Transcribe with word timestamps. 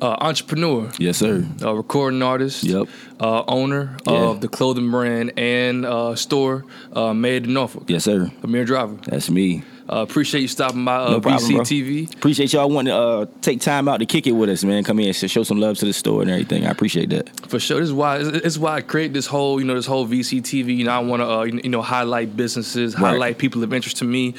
uh, 0.00 0.16
entrepreneur, 0.20 0.88
Yes, 0.98 1.18
sir. 1.18 1.44
uh, 1.62 1.74
recording 1.74 2.22
artist, 2.22 2.64
Yep. 2.64 2.88
uh, 3.20 3.42
owner 3.48 3.96
Yeah. 4.06 4.12
of 4.12 4.40
the 4.40 4.48
clothing 4.48 4.90
brand 4.90 5.32
and 5.38 5.84
uh, 5.84 6.14
store 6.14 6.64
uh, 6.94 7.12
made 7.14 7.44
in 7.46 7.52
Norfolk. 7.54 7.84
Yes, 7.88 8.04
sir. 8.04 8.30
Amir 8.42 8.64
Driver. 8.64 8.96
That's 9.06 9.28
me. 9.30 9.62
Uh, 9.92 10.02
appreciate 10.02 10.40
you 10.40 10.46
stopping 10.46 10.84
by 10.84 10.94
uh, 10.98 11.10
No 11.10 11.20
problem, 11.20 11.52
bro. 11.52 11.62
Appreciate 11.62 12.52
y'all 12.52 12.70
wanting 12.70 12.92
to 12.92 12.96
uh, 12.96 13.26
take 13.40 13.60
time 13.60 13.88
out 13.88 13.98
to 13.98 14.06
kick 14.06 14.28
it 14.28 14.30
with 14.32 14.48
us, 14.48 14.62
man. 14.62 14.84
Come 14.84 15.00
in 15.00 15.06
and 15.08 15.16
show 15.16 15.42
some 15.42 15.58
love 15.58 15.78
to 15.78 15.84
the 15.84 15.92
store 15.92 16.22
and 16.22 16.30
everything. 16.30 16.64
I 16.64 16.70
appreciate 16.70 17.10
that. 17.10 17.28
For 17.50 17.58
sure, 17.58 17.80
this 17.80 17.88
is 17.88 17.92
why 17.92 18.18
is 18.18 18.56
why 18.56 18.76
I 18.76 18.80
create 18.82 19.12
this 19.12 19.26
whole 19.26 19.58
you 19.58 19.66
know 19.66 19.74
this 19.74 19.86
whole 19.86 20.06
VCTV. 20.06 20.76
You 20.76 20.84
know, 20.84 20.92
I 20.92 21.00
want 21.00 21.22
to 21.22 21.28
uh, 21.28 21.42
you 21.42 21.68
know 21.70 21.82
highlight 21.82 22.36
businesses, 22.36 22.94
Right. 22.94 23.10
highlight 23.10 23.38
people 23.38 23.64
of 23.64 23.72
interest 23.72 23.96
to 23.96 24.04
me, 24.04 24.34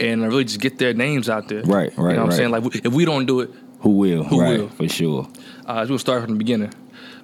and 0.00 0.22
really 0.22 0.44
just 0.44 0.60
get 0.60 0.78
their 0.78 0.94
names 0.94 1.28
out 1.28 1.48
there. 1.48 1.60
Right, 1.64 1.92
right, 1.98 2.12
You 2.12 2.16
know 2.16 2.22
what 2.24 2.30
I'm 2.30 2.32
saying? 2.32 2.50
Like 2.50 2.64
if 2.74 2.90
we 2.94 3.04
don't 3.04 3.26
do 3.26 3.40
it, 3.40 3.50
Who 3.84 3.90
will? 3.90 4.24
Who 4.24 4.40
right, 4.40 4.58
will? 4.60 4.68
For 4.70 4.88
sure. 4.88 5.28
uh, 5.66 5.86
we'll 5.88 5.98
start 5.98 6.22
from 6.22 6.32
the 6.32 6.38
beginning. 6.38 6.72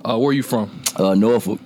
Uh, 0.04 0.18
where 0.18 0.30
are 0.30 0.32
you 0.32 0.42
from? 0.42 0.82
Uh, 0.96 1.14
Norfolk. 1.14 1.58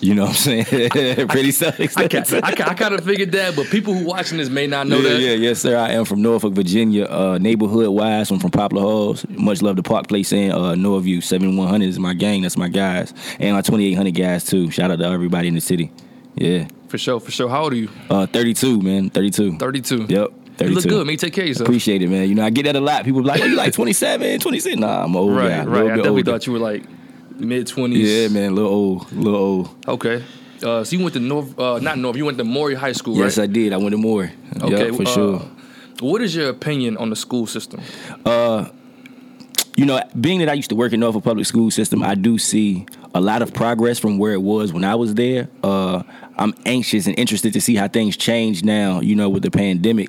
You 0.00 0.14
know 0.14 0.22
what 0.26 0.30
I'm 0.48 0.64
saying? 0.64 0.64
Pretty 1.28 1.50
self 1.50 1.80
I, 1.80 2.02
I, 2.02 2.48
I 2.48 2.74
kind 2.74 2.94
of 2.94 3.04
figured 3.04 3.32
that, 3.32 3.56
but 3.56 3.66
people 3.66 3.94
who 3.94 4.04
watching 4.04 4.38
this 4.38 4.48
may 4.48 4.66
not 4.66 4.86
know 4.86 4.98
yeah, 4.98 5.08
that. 5.08 5.20
yeah, 5.20 5.32
yes, 5.32 5.60
sir. 5.60 5.76
I 5.76 5.90
am 5.90 6.04
from 6.04 6.22
Norfolk, 6.22 6.52
Virginia. 6.52 7.04
Uh, 7.04 7.38
neighborhood 7.38 7.88
wise, 7.88 8.30
I'm 8.30 8.38
from 8.38 8.50
Poplar 8.50 8.82
Halls. 8.82 9.26
Much 9.28 9.62
love 9.62 9.76
to 9.76 9.82
Park 9.82 10.06
Place 10.08 10.32
and 10.32 10.52
uh, 10.52 10.74
Norview. 10.74 11.22
7100 11.22 11.88
is 11.88 11.98
my 11.98 12.14
gang. 12.14 12.42
That's 12.42 12.56
my 12.56 12.68
guys. 12.68 13.12
And 13.40 13.54
my 13.54 13.62
2800 13.62 14.14
guys, 14.14 14.44
too. 14.44 14.70
Shout 14.70 14.90
out 14.90 14.98
to 14.98 15.04
everybody 15.04 15.48
in 15.48 15.54
the 15.54 15.60
city. 15.60 15.90
Yeah. 16.36 16.68
For 16.88 16.98
sure, 16.98 17.18
for 17.18 17.30
sure. 17.32 17.48
How 17.48 17.64
old 17.64 17.72
are 17.72 17.76
you? 17.76 17.88
Uh, 18.08 18.26
32, 18.26 18.80
man. 18.80 19.10
32. 19.10 19.58
32. 19.58 20.06
Yep. 20.08 20.32
32. 20.58 20.68
You 20.70 20.74
look 20.74 20.84
good. 20.88 21.06
May 21.06 21.16
take 21.16 21.32
care 21.32 21.44
of 21.44 21.48
yourself. 21.48 21.68
Appreciate 21.68 22.02
it, 22.02 22.08
man. 22.08 22.28
You 22.28 22.34
know, 22.34 22.44
I 22.44 22.50
get 22.50 22.64
that 22.64 22.76
a 22.76 22.80
lot. 22.80 23.04
People 23.04 23.22
be 23.22 23.28
like, 23.28 23.40
oh, 23.40 23.44
you 23.46 23.56
like 23.56 23.72
27, 23.74 24.40
26? 24.40 24.76
Nah, 24.78 25.04
I'm 25.04 25.16
old 25.16 25.34
Right, 25.34 25.48
guy. 25.48 25.64
right. 25.64 25.84
I 25.84 25.88
definitely 25.96 26.08
older. 26.10 26.32
thought 26.32 26.46
you 26.46 26.52
were 26.52 26.58
like 26.58 26.84
mid 27.38 27.66
20s. 27.66 27.94
Yeah, 27.96 28.28
man. 28.28 28.52
A 28.52 28.54
little 28.54 28.70
old. 28.70 29.12
A 29.12 29.14
little 29.14 29.40
old. 29.40 29.86
Okay. 29.88 30.24
Uh, 30.62 30.82
so 30.82 30.96
you 30.96 31.02
went 31.02 31.14
to 31.14 31.20
North, 31.20 31.56
uh, 31.58 31.78
not 31.78 31.98
North, 31.98 32.16
you 32.16 32.24
went 32.24 32.36
to 32.38 32.44
Maury 32.44 32.74
High 32.74 32.90
School, 32.92 33.16
Yes, 33.16 33.38
right? 33.38 33.44
I 33.44 33.46
did. 33.46 33.72
I 33.72 33.76
went 33.76 33.92
to 33.92 33.96
Maury. 33.96 34.32
Okay, 34.60 34.86
Yep, 34.86 34.94
for 34.96 35.02
uh, 35.02 35.14
sure. 35.14 35.38
What 36.00 36.20
is 36.20 36.34
your 36.34 36.48
opinion 36.48 36.96
on 36.96 37.10
the 37.10 37.16
school 37.16 37.46
system? 37.46 37.80
You 39.78 39.86
know, 39.86 40.02
being 40.20 40.40
that 40.40 40.48
I 40.48 40.54
used 40.54 40.70
to 40.70 40.74
work 40.76 40.92
in 40.92 40.98
the 40.98 41.06
Norfolk 41.06 41.22
Public 41.22 41.46
School 41.46 41.70
System, 41.70 42.02
I 42.02 42.16
do 42.16 42.36
see 42.36 42.84
a 43.14 43.20
lot 43.20 43.42
of 43.42 43.54
progress 43.54 43.96
from 44.00 44.18
where 44.18 44.32
it 44.32 44.42
was 44.42 44.72
when 44.72 44.82
I 44.82 44.96
was 44.96 45.14
there. 45.14 45.48
Uh, 45.62 46.02
I'm 46.36 46.52
anxious 46.66 47.06
and 47.06 47.16
interested 47.16 47.52
to 47.52 47.60
see 47.60 47.76
how 47.76 47.86
things 47.86 48.16
change 48.16 48.64
now. 48.64 48.98
You 49.00 49.14
know, 49.14 49.28
with 49.28 49.44
the 49.44 49.52
pandemic, 49.52 50.08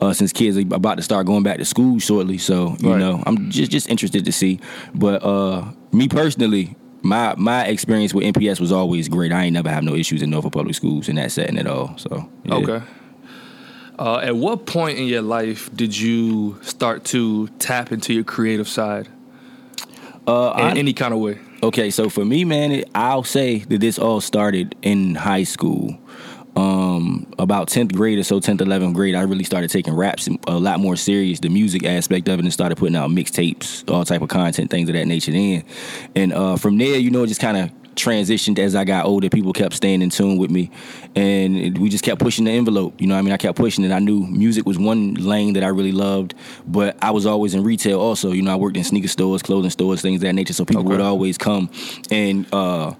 uh, 0.00 0.12
since 0.14 0.32
kids 0.32 0.58
are 0.58 0.62
about 0.62 0.96
to 0.96 1.02
start 1.02 1.26
going 1.26 1.44
back 1.44 1.58
to 1.58 1.64
school 1.64 2.00
shortly. 2.00 2.38
So 2.38 2.76
you 2.80 2.90
Right. 2.90 2.98
know, 2.98 3.22
I'm 3.24 3.50
just 3.50 3.70
just 3.70 3.88
interested 3.88 4.24
to 4.24 4.32
see. 4.32 4.58
But 4.94 5.22
uh, 5.22 5.64
me 5.92 6.08
personally. 6.08 6.76
My 7.06 7.34
my 7.36 7.66
experience 7.66 8.14
with 8.14 8.24
NPS 8.24 8.58
was 8.60 8.72
always 8.72 9.08
great. 9.08 9.30
I 9.30 9.44
ain't 9.44 9.52
never 9.52 9.68
have 9.68 9.84
no 9.84 9.94
issues 9.94 10.22
in 10.22 10.30
Norfolk 10.30 10.54
Public 10.54 10.74
Schools 10.74 11.06
in 11.10 11.16
that 11.16 11.30
setting 11.32 11.58
at 11.58 11.66
all. 11.66 11.98
So 11.98 12.30
yeah. 12.44 12.54
Okay. 12.54 12.80
Uh, 13.98 14.16
at 14.18 14.36
what 14.36 14.66
point 14.66 14.98
in 14.98 15.06
your 15.06 15.22
life 15.22 15.70
did 15.74 15.96
you 15.96 16.58
start 16.62 17.04
to 17.04 17.48
tap 17.58 17.92
into 17.92 18.12
your 18.12 18.24
creative 18.24 18.68
side 18.68 19.08
Uh, 20.26 20.52
in 20.58 20.64
I- 20.64 20.76
any 20.78 20.92
kind 20.92 21.14
of 21.14 21.20
way? 21.20 21.38
Okay, 21.62 21.90
so 21.90 22.08
for 22.10 22.24
me, 22.24 22.44
man, 22.44 22.72
it, 22.72 22.88
I'll 22.94 23.22
say 23.24 23.58
that 23.58 23.80
this 23.80 23.98
all 23.98 24.20
started 24.20 24.74
in 24.82 25.14
high 25.14 25.44
school. 25.44 25.98
Um, 26.56 27.26
about 27.38 27.66
tenth 27.68 27.92
grade 27.92 28.16
or 28.18 28.22
so, 28.22 28.38
tenth, 28.38 28.60
eleventh 28.60 28.94
grade, 28.94 29.14
I 29.16 29.22
really 29.22 29.42
started 29.44 29.70
taking 29.70 29.92
raps 29.92 30.28
a 30.46 30.56
lot 30.58 30.78
more 30.78 30.94
serious, 30.94 31.40
the 31.40 31.48
music 31.48 31.84
aspect 31.84 32.28
of 32.28 32.38
it, 32.38 32.44
and 32.44 32.52
started 32.52 32.76
putting 32.76 32.94
out 32.94 33.10
mixtapes, 33.10 33.82
all 33.90 34.04
type 34.04 34.22
of 34.22 34.28
content, 34.28 34.70
things 34.70 34.88
of 34.88 34.94
that 34.94 35.06
nature. 35.06 35.32
Then, 35.32 35.64
and 36.14 36.32
uh, 36.32 36.56
from 36.56 36.78
there, 36.78 36.96
you 36.96 37.10
know, 37.10 37.24
it 37.24 37.26
just 37.28 37.40
kind 37.40 37.56
of 37.56 37.70
transitioned 37.96 38.58
as 38.58 38.74
I 38.74 38.84
got 38.84 39.06
older. 39.06 39.28
People 39.30 39.52
kept 39.52 39.74
staying 39.74 40.02
in 40.02 40.10
tune 40.10 40.36
with 40.38 40.50
me, 40.50 40.70
and 41.14 41.76
we 41.78 41.88
just 41.88 42.04
kept 42.04 42.20
pushing 42.20 42.44
the 42.44 42.50
envelope. 42.52 43.00
You 43.00 43.06
know, 43.06 43.14
what 43.14 43.20
I 43.20 43.22
mean, 43.22 43.32
I 43.32 43.36
kept 43.36 43.56
pushing 43.58 43.84
it. 43.84 43.92
I 43.92 43.98
knew 43.98 44.26
music 44.26 44.66
was 44.66 44.78
one 44.78 45.14
lane 45.14 45.54
that 45.54 45.64
I 45.64 45.68
really 45.68 45.92
loved, 45.92 46.34
but 46.66 46.96
I 47.02 47.10
was 47.10 47.26
always 47.26 47.54
in 47.54 47.62
retail 47.64 48.00
also. 48.00 48.32
You 48.32 48.42
know, 48.42 48.52
I 48.52 48.56
worked 48.56 48.76
in 48.76 48.84
sneaker 48.84 49.08
stores, 49.08 49.42
clothing 49.42 49.70
stores, 49.70 50.02
things 50.02 50.16
of 50.16 50.22
that 50.22 50.34
nature. 50.34 50.52
So 50.52 50.64
people 50.64 50.82
Okay. 50.82 50.90
would 50.92 51.00
always 51.00 51.38
come 51.38 51.70
and. 52.10 52.46
uh 52.52 52.94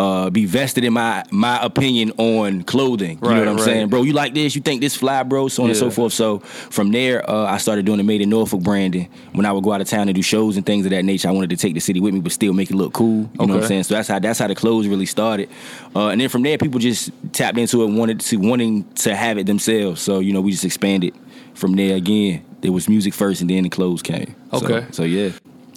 uh, 0.00 0.30
be 0.30 0.46
vested 0.46 0.82
in 0.84 0.92
my 0.94 1.22
my 1.30 1.62
opinion 1.62 2.10
on 2.16 2.62
clothing. 2.62 3.18
You 3.22 3.28
Right, 3.28 3.34
know 3.34 3.40
what 3.40 3.48
I'm 3.48 3.56
right. 3.56 3.64
saying, 3.64 3.88
bro? 3.90 4.02
You 4.02 4.12
like 4.14 4.32
this? 4.34 4.54
You 4.56 4.62
think 4.62 4.80
this 4.80 4.96
fly, 4.96 5.22
bro? 5.22 5.48
So 5.48 5.62
on 5.64 5.68
and 5.68 5.76
so 5.78 5.90
forth. 5.90 6.12
So 6.14 6.38
from 6.70 6.90
there, 6.90 7.28
uh, 7.30 7.44
I 7.44 7.58
started 7.58 7.84
doing 7.84 7.98
the 7.98 8.04
Made 8.04 8.22
in 8.22 8.30
Norfolk 8.30 8.62
branding. 8.62 9.08
When 9.32 9.44
I 9.46 9.52
would 9.52 9.62
go 9.62 9.72
out 9.72 9.80
of 9.82 9.88
town 9.88 10.08
and 10.08 10.14
do 10.14 10.22
shows 10.22 10.56
and 10.56 10.64
things 10.64 10.86
of 10.86 10.90
that 10.92 11.04
nature, 11.04 11.28
I 11.28 11.32
wanted 11.32 11.50
to 11.50 11.56
take 11.56 11.74
the 11.74 11.80
city 11.80 12.00
with 12.00 12.14
me, 12.14 12.20
but 12.20 12.32
still 12.32 12.52
make 12.54 12.70
it 12.70 12.76
look 12.76 12.92
cool. 12.94 13.28
You 13.38 13.46
know 13.46 13.54
what 13.54 13.62
I'm 13.62 13.68
saying? 13.68 13.82
So 13.84 13.94
that's 13.94 14.08
how 14.08 14.18
that's 14.18 14.38
how 14.38 14.48
the 14.48 14.54
clothes 14.54 14.88
really 14.88 15.06
started. 15.06 15.50
Uh, 15.94 16.08
and 16.08 16.20
then 16.20 16.28
from 16.30 16.42
there, 16.42 16.56
people 16.58 16.80
just 16.80 17.10
tapped 17.32 17.58
into 17.58 17.82
it, 17.82 17.86
wanted 17.90 18.20
to 18.20 18.36
wanting 18.38 18.84
to 18.94 19.14
have 19.14 19.36
it 19.38 19.46
themselves. 19.46 20.00
So 20.00 20.20
you 20.20 20.32
know, 20.32 20.40
we 20.40 20.50
just 20.52 20.64
expanded 20.64 21.14
from 21.54 21.74
there. 21.76 21.94
Again, 21.96 22.42
there 22.62 22.72
was 22.72 22.88
music 22.88 23.12
first, 23.12 23.42
and 23.42 23.50
then 23.50 23.64
the 23.64 23.68
clothes 23.68 24.00
came. 24.02 24.34
So- 24.52 24.64
Okay. 24.64 24.86
So, 24.92 25.02
yeah. 25.04 25.30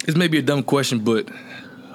This 0.06 0.16
may 0.16 0.28
be 0.28 0.38
a 0.38 0.42
dumb 0.42 0.62
question, 0.62 0.98
but 1.00 1.28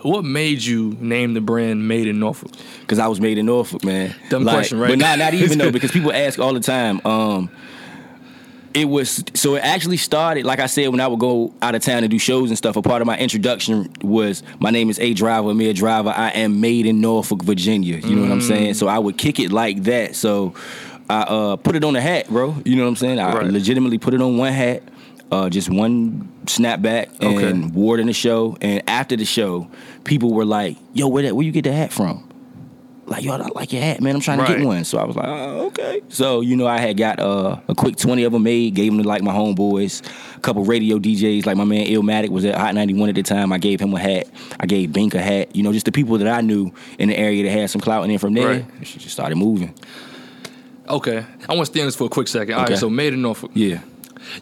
what 0.04 0.24
made 0.24 0.64
you 0.64 0.96
name 1.00 1.34
the 1.34 1.42
brand 1.42 1.88
Made 1.88 2.08
in 2.08 2.20
Norfolk? 2.20 2.52
Because 2.82 3.00
I 3.00 3.08
was 3.08 3.20
made 3.20 3.38
in 3.38 3.46
Norfolk, 3.46 3.84
man. 3.84 4.16
Dumb 4.30 4.44
question, 4.44 4.80
right? 4.80 4.90
But 4.90 5.00
not 5.00 5.20
not 5.20 5.34
even 5.34 5.58
though, 5.58 5.72
because 5.78 5.92
people 5.92 6.12
ask 6.14 6.40
all 6.40 6.54
the 6.54 6.60
time. 6.60 7.02
Um, 7.06 7.50
it 8.74 8.86
was 8.86 9.24
so 9.34 9.56
it 9.56 9.60
actually 9.62 9.98
started, 9.98 10.46
like 10.46 10.60
I 10.60 10.68
said, 10.68 10.90
when 10.90 11.00
I 11.00 11.08
would 11.08 11.20
go 11.20 11.54
out 11.62 11.74
of 11.74 11.82
town 11.82 12.04
and 12.04 12.12
do 12.12 12.20
shows 12.20 12.50
and 12.50 12.58
stuff. 12.58 12.76
A 12.76 12.82
part 12.84 13.02
of 13.02 13.08
my 13.08 13.18
introduction 13.18 13.92
was 14.04 14.44
my 14.60 14.70
name 14.70 14.90
is 14.92 15.00
A 15.00 15.14
Driver, 15.14 15.50
Amir 15.50 15.74
Driver. 15.74 16.14
I 16.16 16.30
am 16.30 16.62
made 16.62 16.86
in 16.86 17.02
Norfolk, 17.02 17.42
Virginia. 17.44 17.98
You 17.98 18.16
know 18.16 18.22
what 18.22 18.32
I'm 18.32 18.42
saying? 18.42 18.76
So 18.76 18.88
I 18.88 19.00
would 19.00 19.18
kick 19.18 19.40
it 19.40 19.52
like 19.52 19.84
that. 19.84 20.16
So 20.16 20.54
I 21.10 21.22
uh, 21.22 21.56
put 21.56 21.76
it 21.76 21.84
on 21.84 21.96
a 21.96 22.02
hat, 22.02 22.28
bro. 22.30 22.56
You 22.64 22.76
know 22.76 22.84
what 22.84 22.90
I'm 22.90 22.96
saying? 22.96 23.20
I 23.20 23.34
Right. 23.34 23.46
legitimately 23.48 23.98
put 23.98 24.14
it 24.14 24.22
on 24.22 24.38
one 24.38 24.54
hat. 24.54 24.84
Uh, 25.32 25.50
just 25.50 25.70
one 25.70 26.28
snapback 26.46 27.10
and 27.22 27.38
Okay. 27.66 27.72
wore 27.74 27.98
it 27.98 28.02
in 28.02 28.08
the 28.08 28.14
show. 28.14 28.56
And 28.62 28.82
after 28.88 29.16
the 29.16 29.26
show, 29.26 29.68
people 30.04 30.34
were 30.34 30.46
like, 30.46 30.78
"Yo, 30.94 31.08
where 31.08 31.24
that? 31.24 31.36
Where 31.36 31.46
you 31.46 31.52
get 31.52 31.64
the 31.64 31.74
hat 31.74 31.92
from?" 31.94 32.26
like, 33.06 33.24
yo, 33.24 33.34
I 33.34 33.38
like 33.56 33.74
your 33.74 33.82
hat, 33.82 34.02
man. 34.02 34.14
I'm 34.14 34.22
trying 34.22 34.38
to 34.38 34.46
get 34.46 34.64
one. 34.64 34.84
So 34.84 35.00
I 35.00 35.04
was 35.04 35.16
like, 35.16 35.26
oh, 35.28 35.66
okay. 35.70 36.00
So, 36.10 36.42
you 36.42 36.56
know, 36.56 36.68
I 36.68 36.78
had 36.78 36.96
got 36.96 37.20
uh, 37.20 37.60
a 37.68 37.74
quick 37.74 37.96
20 37.96 38.24
of 38.24 38.34
them 38.34 38.44
made, 38.44 38.76
gave 38.76 38.92
them 38.92 39.02
to 39.02 39.08
like 39.08 39.24
my 39.24 39.34
homeboys, 39.34 40.06
a 40.38 40.40
couple 40.42 40.64
radio 40.64 41.00
DJs, 41.00 41.48
like 41.48 41.58
my 41.58 41.64
man 41.64 41.88
Illmatic 41.88 42.30
was 42.30 42.46
at 42.46 42.54
Hot 42.54 42.76
91 42.76 43.10
at 43.10 43.16
the 43.16 43.24
time. 43.24 43.52
I 43.52 43.58
gave 43.58 43.80
him 43.82 43.96
a 43.96 44.00
hat. 44.00 44.28
I 44.60 44.68
gave 44.68 44.94
Bink 44.94 45.16
a 45.16 45.22
hat. 45.24 45.56
You 45.56 45.64
know, 45.64 45.74
just 45.74 45.88
the 45.88 45.92
people 45.92 46.20
that 46.20 46.28
I 46.28 46.42
knew 46.42 46.72
in 47.00 47.10
the 47.10 47.18
area 47.18 47.42
that 47.46 47.50
had 47.50 47.72
some 47.72 47.82
clout. 47.82 48.04
And 48.04 48.12
then 48.12 48.20
from 48.20 48.36
there, 48.36 48.48
Right. 48.48 48.66
she 48.84 49.00
just 49.00 49.14
started 49.16 49.38
moving. 49.38 49.74
Okay, 50.88 51.26
I 51.48 51.54
want 51.56 51.62
to 51.66 51.66
stay 51.66 51.80
on 51.82 51.88
this 51.88 51.96
for 51.96 52.04
a 52.06 52.10
quick 52.10 52.28
second. 52.28 52.54
All 52.54 52.60
right, 52.62 52.70
Okay. 52.70 52.80
so 52.80 52.92
Made 52.92 53.14
in 53.14 53.24
Norfolk. 53.24 53.50
Yeah. 53.56 53.80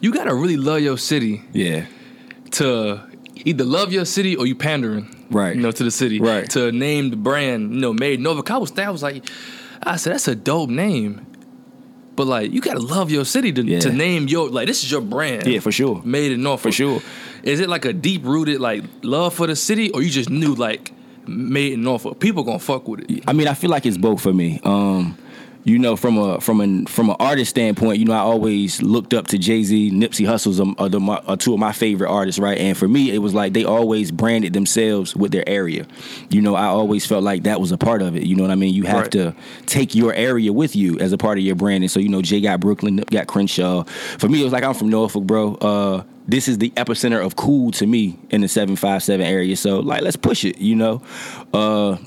You 0.02 0.12
gotta 0.12 0.34
really 0.34 0.58
love 0.58 0.80
your 0.80 0.98
city 0.98 1.40
Yeah. 1.54 1.86
to 2.52 3.00
either 3.46 3.64
love 3.64 3.94
your 3.94 4.04
city 4.04 4.36
or 4.36 4.46
you 4.46 4.54
pandering, 4.54 5.08
Right. 5.30 5.54
You 5.56 5.62
know, 5.62 5.70
to 5.70 5.84
the 5.84 5.90
city, 5.90 6.20
Right. 6.20 6.48
To 6.50 6.72
name 6.72 7.10
the 7.10 7.16
brand, 7.16 7.74
you 7.74 7.80
know, 7.80 7.92
Made 7.92 8.14
in 8.14 8.22
Norfolk. 8.22 8.50
I 8.50 8.58
was, 8.58 8.76
I 8.78 8.90
was 8.90 9.02
like, 9.02 9.24
I 9.82 9.96
said 9.96 10.12
that's 10.14 10.28
a 10.28 10.34
dope 10.34 10.70
name, 10.70 11.26
but 12.16 12.26
like 12.26 12.50
you 12.52 12.60
gotta 12.60 12.80
love 12.80 13.10
your 13.10 13.24
city 13.24 13.52
to, 13.52 13.62
Yeah. 13.62 13.80
to 13.80 13.92
name 13.92 14.26
your 14.28 14.48
like 14.48 14.66
this 14.66 14.82
is 14.82 14.90
your 14.90 15.00
brand, 15.02 15.46
Yeah, 15.46 15.60
for 15.60 15.70
sure. 15.72 16.00
Made 16.04 16.32
in 16.32 16.42
Norfolk 16.42 16.72
For 16.72 16.72
sure. 16.72 17.02
Is 17.42 17.60
it 17.60 17.68
like 17.68 17.84
a 17.84 17.92
deep 17.92 18.24
rooted 18.24 18.60
like 18.60 18.82
love 19.02 19.34
for 19.34 19.46
the 19.46 19.54
city, 19.56 19.90
or 19.92 20.02
you 20.02 20.10
just 20.10 20.30
knew 20.30 20.54
like 20.54 20.92
Made 21.26 21.74
in 21.74 21.82
Norfolk? 21.82 22.18
People 22.20 22.42
gonna 22.42 22.58
fuck 22.58 22.88
with 22.88 23.00
it. 23.10 23.22
I 23.28 23.32
mean, 23.34 23.46
I 23.48 23.54
feel 23.54 23.70
like 23.70 23.86
it's 23.86 23.98
both 23.98 24.20
for 24.22 24.32
me. 24.32 24.60
Um, 24.64 25.16
you 25.68 25.78
know, 25.78 25.96
from 25.96 26.16
a 26.18 26.40
from 26.40 26.60
an 26.60 26.86
from 26.86 27.10
an 27.10 27.16
artist 27.20 27.50
standpoint, 27.50 27.98
you 27.98 28.06
know, 28.06 28.14
I 28.14 28.18
always 28.18 28.80
looked 28.82 29.12
up 29.12 29.26
to 29.28 29.38
Jay 29.38 29.62
Z, 29.62 29.90
Nipsey 29.90 30.26
Hussle's 30.26 30.60
are, 30.60 30.88
the, 30.88 31.00
are 31.26 31.36
two 31.36 31.52
of 31.52 31.58
my 31.58 31.72
favorite 31.72 32.08
artists, 32.08 32.38
right? 32.38 32.56
And 32.58 32.76
for 32.76 32.88
me, 32.88 33.10
it 33.10 33.18
was 33.18 33.34
like 33.34 33.52
they 33.52 33.64
always 33.64 34.10
branded 34.10 34.52
themselves 34.54 35.14
with 35.14 35.30
their 35.30 35.46
area. 35.48 35.86
You 36.30 36.40
know, 36.40 36.54
I 36.54 36.64
always 36.66 37.04
felt 37.04 37.22
like 37.22 37.42
that 37.42 37.60
was 37.60 37.70
a 37.70 37.78
part 37.78 38.00
of 38.02 38.16
it. 38.16 38.22
You 38.22 38.34
know 38.34 38.42
what 38.42 38.50
I 38.50 38.56
mean? 38.56 38.74
You 38.74 38.84
have 38.84 38.98
Right. 39.02 39.10
to 39.12 39.34
take 39.66 39.94
your 39.94 40.12
area 40.14 40.52
with 40.52 40.74
you 40.74 40.98
as 40.98 41.12
a 41.12 41.18
part 41.18 41.38
of 41.38 41.44
your 41.44 41.54
branding. 41.54 41.88
So 41.88 42.00
you 42.00 42.08
know, 42.08 42.22
Jay 42.22 42.40
got 42.40 42.60
Brooklyn, 42.60 42.96
Nip 42.96 43.10
got 43.10 43.26
Crenshaw. 43.26 43.84
For 43.84 44.28
me, 44.28 44.40
it 44.40 44.44
was 44.44 44.52
like 44.52 44.64
I'm 44.64 44.74
from 44.74 44.88
Norfolk, 44.88 45.24
bro. 45.24 45.54
Uh, 45.56 46.02
this 46.26 46.48
is 46.48 46.58
the 46.58 46.70
epicenter 46.70 47.24
of 47.24 47.36
cool 47.36 47.70
to 47.72 47.86
me 47.86 48.18
in 48.30 48.40
the 48.40 48.48
seven 48.48 48.74
five 48.76 49.02
seven 49.02 49.26
area. 49.26 49.56
So 49.56 49.80
like, 49.80 50.02
let's 50.02 50.16
push 50.16 50.44
it. 50.44 50.58
You 50.58 50.76
know. 50.76 51.02
Uh, 51.52 51.98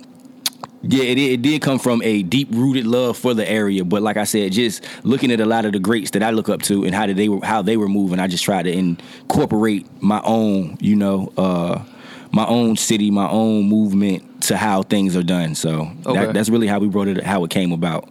yeah, 0.84 1.04
it, 1.04 1.18
it 1.18 1.42
did 1.42 1.62
come 1.62 1.80
from 1.80 2.02
a 2.04 2.24
deep 2.24 2.50
rooted 2.52 2.86
love 2.88 3.18
for 3.18 3.34
the 3.34 3.50
area, 3.50 3.84
but 3.86 4.02
like 4.02 4.18
I 4.18 4.24
said, 4.24 4.52
just 4.52 4.84
looking 5.04 5.32
at 5.32 5.40
a 5.40 5.46
lot 5.46 5.66
of 5.66 5.74
the 5.74 5.80
greats 5.80 6.12
that 6.12 6.24
I 6.24 6.32
look 6.32 6.50
up 6.50 6.62
to 6.64 6.84
and 6.86 6.94
how 6.96 7.06
did 7.06 7.18
they 7.18 7.30
were 7.30 7.46
how 7.46 7.62
they 7.62 7.78
were 7.78 7.88
moving, 7.90 8.20
I 8.20 8.28
just 8.28 8.44
tried 8.44 8.64
to 8.64 8.72
incorporate 8.72 9.86
my 10.02 10.22
own, 10.24 10.78
you 10.80 10.96
know, 10.96 11.32
uh, 11.38 11.84
my 12.32 12.46
own 12.48 12.78
city, 12.78 13.12
my 13.12 13.30
own 13.30 13.66
movement 13.68 14.44
to 14.44 14.58
how 14.58 14.84
things 14.84 15.16
are 15.16 15.24
done. 15.24 15.54
So 15.56 15.92
Okay. 16.06 16.26
that, 16.26 16.34
that's 16.34 16.50
really 16.50 16.68
how 16.68 16.80
we 16.80 16.88
brought 16.88 17.08
it, 17.08 17.24
how 17.24 17.44
it 17.44 17.52
came 17.52 17.72
about. 17.72 18.10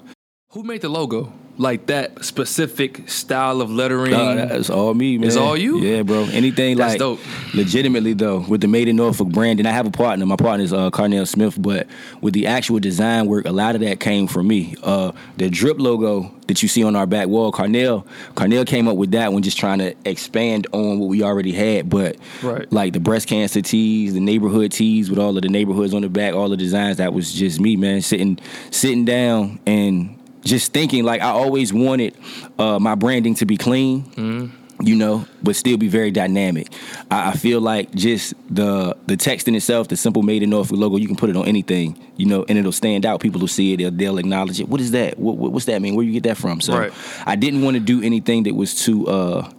Who 0.53 0.63
made 0.63 0.83
the 0.83 0.89
logo? 0.89 1.33
Like 1.61 1.87
that 1.87 2.25
specific 2.25 3.09
style 3.11 3.61
of 3.61 3.71
lettering? 3.71 4.13
Nah, 4.13 4.35
that's 4.47 4.71
all 4.71 4.95
me, 4.95 5.19
man. 5.19 5.29
It's 5.29 5.37
all 5.37 5.57
you? 5.57 5.79
Yeah, 5.81 6.03
bro. 6.03 6.25
Anything 6.33 6.77
That's 6.79 6.93
like 6.95 6.99
dope. 6.99 7.21
legitimately 7.55 8.15
though, 8.15 8.41
with 8.41 8.63
the 8.63 8.69
Made 8.69 8.89
in 8.89 8.97
Norfolk 8.97 9.29
brand, 9.29 9.61
and 9.61 9.69
I 9.69 9.73
have 9.73 9.87
a 9.87 9.91
partner. 9.91 10.25
My 10.27 10.37
partner 10.37 10.65
is 10.65 10.73
uh, 10.73 10.91
Carnell 10.91 11.29
Smith, 11.29 11.61
but 11.61 11.87
with 12.21 12.33
the 12.35 12.47
actual 12.47 12.79
design 12.79 13.27
work, 13.27 13.45
a 13.47 13.53
lot 13.53 13.75
of 13.75 13.83
that 13.83 14.01
came 14.01 14.27
from 14.27 14.49
me. 14.49 14.75
Uh, 14.83 15.13
the 15.37 15.51
drip 15.51 15.79
logo 15.79 16.35
that 16.47 16.63
you 16.63 16.69
see 16.69 16.83
on 16.83 16.97
our 16.97 17.07
back 17.07 17.29
wall, 17.29 17.53
Carnell, 17.53 18.05
Carnell 18.35 18.67
came 18.67 18.89
up 18.89 18.97
with 18.97 19.11
that 19.13 19.33
one, 19.33 19.43
just 19.43 19.59
trying 19.59 19.79
to 19.79 19.95
expand 20.05 20.67
on 20.73 20.99
what 20.99 21.09
we 21.09 21.23
already 21.23 21.53
had. 21.53 21.89
But 21.91 22.17
Right. 22.43 22.71
like 22.73 22.93
the 22.95 23.01
breast 23.01 23.29
cancer 23.29 23.61
tees, 23.63 24.15
the 24.15 24.21
neighborhood 24.21 24.73
tees 24.73 25.11
with 25.11 25.19
all 25.19 25.37
of 25.37 25.43
the 25.43 25.49
neighborhoods 25.49 25.93
on 25.95 26.03
the 26.03 26.09
back, 26.09 26.35
all 26.35 26.49
the 26.49 26.57
designs, 26.57 26.97
that 26.97 27.13
was 27.13 27.33
just 27.33 27.61
me, 27.61 27.77
man, 27.77 28.01
sitting 28.01 28.39
sitting 28.71 29.05
down 29.05 29.61
and 29.67 30.17
just 30.45 30.73
thinking 30.73 31.05
like 31.05 31.21
I 31.21 31.31
always 31.31 31.73
wanted 31.73 32.17
uh, 32.59 32.79
my 32.79 32.95
branding 32.95 33.35
to 33.37 33.47
be 33.47 33.57
clean. 33.57 34.53
You 34.83 34.97
know, 34.97 35.27
but 35.43 35.57
still 35.57 35.77
be 35.77 35.89
very 35.89 36.11
dynamic. 36.11 36.73
I, 37.11 37.33
I 37.33 37.33
feel 37.35 37.61
like 37.61 37.95
just 37.95 38.33
the 38.49 38.97
the 39.07 39.15
text 39.15 39.47
in 39.47 39.55
itself, 39.55 39.89
the 39.89 39.97
simple 39.97 40.23
made 40.23 40.43
in 40.43 40.49
Norfolk 40.49 40.79
logo, 40.79 40.97
you 40.97 41.07
can 41.07 41.17
put 41.17 41.29
it 41.29 41.37
on 41.37 41.47
anything, 41.47 41.99
you 42.17 42.25
know, 42.25 42.47
and 42.49 42.59
it'll 42.59 42.73
stand 42.73 43.05
out. 43.05 43.21
People 43.21 43.43
will 43.43 43.49
see 43.49 43.75
it, 43.75 43.77
they'll, 43.77 43.91
they'll 43.91 44.17
acknowledge 44.17 44.59
it. 44.59 44.71
What 44.71 44.81
is 44.81 44.93
that? 44.93 45.19
What, 45.19 45.37
what, 45.37 45.53
what's 45.53 45.67
that 45.67 45.83
mean? 45.83 45.97
Where 45.97 46.07
you 46.07 46.13
get 46.13 46.23
that 46.23 46.39
from? 46.39 46.63
So 46.63 46.79
Right. 46.79 46.93
I 47.27 47.37
didn't 47.37 47.61
want 47.61 47.75
to 47.75 47.81
do 47.81 48.03
anything 48.03 48.45
that 48.45 48.55
was 48.55 48.75
too 48.83 49.07
uh, 49.07 49.51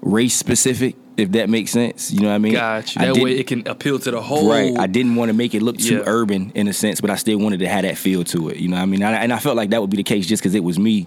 race 0.00 0.34
specific, 0.34 0.96
if 1.16 1.32
that 1.32 1.48
makes 1.48 1.70
sense. 1.70 2.10
You 2.10 2.20
know 2.22 2.28
what 2.28 2.34
I 2.34 2.38
mean? 2.38 2.52
Got 2.54 2.94
you. 2.96 3.02
I 3.02 3.06
That 3.06 3.16
way 3.22 3.38
it 3.38 3.46
can 3.46 3.66
appeal 3.68 3.98
to 4.00 4.10
the 4.10 4.20
whole. 4.20 4.48
Right. 4.50 4.76
I 4.78 4.86
didn't 4.86 5.14
want 5.14 5.28
to 5.30 5.32
make 5.32 5.54
it 5.54 5.62
look 5.62 5.78
too 5.78 5.96
Yeah. 5.98 6.02
urban 6.06 6.50
in 6.54 6.66
a 6.68 6.72
sense, 6.72 7.00
but 7.00 7.10
I 7.10 7.16
still 7.16 7.38
wanted 7.38 7.60
to 7.60 7.68
have 7.68 7.82
that 7.82 7.96
feel 7.98 8.24
to 8.24 8.48
it. 8.48 8.56
You 8.56 8.68
know 8.68 8.76
what 8.76 8.82
I 8.82 8.86
mean? 8.86 9.02
And 9.02 9.14
I, 9.14 9.18
and 9.20 9.32
I 9.32 9.38
felt 9.38 9.56
like 9.56 9.70
that 9.70 9.80
would 9.80 9.90
be 9.90 9.96
the 9.96 10.02
case 10.02 10.26
just 10.26 10.42
because 10.42 10.54
it 10.54 10.64
was 10.64 10.78
me 10.78 11.06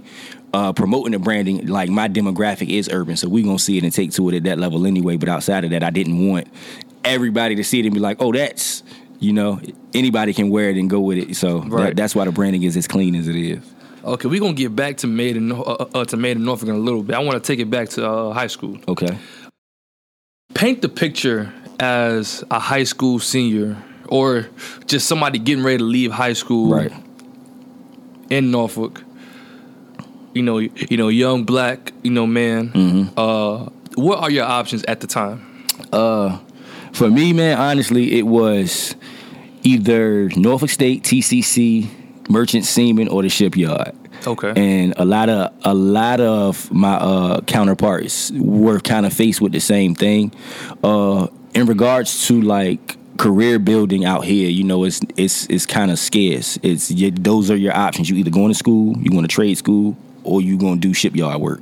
uh, 0.53 0.71
promoting 0.73 1.11
the 1.11 1.19
branding. 1.19 1.67
Like 1.67 1.89
my 1.89 2.07
demographic 2.07 2.69
is 2.69 2.89
urban, 2.91 3.17
so 3.17 3.27
we're 3.27 3.43
going 3.43 3.57
to 3.57 3.63
see 3.63 3.77
it 3.77 3.83
and 3.83 3.91
take 3.91 4.11
to 4.13 4.29
it 4.29 4.35
at 4.35 4.43
that 4.45 4.57
level 4.59 4.85
anyway. 4.87 5.17
But 5.17 5.29
outside 5.29 5.65
of 5.65 5.71
that, 5.71 5.83
I 5.83 5.89
didn't 5.89 6.25
want 6.27 6.47
everybody 7.03 7.55
to 7.55 7.63
see 7.63 7.79
it 7.79 7.85
and 7.85 7.93
be 7.93 7.99
like, 7.99 8.17
oh, 8.21 8.31
that's, 8.31 8.83
you 9.19 9.33
know, 9.33 9.59
anybody 9.93 10.33
can 10.33 10.49
wear 10.49 10.69
it 10.69 10.77
and 10.77 10.89
go 10.89 10.99
with 11.01 11.17
it. 11.17 11.35
So 11.35 11.59
that- 11.61 11.95
that's 11.95 12.15
why 12.15 12.25
the 12.25 12.31
branding 12.31 12.63
is 12.63 12.77
as 12.77 12.87
clean 12.87 13.13
as 13.15 13.27
it 13.27 13.35
is. 13.35 13.59
Okay, 14.05 14.29
we're 14.29 14.39
gonna 14.39 14.53
get 14.53 14.73
back 14.73 14.95
to 14.97 15.07
made 15.07 15.35
in 15.35 15.51
uh, 15.51 15.55
uh, 15.59 16.05
to 16.05 16.15
made 16.15 16.37
in 16.37 16.45
Norfolk 16.45 16.69
in 16.69 16.75
a 16.75 16.79
little 16.79 17.03
bit. 17.03 17.13
I 17.15 17.19
want 17.19 17.43
to 17.43 17.45
take 17.45 17.59
it 17.59 17.69
back 17.69 17.89
to 17.89 18.07
uh, 18.09 18.31
high 18.33 18.47
school. 18.47 18.77
Okay. 18.87 19.17
Paint 20.57 20.81
the 20.81 20.89
picture 20.89 21.53
as 21.79 22.43
a 22.49 22.57
high 22.57 22.83
school 22.83 23.19
senior, 23.19 23.77
or 24.07 24.47
just 24.87 25.07
somebody 25.07 25.37
getting 25.37 25.63
ready 25.63 25.77
to 25.77 25.83
leave 25.83 26.11
high 26.11 26.33
school 26.33 26.71
Right. 26.73 26.91
in 28.31 28.49
Norfolk. 28.49 29.03
You 30.33 30.41
know, 30.41 30.57
you 30.57 30.97
know, 30.97 31.09
young 31.09 31.43
black, 31.43 31.93
you 32.01 32.09
know, 32.09 32.25
man. 32.25 32.69
Mm-hmm. 32.69 33.19
Uh, 33.19 33.69
what 33.95 34.19
are 34.19 34.31
your 34.31 34.45
options 34.45 34.83
at 34.85 34.99
the 34.99 35.07
time? 35.07 35.45
For 35.91 37.07
me, 37.11 37.33
man, 37.33 37.59
honestly, 37.59 38.17
it 38.17 38.23
was 38.25 38.95
either 39.61 40.29
Norfolk 40.35 40.71
State, 40.71 41.03
TCC, 41.03 41.87
Merchant 42.29 42.65
Seaman, 42.65 43.07
or 43.09 43.21
the 43.21 43.29
shipyard. 43.29 43.93
Okay. 44.25 44.53
and 44.55 44.93
a 44.97 45.05
lot 45.05 45.29
of 45.29 45.53
a 45.63 45.73
lot 45.73 46.19
of 46.19 46.71
my 46.71 46.95
uh, 46.95 47.41
counterparts 47.41 48.31
were 48.31 48.79
kind 48.79 49.05
of 49.05 49.13
faced 49.13 49.41
with 49.41 49.51
the 49.51 49.59
same 49.59 49.95
thing. 49.95 50.31
Uh, 50.83 51.27
in 51.53 51.65
regards 51.65 52.27
to 52.27 52.41
like 52.41 52.97
career 53.17 53.59
building 53.59 54.05
out 54.05 54.23
here, 54.25 54.49
you 54.49 54.63
know, 54.63 54.83
it's 54.83 55.01
it's 55.17 55.45
it's 55.47 55.65
kind 55.65 55.91
of 55.91 55.99
scarce. 55.99 56.57
It's 56.63 56.91
you, 56.91 57.11
those 57.11 57.51
are 57.51 57.55
your 57.55 57.75
options. 57.75 58.09
You 58.09 58.15
either 58.17 58.31
going 58.31 58.49
to 58.49 58.57
school, 58.57 58.97
you 58.97 59.09
going 59.09 59.23
to 59.23 59.27
trade 59.27 59.57
school, 59.57 59.97
or 60.23 60.41
you 60.41 60.57
going 60.57 60.79
to 60.79 60.87
do 60.87 60.93
shipyard 60.93 61.41
work, 61.41 61.61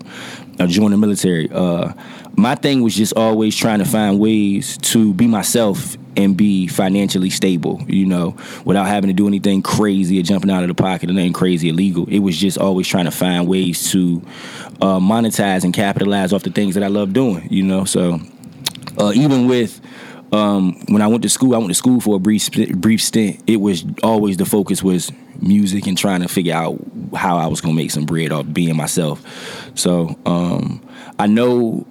or 0.60 0.68
join 0.68 0.92
the 0.92 0.98
military. 0.98 1.50
Uh, 1.52 1.94
my 2.36 2.56
thing 2.56 2.81
was 2.81 2.96
just 2.96 3.13
always 3.16 3.56
trying 3.56 3.80
to 3.80 3.86
find 3.86 4.19
ways 4.19 4.78
to 4.80 5.13
be 5.13 5.28
myself 5.28 5.98
and 6.18 6.38
be 6.38 6.68
financially 6.68 7.30
stable, 7.30 7.82
you 7.88 8.06
know, 8.06 8.36
without 8.64 8.88
having 8.88 9.10
to 9.10 9.14
do 9.14 9.28
anything 9.28 9.62
crazy 9.62 10.20
or 10.20 10.24
jumping 10.24 10.52
out 10.52 10.64
of 10.64 10.70
the 10.70 10.76
pocket 10.76 11.10
or 11.10 11.14
anything 11.14 11.34
crazy 11.34 11.70
illegal. 11.70 12.08
It 12.10 12.20
was 12.20 12.38
just 12.38 12.58
always 12.58 12.88
trying 12.88 13.06
to 13.06 13.12
find 13.12 13.48
ways 13.48 13.92
to 13.92 14.22
uh, 14.82 15.00
monetize 15.00 15.64
and 15.64 15.74
capitalize 15.74 16.34
off 16.34 16.44
the 16.44 16.52
things 16.52 16.76
that 16.76 16.84
I 16.84 16.88
love 16.88 17.14
doing, 17.14 17.48
you 17.52 17.64
know. 17.64 17.86
So 17.86 18.20
uh, 18.98 19.12
even 19.16 19.48
with 19.48 19.82
um, 20.32 20.74
when 20.88 21.02
I 21.02 21.08
went 21.08 21.24
to 21.24 21.30
school, 21.30 21.56
I 21.56 21.58
went 21.58 21.70
to 21.70 21.76
school 21.76 22.00
for 22.02 22.16
a 22.16 22.20
brief 22.20 22.50
brief 22.74 23.02
stint. 23.02 23.42
It 23.48 23.58
was 23.58 23.86
always 24.04 24.38
the 24.38 24.46
focus 24.46 24.84
was 24.84 25.12
music 25.42 25.88
and 25.88 25.98
trying 25.98 26.22
to 26.22 26.28
figure 26.28 26.54
out 26.54 26.80
how 27.16 27.38
I 27.38 27.48
was 27.48 27.62
gonna 27.62 27.76
make 27.76 27.92
some 27.92 28.06
bread 28.06 28.32
off 28.32 28.46
being 28.52 28.76
myself. 28.76 29.22
So 29.76 30.18
um, 30.26 30.86
I 31.20 31.28
know 31.28 31.86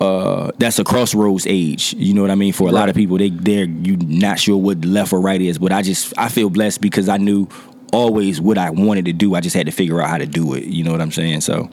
uh, 0.00 0.52
that's 0.58 0.78
a 0.78 0.84
crossroads 0.84 1.46
age. 1.46 1.94
You 1.94 2.14
know 2.14 2.22
what 2.22 2.30
I 2.30 2.36
mean? 2.36 2.52
For 2.52 2.68
a 2.68 2.72
lot 2.72 2.88
of 2.88 2.94
people, 2.94 3.18
they 3.18 3.30
they're 3.30 3.64
you 3.64 3.96
not 3.96 4.38
sure 4.38 4.56
what 4.56 4.84
left 4.84 5.12
or 5.12 5.20
right 5.20 5.40
is. 5.40 5.58
But 5.58 5.72
I 5.72 5.82
just 5.82 6.14
I 6.16 6.28
feel 6.28 6.50
blessed 6.50 6.80
because 6.80 7.08
I 7.08 7.16
knew 7.16 7.48
always 7.92 8.40
what 8.40 8.58
I 8.58 8.70
wanted 8.70 9.06
to 9.06 9.12
do. 9.12 9.34
I 9.34 9.40
just 9.40 9.56
had 9.56 9.66
to 9.66 9.72
figure 9.72 10.00
out 10.00 10.08
how 10.08 10.18
to 10.18 10.26
do 10.26 10.54
it. 10.54 10.64
You 10.64 10.84
know 10.84 10.92
what 10.92 11.00
I'm 11.00 11.10
saying? 11.10 11.40
So 11.40 11.68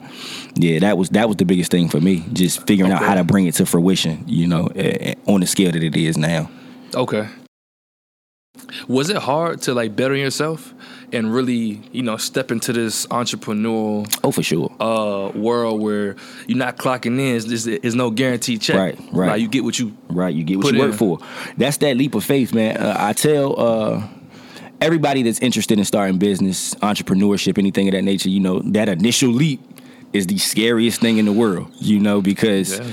yeah, 0.56 0.80
that 0.80 0.98
was 0.98 1.10
that 1.10 1.28
was 1.28 1.36
the 1.36 1.44
biggest 1.44 1.70
thing 1.70 1.88
for 1.88 2.00
me. 2.00 2.24
Just 2.32 2.66
figuring 2.66 2.92
out 2.92 3.02
how 3.02 3.14
to 3.14 3.24
bring 3.24 3.46
it 3.46 3.54
to 3.54 3.66
fruition. 3.66 4.24
You 4.26 4.48
know, 4.48 4.68
on 5.26 5.40
the 5.40 5.46
scale 5.46 5.72
that 5.72 5.82
it 5.82 5.96
is 5.96 6.16
now. 6.16 6.50
Okay. 6.94 7.28
Was 8.88 9.10
it 9.10 9.18
hard 9.18 9.62
to 9.62 9.74
like 9.74 9.94
better 9.94 10.16
yourself 10.16 10.74
and 11.12 11.32
really, 11.32 11.80
you 11.92 12.02
know, 12.02 12.16
step 12.16 12.50
into 12.50 12.72
this 12.72 13.06
entrepreneurial 13.06 14.06
Oh, 14.24 14.30
for 14.32 14.42
sure. 14.42 14.70
uh, 14.80 15.30
world 15.34 15.80
where 15.80 16.16
you're 16.46 16.58
not 16.58 16.76
clocking 16.76 17.18
in? 17.18 17.46
There's, 17.48 17.64
there's 17.64 17.94
no 17.94 18.10
guaranteed 18.10 18.60
check. 18.60 18.76
Right, 18.76 18.98
right. 19.12 19.28
Like, 19.28 19.40
you 19.40 19.48
get 19.48 19.64
what 19.64 19.78
you. 19.78 19.96
Right, 20.08 20.34
you 20.34 20.44
get 20.44 20.58
what 20.58 20.74
you 20.74 20.82
in. 20.82 20.88
work 20.90 20.98
for. 20.98 21.18
That's 21.56 21.76
that 21.78 21.96
leap 21.96 22.14
of 22.14 22.24
faith, 22.24 22.52
man. 22.54 22.76
Uh, 22.76 22.96
I 22.98 23.12
tell 23.12 23.58
uh, 23.60 24.02
everybody 24.80 25.22
that's 25.22 25.38
interested 25.40 25.78
in 25.78 25.84
starting 25.84 26.18
business, 26.18 26.74
entrepreneurship, 26.76 27.58
anything 27.58 27.88
of 27.88 27.92
that 27.92 28.02
nature, 28.02 28.28
you 28.28 28.40
know, 28.40 28.60
that 28.60 28.88
initial 28.88 29.30
leap 29.30 29.60
is 30.12 30.26
the 30.26 30.38
scariest 30.38 31.00
thing 31.00 31.18
in 31.18 31.24
the 31.24 31.32
world, 31.32 31.70
you 31.78 31.98
know, 32.00 32.20
because 32.22 32.78
Yeah. 32.78 32.86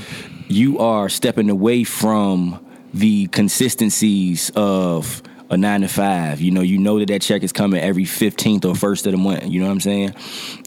you 0.50 0.80
are 0.80 1.10
stepping 1.10 1.50
away 1.50 1.84
from 1.84 2.60
the 2.94 3.28
consistencies 3.28 4.52
of 4.56 5.24
a 5.50 5.58
nine 5.58 5.82
to 5.82 5.88
five. 5.88 6.42
You 6.42 6.52
know, 6.52 6.62
you 6.62 6.78
know 6.78 7.00
that 7.00 7.08
that 7.10 7.22
check 7.22 7.44
is 7.44 7.52
coming 7.52 7.82
every 7.82 8.04
15th 8.04 8.66
or 8.66 8.76
first 8.76 9.06
of 9.06 9.12
the 9.12 9.18
month. 9.18 9.46
You 9.48 9.60
know 9.60 9.68
what 9.68 9.74
I'm 9.74 9.80
saying? 9.80 10.16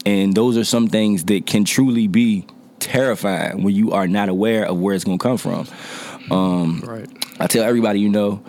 And 0.05 0.33
those 0.33 0.57
are 0.57 0.63
some 0.63 0.87
things 0.87 1.25
that 1.25 1.45
can 1.45 1.65
truly 1.65 2.07
be 2.07 2.45
terrifying 2.79 3.63
when 3.63 3.75
you 3.75 3.91
are 3.91 4.07
not 4.07 4.29
aware 4.29 4.65
of 4.65 4.79
where 4.79 4.95
it's 4.95 5.03
going 5.03 5.17
to 5.17 5.23
come 5.23 5.37
from. 5.37 5.67
Um, 6.31 6.81
Right. 6.85 7.09
I 7.39 7.47
tell 7.47 7.63
everybody, 7.63 7.99
you 7.99 8.09
know, 8.09 8.43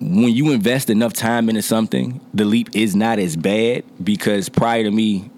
when 0.00 0.32
you 0.34 0.52
invest 0.52 0.88
enough 0.88 1.12
time 1.12 1.48
into 1.48 1.62
something, 1.62 2.20
the 2.32 2.44
leap 2.44 2.70
is 2.74 2.96
not 2.96 3.18
as 3.18 3.36
bad 3.36 3.84
because 4.02 4.48
prior 4.48 4.82
to 4.82 4.90
me 4.90 5.29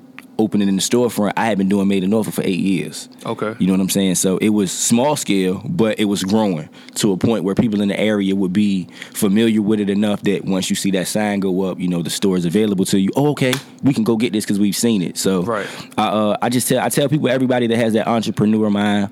opening 0.43 0.69
in 0.69 0.77
the 0.77 0.83
storefront, 0.83 1.33
I 1.37 1.47
had 1.47 1.57
been 1.57 1.69
doing 1.69 1.87
Made 1.89 2.03
in 2.03 2.11
Norfolk 2.11 2.35
for 2.35 2.43
eight 2.43 2.61
years. 2.61 3.09
Okay. 3.25 3.55
You 3.59 3.67
know 3.67 3.73
what 3.75 3.81
I'm 3.81 3.89
saying? 3.89 4.17
So 4.17 4.39
it 4.39 4.49
was 4.51 4.73
small 4.73 5.17
scale, 5.17 5.63
but 5.65 6.01
it 6.01 6.07
was 6.07 6.25
growing 6.25 6.69
to 6.97 7.13
a 7.13 7.17
point 7.17 7.45
where 7.45 7.55
people 7.55 7.81
in 7.81 7.89
the 7.89 7.99
area 7.99 8.35
would 8.35 8.53
be 8.53 8.89
familiar 9.13 9.63
with 9.63 9.81
it 9.81 9.89
enough 9.89 10.23
that 10.23 10.45
once 10.45 10.69
you 10.69 10.77
see 10.77 10.91
that 10.93 11.07
sign 11.07 11.41
go 11.41 11.63
up, 11.63 11.79
you 11.79 11.89
know 11.89 12.03
the 12.03 12.11
store 12.11 12.37
is 12.37 12.45
available 12.45 12.85
to 12.87 12.99
you. 12.99 13.11
Oh, 13.17 13.31
okay, 13.31 13.53
we 13.83 13.95
can 13.95 14.05
go 14.05 14.17
get 14.17 14.33
this 14.33 14.45
because 14.45 14.59
we've 14.59 14.77
seen 14.77 15.01
it. 15.03 15.17
So 15.17 15.43
Right. 15.43 15.67
I, 15.97 16.07
uh, 16.09 16.37
I 16.43 16.49
just 16.49 16.69
tell 16.69 16.81
I 16.85 16.89
tell 16.89 17.09
people 17.09 17.29
everybody 17.29 17.69
that 17.69 17.77
has 17.77 17.93
that 17.93 18.09
entrepreneur 18.09 18.69
mind, 18.71 19.11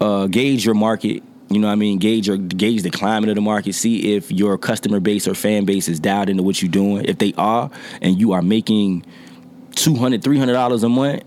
uh, 0.00 0.26
gauge 0.26 0.64
your 0.64 0.74
market. 0.74 1.22
You 1.48 1.60
know 1.60 1.68
what 1.68 1.74
I 1.74 1.76
mean? 1.76 1.98
Gauge 1.98 2.28
or 2.28 2.36
gauge 2.36 2.82
the 2.82 2.90
climate 2.90 3.28
of 3.28 3.36
the 3.36 3.40
market. 3.40 3.74
See 3.74 4.16
if 4.16 4.32
your 4.32 4.58
customer 4.58 4.98
base 4.98 5.28
or 5.28 5.34
fan 5.34 5.64
base 5.64 5.88
is 5.88 6.00
dialed 6.00 6.28
into 6.28 6.42
what 6.42 6.60
you're 6.60 6.70
doing. 6.70 7.04
If 7.04 7.18
they 7.18 7.32
are, 7.38 7.70
and 8.02 8.18
you 8.18 8.32
are 8.32 8.42
making 8.42 9.04
200 9.76 10.22
300 10.22 10.52
dollars 10.52 10.82
a 10.82 10.88
month 10.88 11.22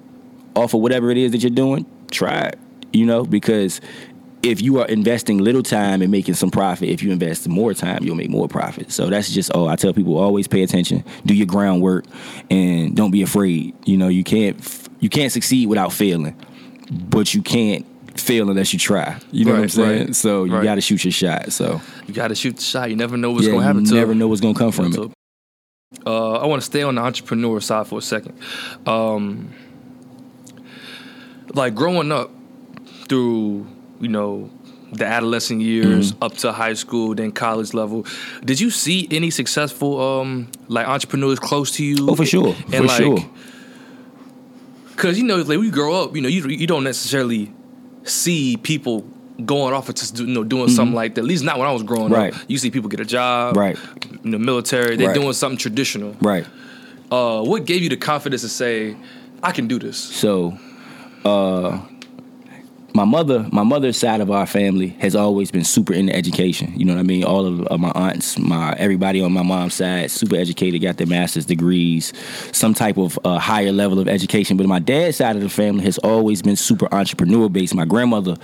off 0.55 0.73
of 0.73 0.81
whatever 0.81 1.09
it 1.09 1.17
is 1.17 1.31
that 1.31 1.41
you're 1.41 1.49
doing 1.49 1.85
try 2.11 2.41
it 2.41 2.59
you 2.91 3.05
know 3.05 3.23
because 3.23 3.79
if 4.41 4.61
you 4.61 4.79
are 4.79 4.85
investing 4.87 5.37
little 5.39 5.63
time 5.63 6.01
and 6.01 6.11
making 6.11 6.33
some 6.33 6.49
profit 6.49 6.89
if 6.89 7.03
you 7.03 7.11
invest 7.11 7.47
more 7.47 7.73
time 7.73 8.03
you'll 8.03 8.15
make 8.15 8.29
more 8.29 8.47
profit. 8.47 8.91
So 8.91 9.07
that's 9.07 9.29
just 9.31 9.51
all 9.51 9.67
i 9.67 9.75
tell 9.75 9.93
people 9.93 10.17
always 10.17 10.47
pay 10.47 10.63
attention 10.63 11.03
do 11.25 11.33
your 11.33 11.45
groundwork 11.47 12.05
and 12.49 12.95
don't 12.95 13.11
be 13.11 13.21
afraid. 13.21 13.75
You 13.85 13.97
know 13.97 14.07
you 14.07 14.23
can't 14.23 14.87
you 14.99 15.09
can't 15.09 15.31
succeed 15.31 15.67
without 15.67 15.93
failing 15.93 16.35
but 16.91 17.33
you 17.33 17.41
can't 17.41 17.85
fail 18.19 18.49
unless 18.49 18.73
you 18.73 18.79
try. 18.79 19.19
You 19.31 19.45
know 19.45 19.53
what 19.53 19.61
i'm 19.61 19.69
saying 19.69 20.05
right, 20.07 20.15
so 20.15 20.43
you 20.45 20.55
right. 20.55 20.63
got 20.63 20.75
to 20.75 20.81
shoot 20.81 21.03
your 21.03 21.11
shot 21.11 21.51
so. 21.51 21.81
You 22.07 22.13
got 22.13 22.29
to 22.29 22.35
shoot 22.35 22.55
the 22.57 22.63
shot. 22.63 22.89
You 22.89 22.95
never 22.95 23.17
know 23.17 23.31
what's 23.31 23.45
yeah, 23.45 23.51
going 23.51 23.61
to 23.61 23.67
happen 23.67 23.83
to 23.85 23.89
you 23.93 23.99
never 23.99 24.15
know 24.15 24.27
what's 24.27 24.41
gonna 24.41 24.57
come 24.57 24.71
from 24.71 24.87
it. 24.87 24.93
to- 24.93 25.11
Uh, 26.05 26.33
I 26.33 26.45
want 26.45 26.61
to 26.61 26.65
stay 26.65 26.83
on 26.83 26.95
the 26.95 27.01
entrepreneur 27.01 27.59
side 27.59 27.87
for 27.87 27.97
a 27.97 28.01
second. 28.01 28.37
Um, 28.85 29.51
like 31.55 31.73
growing 31.73 32.11
up 32.11 32.29
through, 33.07 33.65
you 33.99 34.07
know, 34.07 34.51
the 34.91 35.05
adolescent 35.05 35.61
years 35.61 36.13
Mm-hmm. 36.13 36.23
up 36.23 36.33
to 36.37 36.51
high 36.51 36.73
school, 36.75 37.15
then 37.15 37.31
college 37.31 37.73
level, 37.73 38.05
did 38.45 38.59
you 38.59 38.69
see 38.69 39.07
any 39.09 39.31
successful 39.31 39.99
um, 39.99 40.51
like 40.67 40.87
entrepreneurs 40.87 41.39
close 41.39 41.71
to 41.77 41.83
you? 41.83 42.07
Oh, 42.09 42.15
for 42.15 42.25
sure. 42.25 42.55
And 42.71 42.85
For 42.85 42.89
sure. 42.89 43.17
Cause 44.95 45.17
you 45.17 45.23
know, 45.23 45.37
like 45.37 45.57
you 45.59 45.71
grow 45.71 46.03
up, 46.03 46.15
you 46.15 46.21
know, 46.21 46.27
you 46.27 46.45
you 46.49 46.67
don't 46.67 46.83
necessarily 46.83 47.51
see 48.03 48.57
people 48.57 49.05
going 49.45 49.73
off 49.73 49.89
into 49.89 50.23
you 50.25 50.33
know 50.33 50.43
doing 50.43 50.69
something 50.69 50.95
like 50.95 51.15
that. 51.15 51.21
At 51.21 51.27
least 51.27 51.43
not 51.43 51.57
when 51.59 51.67
I 51.67 51.71
was 51.71 51.83
growing 51.83 52.05
Mm-hmm. 52.09 52.13
Right. 52.13 52.33
up. 52.33 52.41
You 52.47 52.57
see 52.57 52.71
people 52.71 52.89
get 52.89 52.99
a 52.99 53.05
job, 53.05 53.55
Right. 53.57 53.77
In 54.23 54.31
the 54.31 54.39
military, 54.39 54.95
they're 54.95 55.07
Right. 55.09 55.15
doing 55.15 55.33
something 55.33 55.57
traditional. 55.57 56.15
Right. 56.21 56.45
Uh, 57.11 57.41
what 57.43 57.65
gave 57.65 57.81
you 57.81 57.89
the 57.89 57.97
confidence 57.97 58.41
to 58.43 58.49
say, 58.49 58.95
I 59.41 59.51
can 59.51 59.67
do 59.67 59.79
this? 59.79 59.97
So, 59.97 60.57
uh, 61.25 61.79
my 62.93 63.05
mother, 63.05 63.47
my 63.51 63.63
mother's 63.63 63.97
side 63.97 64.19
of 64.21 64.31
our 64.31 64.45
family 64.45 64.89
has 64.99 65.15
always 65.15 65.51
been 65.51 65.63
super 65.63 65.93
into 65.93 66.15
education. 66.15 66.73
You 66.75 66.85
know 66.85 66.93
what 66.93 66.99
I 66.99 67.03
mean? 67.03 67.23
All 67.23 67.45
of, 67.45 67.61
of 67.67 67.79
my 67.79 67.91
aunts, 67.91 68.37
my 68.37 68.73
everybody 68.73 69.21
on 69.21 69.31
my 69.31 69.43
mom's 69.43 69.75
side, 69.75 70.09
super 70.11 70.35
educated, 70.35 70.81
got 70.81 70.97
their 70.97 71.07
master's 71.07 71.45
degrees, 71.45 72.13
some 72.51 72.73
type 72.73 72.97
of 72.97 73.17
uh, 73.23 73.37
higher 73.39 73.71
level 73.71 73.99
of 73.99 74.07
education. 74.07 74.57
But 74.57 74.65
my 74.67 74.79
dad's 74.79 75.17
side 75.17 75.35
of 75.35 75.41
the 75.41 75.49
family 75.49 75.83
has 75.85 75.97
always 75.99 76.41
been 76.41 76.55
super 76.55 76.87
entrepreneur 76.93 77.47
based. 77.49 77.75
My 77.75 77.85
grandmother, 77.85 78.35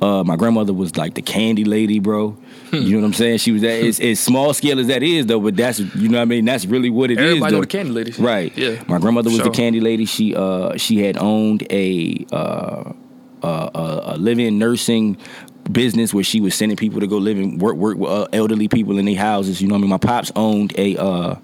uh, 0.00 0.24
my 0.24 0.36
grandmother 0.36 0.72
was 0.72 0.96
like 0.96 1.14
the 1.14 1.22
candy 1.22 1.64
lady, 1.64 1.98
bro. 1.98 2.36
You 2.72 2.92
know 2.92 2.98
what 3.00 3.06
I'm 3.06 3.12
saying? 3.14 3.38
She 3.38 3.50
was 3.52 3.62
that. 3.62 3.84
It's, 3.84 3.98
it's 3.98 4.20
small 4.20 4.54
scale 4.54 4.78
as 4.78 4.86
that 4.86 5.02
is 5.02 5.26
though, 5.26 5.40
but 5.40 5.56
that's 5.56 5.80
you 5.80 6.08
know 6.08 6.18
what 6.18 6.22
I 6.22 6.26
mean. 6.26 6.44
That's 6.44 6.66
really 6.66 6.88
what 6.90 7.10
it 7.10 7.18
is. 7.18 7.24
Everybody 7.30 7.54
know 7.54 7.60
the 7.62 7.66
candy 7.66 7.90
lady. 7.92 8.12
Right. 8.12 8.56
Yeah. 8.56 8.82
My 8.86 8.98
grandmother 8.98 9.28
was 9.28 9.38
Sure. 9.40 9.46
the 9.46 9.50
candy 9.50 9.80
lady. 9.80 10.04
She 10.04 10.34
uh 10.36 10.76
she 10.76 10.98
had 11.02 11.16
owned 11.18 11.66
a 11.70 12.24
uh 12.30 12.92
a, 13.42 14.14
a, 14.14 14.16
living 14.16 14.58
nursing 14.58 15.16
business 15.70 16.12
where 16.12 16.24
she 16.24 16.40
was 16.40 16.54
sending 16.54 16.76
people 16.76 17.00
to 17.00 17.06
go 17.06 17.18
live 17.18 17.38
and 17.38 17.60
work 17.60 17.76
work 17.76 17.98
with 17.98 18.10
uh, 18.10 18.26
elderly 18.32 18.68
people 18.68 18.98
in 18.98 19.04
their 19.04 19.16
houses. 19.16 19.60
You 19.60 19.68
know 19.68 19.74
what 19.74 19.78
I 19.78 19.82
mean? 19.82 19.90
My 19.90 19.98
pops 19.98 20.32
owned 20.36 20.72
a 20.78 20.96
uh 20.96 21.36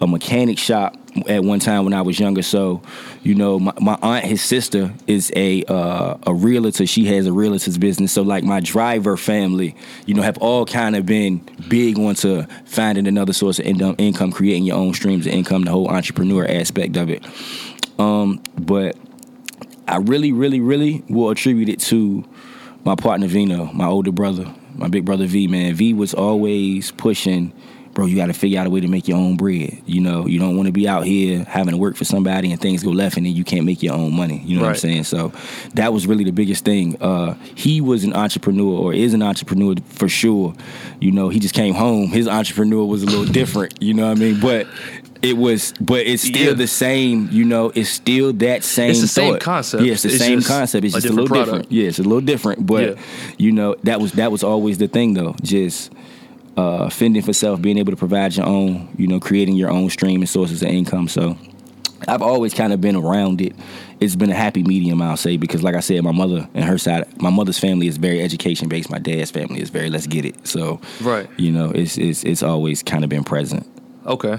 a 0.00 0.06
mechanic 0.06 0.58
shop 0.58 0.96
at 1.28 1.44
one 1.44 1.60
time 1.60 1.84
when 1.84 1.92
I 1.92 2.02
was 2.02 2.18
younger. 2.18 2.42
So, 2.42 2.82
you 3.22 3.34
know, 3.34 3.58
my, 3.58 3.72
my 3.80 3.98
aunt, 4.00 4.24
his 4.24 4.42
sister, 4.42 4.92
is 5.06 5.30
a 5.36 5.62
uh, 5.64 6.16
a 6.26 6.32
realtor. 6.32 6.86
She 6.86 7.04
has 7.06 7.26
a 7.26 7.32
realtor's 7.32 7.76
business. 7.76 8.12
So, 8.12 8.22
like 8.22 8.42
my 8.44 8.60
driver 8.60 9.16
family, 9.16 9.76
you 10.06 10.14
know, 10.14 10.22
have 10.22 10.38
all 10.38 10.64
kind 10.64 10.96
of 10.96 11.04
been 11.04 11.46
big 11.68 11.98
onto 11.98 12.44
finding 12.64 13.06
another 13.06 13.32
source 13.32 13.58
of 13.58 13.66
income, 13.66 14.32
creating 14.32 14.64
your 14.64 14.76
own 14.76 14.94
streams 14.94 15.26
of 15.26 15.32
income, 15.32 15.62
the 15.62 15.70
whole 15.70 15.88
entrepreneur 15.88 16.46
aspect 16.46 16.96
of 16.96 17.10
it. 17.10 17.22
Um, 17.98 18.42
but 18.58 18.96
I 19.90 19.96
really, 19.96 20.32
really, 20.32 20.60
really 20.60 21.02
will 21.08 21.30
attribute 21.30 21.68
it 21.68 21.80
to 21.80 22.24
my 22.84 22.94
partner 22.94 23.26
Vino, 23.26 23.66
my 23.72 23.86
older 23.86 24.12
brother, 24.12 24.52
my 24.74 24.88
big 24.88 25.04
brother 25.04 25.26
V. 25.26 25.48
Man, 25.48 25.74
V 25.74 25.92
was 25.94 26.14
always 26.14 26.92
pushing. 26.92 27.52
Bro, 27.92 28.06
you 28.06 28.14
got 28.14 28.26
to 28.26 28.32
figure 28.32 28.60
out 28.60 28.68
a 28.68 28.70
way 28.70 28.80
to 28.80 28.86
make 28.86 29.08
your 29.08 29.18
own 29.18 29.36
bread. 29.36 29.82
You 29.84 30.00
know, 30.00 30.24
you 30.28 30.38
don't 30.38 30.56
want 30.56 30.66
to 30.66 30.72
be 30.72 30.86
out 30.86 31.04
here 31.04 31.42
having 31.42 31.72
to 31.72 31.76
work 31.76 31.96
for 31.96 32.04
somebody 32.04 32.52
and 32.52 32.60
things 32.60 32.84
go 32.84 32.90
left 32.90 33.16
and 33.16 33.26
then 33.26 33.34
you 33.34 33.42
can't 33.42 33.66
make 33.66 33.82
your 33.82 33.94
own 33.94 34.14
money. 34.14 34.40
You 34.44 34.56
know 34.56 34.62
what 34.62 34.70
I'm 34.70 34.76
saying? 34.76 35.04
So 35.04 35.32
that 35.74 35.92
was 35.92 36.06
really 36.06 36.22
the 36.22 36.30
biggest 36.30 36.64
thing. 36.64 37.02
Uh, 37.02 37.34
he 37.56 37.80
was 37.80 38.04
an 38.04 38.12
entrepreneur 38.12 38.78
or 38.78 38.94
is 38.94 39.12
an 39.12 39.22
entrepreneur 39.22 39.74
for 39.86 40.08
sure. 40.08 40.54
You 41.00 41.10
know, 41.10 41.30
he 41.30 41.40
just 41.40 41.52
came 41.54 41.74
home. 41.74 42.10
His 42.10 42.28
entrepreneur 42.28 42.84
was 42.84 43.02
a 43.02 43.06
little 43.06 43.24
different. 43.24 43.82
You 43.82 43.94
know 43.94 44.06
what 44.06 44.16
I 44.16 44.20
mean? 44.20 44.38
But 44.38 44.68
it 45.22 45.36
was, 45.36 45.74
but 45.80 46.06
it's 46.06 46.22
still 46.22 46.48
Yeah. 46.48 46.52
the 46.54 46.66
same. 46.66 47.28
You 47.30 47.44
know, 47.44 47.70
it's 47.74 47.90
still 47.90 48.32
that 48.34 48.64
same. 48.64 48.90
It's 48.90 49.00
the 49.02 49.06
same 49.08 49.38
concept. 49.38 49.82
Yeah, 49.84 49.92
it's 49.92 50.02
the 50.02 50.08
It's 50.08 50.18
same 50.18 50.42
concept. 50.42 50.84
It's 50.84 50.94
a 50.96 51.00
just 51.00 51.10
a 51.12 51.12
little 51.12 51.28
product. 51.28 51.46
different. 51.50 51.72
Yeah, 51.72 51.88
it's 51.88 51.98
a 51.98 52.02
little 52.02 52.20
different. 52.20 52.66
But 52.66 52.82
Yeah. 52.82 52.94
you 53.38 53.52
know, 53.52 53.76
that 53.84 54.00
was 54.00 54.12
that 54.12 54.32
was 54.32 54.42
always 54.42 54.78
the 54.78 54.88
thing 54.88 55.14
though. 55.14 55.34
Just 55.42 55.90
uh, 56.56 56.88
fending 56.90 57.22
for 57.22 57.32
self, 57.32 57.60
being 57.62 57.78
able 57.78 57.92
to 57.92 57.96
provide 57.96 58.36
your 58.36 58.46
own. 58.46 58.88
You 58.96 59.06
know, 59.06 59.20
creating 59.20 59.56
your 59.56 59.70
own 59.70 59.88
stream 59.90 60.20
and 60.20 60.28
sources 60.28 60.62
of 60.62 60.68
income. 60.68 61.08
So. 61.08 61.36
I've 62.08 62.22
always 62.22 62.54
kind 62.54 62.72
of 62.72 62.80
been 62.80 62.96
around 62.96 63.42
it. 63.42 63.52
It's 64.00 64.16
been 64.16 64.30
a 64.30 64.34
happy 64.34 64.62
medium, 64.62 65.02
I'll 65.02 65.18
say, 65.18 65.36
because 65.36 65.62
like 65.62 65.74
I 65.74 65.80
said, 65.80 66.02
my 66.02 66.12
mother 66.12 66.48
and 66.54 66.64
her 66.64 66.78
side, 66.78 67.04
my 67.20 67.28
mother's 67.28 67.58
family 67.58 67.88
is 67.88 67.98
very 67.98 68.22
education 68.22 68.68
based. 68.70 68.88
My 68.90 68.98
dad's 68.98 69.30
family 69.30 69.60
is 69.60 69.68
very 69.68 69.90
let's 69.90 70.06
get 70.06 70.24
it. 70.24 70.46
So, 70.48 70.80
Right. 71.02 71.28
you 71.36 71.52
know, 71.52 71.70
it's 71.72 71.98
it's 71.98 72.24
it's 72.24 72.42
always 72.42 72.82
kind 72.82 73.04
of 73.04 73.10
been 73.10 73.22
present. 73.22 73.66
Okay. 74.06 74.38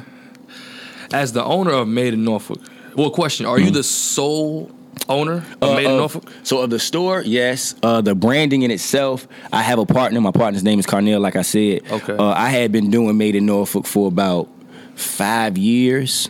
As 1.13 1.33
the 1.33 1.43
owner 1.43 1.71
of 1.71 1.87
Made 1.87 2.13
in 2.13 2.23
Norfolk, 2.23 2.59
well, 2.95 3.09
question: 3.09 3.45
Are 3.45 3.59
you 3.59 3.71
the 3.71 3.83
sole 3.83 4.71
owner 5.09 5.43
of 5.61 5.75
Made 5.75 5.85
in 5.85 5.91
Uh, 5.91 5.97
Norfolk? 5.97 6.31
So 6.43 6.59
of 6.59 6.69
the 6.69 6.79
store, 6.79 7.21
yes. 7.25 7.75
Uh, 7.83 8.01
the 8.01 8.15
branding 8.15 8.61
in 8.63 8.71
itself, 8.71 9.27
I 9.51 9.61
have 9.61 9.79
a 9.79 9.85
partner. 9.85 10.19
My 10.21 10.31
partner's 10.31 10.63
name 10.63 10.79
is 10.79 10.85
Carnell. 10.85 11.19
Like 11.21 11.35
I 11.35 11.41
said, 11.41 11.81
Okay. 11.91 12.13
Uh, 12.15 12.31
I 12.31 12.49
had 12.49 12.71
been 12.71 12.89
doing 12.91 13.17
Made 13.17 13.35
in 13.35 13.45
Norfolk 13.45 13.85
for 13.85 14.07
about 14.07 14.47
five 14.95 15.57
years, 15.57 16.29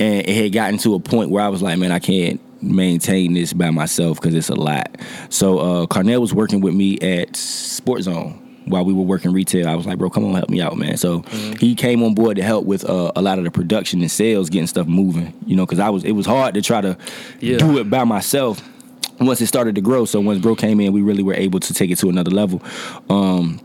and 0.00 0.26
it 0.26 0.42
had 0.42 0.52
gotten 0.52 0.78
to 0.78 0.94
a 0.94 1.00
point 1.00 1.30
where 1.30 1.42
I 1.44 1.48
was 1.48 1.62
like, 1.62 1.78
man, 1.78 1.92
I 1.92 1.98
can't 1.98 2.40
maintain 2.62 3.34
this 3.34 3.52
by 3.52 3.70
myself 3.70 4.20
because 4.20 4.34
it's 4.34 4.48
a 4.48 4.54
lot. 4.54 4.96
So 5.28 5.58
uh, 5.58 5.86
Carnell 5.86 6.20
was 6.20 6.34
working 6.34 6.60
with 6.60 6.74
me 6.74 6.98
at 6.98 7.36
Sports 7.36 8.04
Zone. 8.04 8.42
While 8.70 8.84
we 8.84 8.92
were 8.92 9.02
working 9.02 9.32
retail, 9.32 9.68
I 9.68 9.74
was 9.74 9.86
like, 9.86 9.98
"Bro, 9.98 10.10
come 10.10 10.24
on, 10.24 10.34
help 10.34 10.48
me 10.50 10.60
out, 10.60 10.76
man." 10.76 10.96
So 10.96 11.20
he 11.60 11.74
came 11.74 12.02
on 12.02 12.14
board 12.14 12.36
to 12.36 12.42
help 12.42 12.64
with 12.64 12.84
uh, 12.88 13.12
a 13.16 13.22
lot 13.22 13.38
of 13.38 13.44
the 13.44 13.50
production 13.50 14.00
and 14.00 14.10
sales, 14.10 14.50
getting 14.50 14.66
stuff 14.66 14.86
moving. 14.86 15.32
You 15.46 15.56
know, 15.56 15.66
because 15.66 15.78
I 15.78 15.90
was 15.90 16.04
it 16.04 16.12
was 16.12 16.26
hard 16.26 16.54
to 16.54 16.62
try 16.62 16.80
to 16.80 16.96
Yeah. 17.40 17.58
do 17.58 17.78
it 17.78 17.88
by 17.90 18.04
myself 18.04 18.62
once 19.20 19.40
it 19.40 19.46
started 19.46 19.74
to 19.74 19.80
grow. 19.80 20.04
So 20.04 20.20
once 20.20 20.40
bro 20.40 20.54
came 20.54 20.80
in, 20.80 20.92
we 20.92 21.02
really 21.02 21.22
were 21.22 21.34
able 21.34 21.60
to 21.60 21.74
take 21.74 21.90
it 21.90 21.98
to 21.98 22.08
another 22.08 22.30
level. 22.30 22.62
Um, 23.10 23.60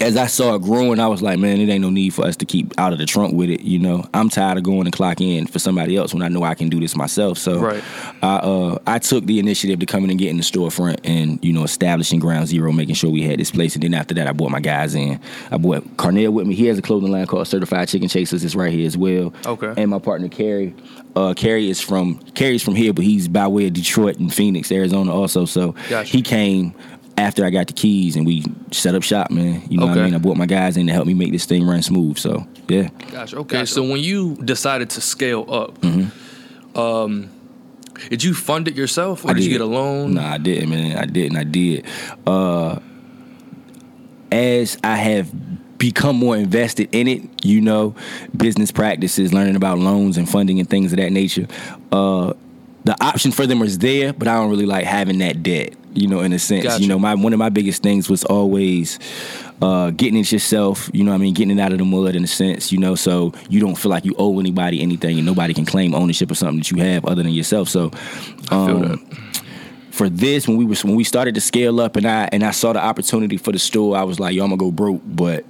as 0.00 0.16
I 0.16 0.26
saw 0.26 0.54
it 0.54 0.62
growing, 0.62 0.98
I 1.00 1.06
was 1.06 1.22
like, 1.22 1.38
man, 1.38 1.60
it 1.60 1.68
ain't 1.68 1.82
no 1.82 1.90
need 1.90 2.14
for 2.14 2.24
us 2.24 2.36
to 2.36 2.44
keep 2.44 2.72
out 2.78 2.92
of 2.92 2.98
the 2.98 3.06
trunk 3.06 3.34
with 3.34 3.50
it. 3.50 3.62
You 3.62 3.78
know, 3.78 4.04
I'm 4.12 4.28
tired 4.28 4.58
of 4.58 4.64
going 4.64 4.86
and 4.86 4.92
clock 4.92 5.20
in 5.20 5.46
for 5.46 5.58
somebody 5.58 5.96
else 5.96 6.12
when 6.12 6.22
I 6.22 6.28
know 6.28 6.42
I 6.42 6.54
can 6.54 6.68
do 6.68 6.80
this 6.80 6.96
myself. 6.96 7.38
So 7.38 7.58
Right. 7.60 7.82
I 8.22 8.36
uh, 8.36 8.78
I 8.86 8.98
took 8.98 9.24
the 9.26 9.38
initiative 9.38 9.78
to 9.80 9.86
come 9.86 10.04
in 10.04 10.10
and 10.10 10.18
get 10.18 10.30
in 10.30 10.36
the 10.36 10.42
storefront 10.42 11.00
and 11.04 11.42
you 11.44 11.52
know 11.52 11.64
establishing 11.64 12.18
ground 12.20 12.48
zero, 12.48 12.72
making 12.72 12.94
sure 12.94 13.10
we 13.10 13.22
had 13.22 13.38
this 13.38 13.50
place. 13.50 13.74
And 13.74 13.82
then 13.82 13.94
after 13.94 14.14
that, 14.14 14.26
I 14.26 14.32
brought 14.32 14.50
my 14.50 14.60
guys 14.60 14.94
in. 14.94 15.20
I 15.50 15.58
brought 15.58 15.84
Carnell 15.96 16.32
with 16.32 16.46
me. 16.46 16.54
He 16.54 16.66
has 16.66 16.78
a 16.78 16.82
clothing 16.82 17.10
line 17.12 17.26
called 17.26 17.46
Certified 17.48 17.88
Chicken 17.88 18.08
Chasers. 18.08 18.44
It's 18.44 18.54
right 18.54 18.72
here 18.72 18.86
as 18.86 18.96
well. 18.96 19.32
Okay. 19.46 19.74
And 19.76 19.90
my 19.90 19.98
partner 19.98 20.28
Carrie. 20.28 20.74
Uh, 21.16 21.32
Carrie 21.32 21.70
is 21.70 21.80
from 21.80 22.18
Carrie's 22.34 22.62
from 22.62 22.74
here, 22.74 22.92
but 22.92 23.04
he's 23.04 23.28
by 23.28 23.46
way 23.46 23.68
of 23.68 23.72
Detroit 23.72 24.18
and 24.18 24.34
Phoenix, 24.34 24.72
Arizona, 24.72 25.12
also. 25.14 25.44
So 25.44 25.72
Gotcha. 25.88 26.10
he 26.10 26.22
came 26.22 26.74
after 27.16 27.44
I 27.44 27.50
got 27.50 27.68
the 27.68 27.72
keys 27.72 28.16
and 28.16 28.26
we 28.26 28.44
set 28.72 28.94
up 28.94 29.02
shop, 29.02 29.30
man. 29.30 29.62
You 29.68 29.78
know 29.78 29.86
what 29.86 29.98
I 29.98 30.04
mean? 30.04 30.14
I 30.14 30.18
brought 30.18 30.36
my 30.36 30.46
guys 30.46 30.76
in 30.76 30.86
to 30.88 30.92
help 30.92 31.06
me 31.06 31.14
make 31.14 31.32
this 31.32 31.46
thing 31.46 31.66
run 31.66 31.82
smooth. 31.82 32.18
So 32.18 32.46
yeah. 32.68 32.88
Gotcha. 33.10 33.36
Okay. 33.38 33.64
So 33.64 33.82
when 33.82 34.00
you 34.00 34.36
decided 34.36 34.90
to 34.90 35.00
scale 35.00 35.46
up, 35.48 35.84
um, 36.76 37.30
did 38.10 38.24
you 38.24 38.34
fund 38.34 38.66
it 38.68 38.74
yourself, 38.74 39.24
or 39.24 39.28
Mm-hmm. 39.28 39.30
I 39.30 39.34
did, 39.34 39.44
you 39.44 39.50
get 39.50 39.60
a 39.60 39.66
loan? 39.66 40.14
No, 40.14 40.22
I 40.22 40.38
didn't, 40.38 40.70
man. 40.70 40.98
I 40.98 41.06
didn't. 41.06 41.36
I 41.36 41.44
did. 41.44 41.86
Uh, 42.26 42.80
as 44.32 44.76
I 44.82 44.96
have 44.96 45.78
become 45.78 46.16
more 46.16 46.36
invested 46.36 46.88
in 46.92 47.06
it, 47.06 47.44
you 47.44 47.60
know, 47.60 47.94
business 48.36 48.72
practices, 48.72 49.32
learning 49.32 49.54
about 49.54 49.78
loans 49.78 50.16
and 50.16 50.28
funding 50.28 50.58
and 50.58 50.68
things 50.68 50.92
of 50.92 50.98
that 50.98 51.12
nature. 51.12 51.46
Uh, 51.92 52.32
the 52.84 53.02
option 53.02 53.32
for 53.32 53.46
them 53.46 53.62
is 53.62 53.78
there, 53.78 54.12
but 54.12 54.28
I 54.28 54.34
don't 54.34 54.50
really 54.50 54.66
like 54.66 54.84
having 54.84 55.18
that 55.18 55.42
debt. 55.42 55.74
You 55.94 56.08
know, 56.08 56.20
in 56.20 56.32
a 56.32 56.38
sense, 56.38 56.64
Gotcha. 56.64 56.82
you 56.82 56.88
know, 56.88 56.98
my 56.98 57.14
one 57.14 57.32
of 57.32 57.38
my 57.38 57.48
biggest 57.48 57.82
things 57.82 58.10
was 58.10 58.24
always 58.24 58.98
uh, 59.62 59.90
getting 59.90 60.18
it 60.18 60.30
yourself. 60.32 60.90
You 60.92 61.04
know, 61.04 61.12
what 61.12 61.16
I 61.16 61.18
mean, 61.18 61.34
getting 61.34 61.56
it 61.56 61.62
out 61.62 61.72
of 61.72 61.78
the 61.78 61.84
mud 61.84 62.16
in 62.16 62.24
a 62.24 62.26
sense. 62.26 62.72
You 62.72 62.78
know, 62.78 62.94
so 62.96 63.32
you 63.48 63.60
don't 63.60 63.76
feel 63.76 63.90
like 63.90 64.04
you 64.04 64.14
owe 64.18 64.38
anybody 64.40 64.82
anything, 64.82 65.18
and 65.18 65.26
nobody 65.26 65.54
can 65.54 65.64
claim 65.64 65.94
ownership 65.94 66.30
of 66.30 66.36
something 66.36 66.58
that 66.58 66.70
you 66.70 66.78
have 66.78 67.04
other 67.04 67.22
than 67.22 67.32
yourself. 67.32 67.68
So, 67.68 67.92
um, 68.50 69.06
for 69.92 70.08
this 70.08 70.48
when 70.48 70.56
we 70.56 70.64
were 70.64 70.74
when 70.82 70.96
we 70.96 71.04
started 71.04 71.36
to 71.36 71.40
scale 71.40 71.80
up 71.80 71.94
and 71.94 72.06
I 72.06 72.28
and 72.32 72.42
I 72.42 72.50
saw 72.50 72.72
the 72.72 72.80
opportunity 72.80 73.36
for 73.36 73.52
the 73.52 73.60
store, 73.60 73.96
I 73.96 74.02
was 74.02 74.18
like, 74.18 74.34
yo, 74.34 74.42
I'm 74.42 74.50
gonna 74.50 74.58
go 74.58 74.72
broke, 74.72 75.00
but 75.04 75.44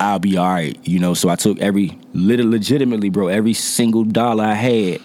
I'll 0.00 0.18
be 0.18 0.36
all 0.36 0.48
right, 0.48 0.76
you 0.84 0.98
know. 0.98 1.14
So 1.14 1.28
I 1.28 1.36
took 1.36 1.60
every 1.60 1.96
little 2.12 2.50
legitimately, 2.50 3.10
bro, 3.10 3.28
every 3.28 3.54
single 3.54 4.02
dollar 4.02 4.44
I 4.44 4.54
had 4.54 5.00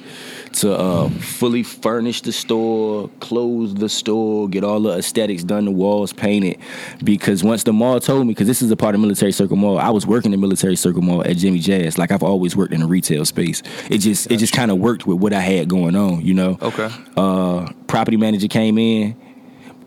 to 0.54 0.74
uh, 0.74 1.10
fully 1.10 1.64
furnish 1.64 2.22
the 2.22 2.32
store, 2.32 3.10
close 3.20 3.74
the 3.74 3.88
store, 3.90 4.50
get 4.50 4.64
all 4.64 4.80
the 4.80 4.98
aesthetics 4.98 5.44
done, 5.44 5.66
the 5.66 5.72
walls 5.72 6.14
painted. 6.14 6.58
Because 7.04 7.44
once 7.44 7.64
the 7.64 7.74
mall 7.74 8.00
told 8.00 8.28
me, 8.28 8.34
because 8.34 8.48
this 8.48 8.62
is 8.62 8.70
a 8.72 8.76
part 8.76 8.96
of 8.96 9.02
Military 9.02 9.32
Circle 9.32 9.56
Mall, 9.58 9.78
I 9.80 9.90
was 9.90 10.06
working 10.06 10.34
in 10.34 10.40
Military 10.40 10.76
Circle 10.76 11.02
Mall 11.02 11.24
at 11.24 11.38
Jimmy 11.38 11.60
Jazz. 11.60 11.98
Like 11.98 12.12
I've 12.12 12.24
always 12.24 12.56
worked 12.56 12.74
in 12.74 12.82
a 12.82 12.88
retail 12.88 13.24
space. 13.26 13.64
It 13.90 14.00
just 14.00 14.30
it 14.32 14.38
just 14.38 14.54
kind 14.54 14.72
of 14.72 14.78
worked 14.78 15.08
with 15.08 15.20
what 15.20 15.34
I 15.34 15.40
had 15.42 15.70
going 15.70 15.96
on, 15.96 16.22
you 16.26 16.34
know 16.34 16.58
Okay. 16.62 16.90
uh, 17.18 17.72
property 17.88 18.18
manager 18.18 18.48
came 18.48 18.78
in. 18.78 19.16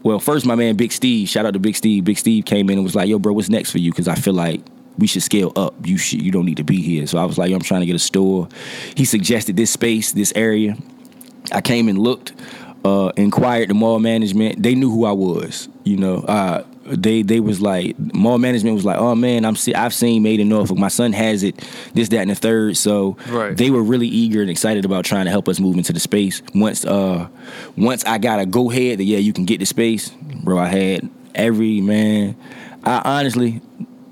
Well, 0.02 0.18
first 0.18 0.44
my 0.44 0.54
man 0.54 0.76
Big 0.76 0.92
Steve, 0.92 1.28
shout 1.28 1.46
out 1.46 1.54
to 1.54 1.58
Big 1.58 1.76
Steve. 1.76 2.04
Big 2.04 2.18
Steve 2.18 2.44
came 2.44 2.68
in 2.68 2.76
and 2.78 2.84
was 2.84 2.94
like, 2.94 3.08
"Yo, 3.08 3.18
bro, 3.18 3.32
what's 3.32 3.48
next 3.48 3.70
for 3.70 3.78
you?" 3.78 3.90
Because 3.90 4.06
I 4.08 4.14
feel 4.14 4.34
like 4.34 4.60
we 4.98 5.06
should 5.06 5.22
scale 5.22 5.52
up. 5.56 5.74
You 5.84 5.98
should, 5.98 6.22
you 6.22 6.30
don't 6.30 6.44
need 6.46 6.56
to 6.58 6.64
be 6.64 6.80
here. 6.82 7.06
So 7.06 7.18
I 7.18 7.24
was 7.24 7.38
like, 7.38 7.52
I'm 7.52 7.60
trying 7.60 7.80
to 7.80 7.86
get 7.86 7.96
a 7.96 8.00
store." 8.00 8.48
He 8.96 9.04
suggested 9.04 9.56
this 9.56 9.70
space, 9.70 10.12
this 10.12 10.32
area. 10.36 10.76
I 11.52 11.60
came 11.60 11.88
and 11.88 11.98
looked, 11.98 12.32
uh, 12.84 13.12
inquired 13.16 13.68
the 13.70 13.74
mall 13.74 13.98
management. 13.98 14.62
They 14.62 14.74
knew 14.74 14.90
who 14.90 15.04
I 15.04 15.12
was. 15.12 15.68
You 15.84 15.96
know, 15.98 16.16
uh, 16.20 16.64
they 16.86 17.22
they 17.22 17.40
was 17.40 17.60
like 17.60 17.98
mall 17.98 18.38
management 18.38 18.74
was 18.76 18.84
like, 18.84 18.98
oh 18.98 19.14
man, 19.14 19.44
I'm 19.44 19.56
see, 19.56 19.74
I've 19.74 19.92
seen 19.94 20.22
Made 20.22 20.40
in 20.40 20.48
Norfolk. 20.48 20.78
My 20.78 20.88
son 20.88 21.12
has 21.12 21.42
it, 21.42 21.56
this, 21.94 22.08
that, 22.10 22.20
and 22.20 22.30
the 22.30 22.34
third. 22.34 22.76
So 22.76 23.16
Right. 23.28 23.56
they 23.56 23.70
were 23.70 23.82
really 23.82 24.06
eager 24.08 24.40
and 24.42 24.50
excited 24.50 24.84
about 24.84 25.04
trying 25.04 25.24
to 25.24 25.30
help 25.30 25.48
us 25.48 25.58
move 25.60 25.76
into 25.76 25.92
the 25.92 26.00
space. 26.00 26.42
Once 26.54 26.84
uh 26.84 27.28
once 27.76 28.04
I 28.04 28.18
got 28.18 28.38
a 28.40 28.46
go 28.46 28.70
ahead 28.70 28.98
that 28.98 29.04
yeah 29.04 29.18
you 29.18 29.32
can 29.32 29.44
get 29.44 29.60
the 29.60 29.66
space, 29.66 30.10
bro. 30.42 30.58
I 30.58 30.68
had 30.68 31.08
every 31.34 31.80
man. 31.80 32.36
I 32.84 33.00
honestly 33.18 33.62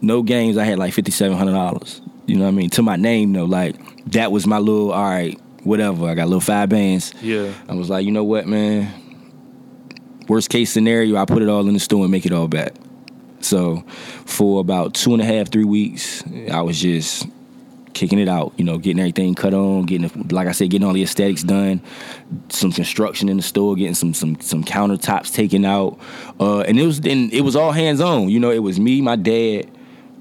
no 0.03 0.23
games. 0.23 0.59
I 0.59 0.65
had 0.65 0.79
like 0.79 0.93
fifty 0.93 1.13
seven 1.13 1.37
hundred 1.37 1.53
dollars. 1.53 2.03
You 2.27 2.37
know 2.37 2.45
what 2.45 2.49
I 2.49 2.53
mean 2.53 2.71
to 2.71 2.83
my 2.83 2.97
name 2.97 3.33
though. 3.33 3.45
Like 3.45 3.77
that 4.07 4.31
was 4.33 4.47
my 4.47 4.59
little 4.59 4.93
all 4.93 5.03
right. 5.03 5.41
Whatever. 5.65 6.09
I 6.09 6.15
got 6.15 6.27
little 6.27 6.41
five 6.41 6.69
bands. 6.69 7.15
Yeah. 7.23 7.53
I 7.69 7.75
was 7.75 7.89
like, 7.89 8.05
you 8.05 8.11
know 8.11 8.25
what, 8.25 8.47
man. 8.47 8.93
Worst 10.29 10.51
case 10.51 10.73
scenario, 10.73 11.17
I 11.17 11.25
put 11.25 11.43
it 11.43 11.49
all 11.49 11.67
in 11.69 11.75
the 11.75 11.81
store 11.81 12.03
and 12.03 12.11
make 12.11 12.27
it 12.27 12.33
all 12.33 12.49
back. 12.49 12.75
So 13.41 13.85
for 14.25 14.61
about 14.61 14.95
two 14.95 15.13
and 15.13 15.23
a 15.23 15.25
half, 15.25 15.51
three 15.51 15.65
weeks, 15.65 16.23
I 16.51 16.63
was 16.63 16.81
just 16.81 17.27
kicking 17.93 18.19
it 18.19 18.29
out, 18.29 18.53
you 18.57 18.65
know, 18.65 18.79
getting 18.79 19.01
everything 19.01 19.35
cut 19.35 19.55
on, 19.55 19.85
getting 19.85 20.29
like 20.29 20.49
I 20.49 20.53
said, 20.53 20.71
getting 20.71 20.87
all 20.87 20.95
the 20.95 21.03
aesthetics 21.03 21.43
done, 21.43 21.81
some 22.49 22.73
construction 22.73 23.29
in 23.29 23.37
the 23.37 23.43
store, 23.43 23.77
getting 23.77 23.95
some 23.95 24.15
some 24.15 24.41
some 24.41 24.65
countertops 24.65 25.33
taken 25.33 25.65
out, 25.65 25.99
uh, 26.41 26.61
and 26.61 26.79
it 26.79 26.87
was 26.87 27.01
then 27.01 27.31
it 27.33 27.43
was 27.43 27.57
all 27.57 27.73
hands 27.73 28.01
on. 28.01 28.29
You 28.29 28.41
know, 28.41 28.51
it 28.51 28.61
was 28.61 28.81
me, 28.81 29.01
my 29.01 29.17
dad, 29.17 29.71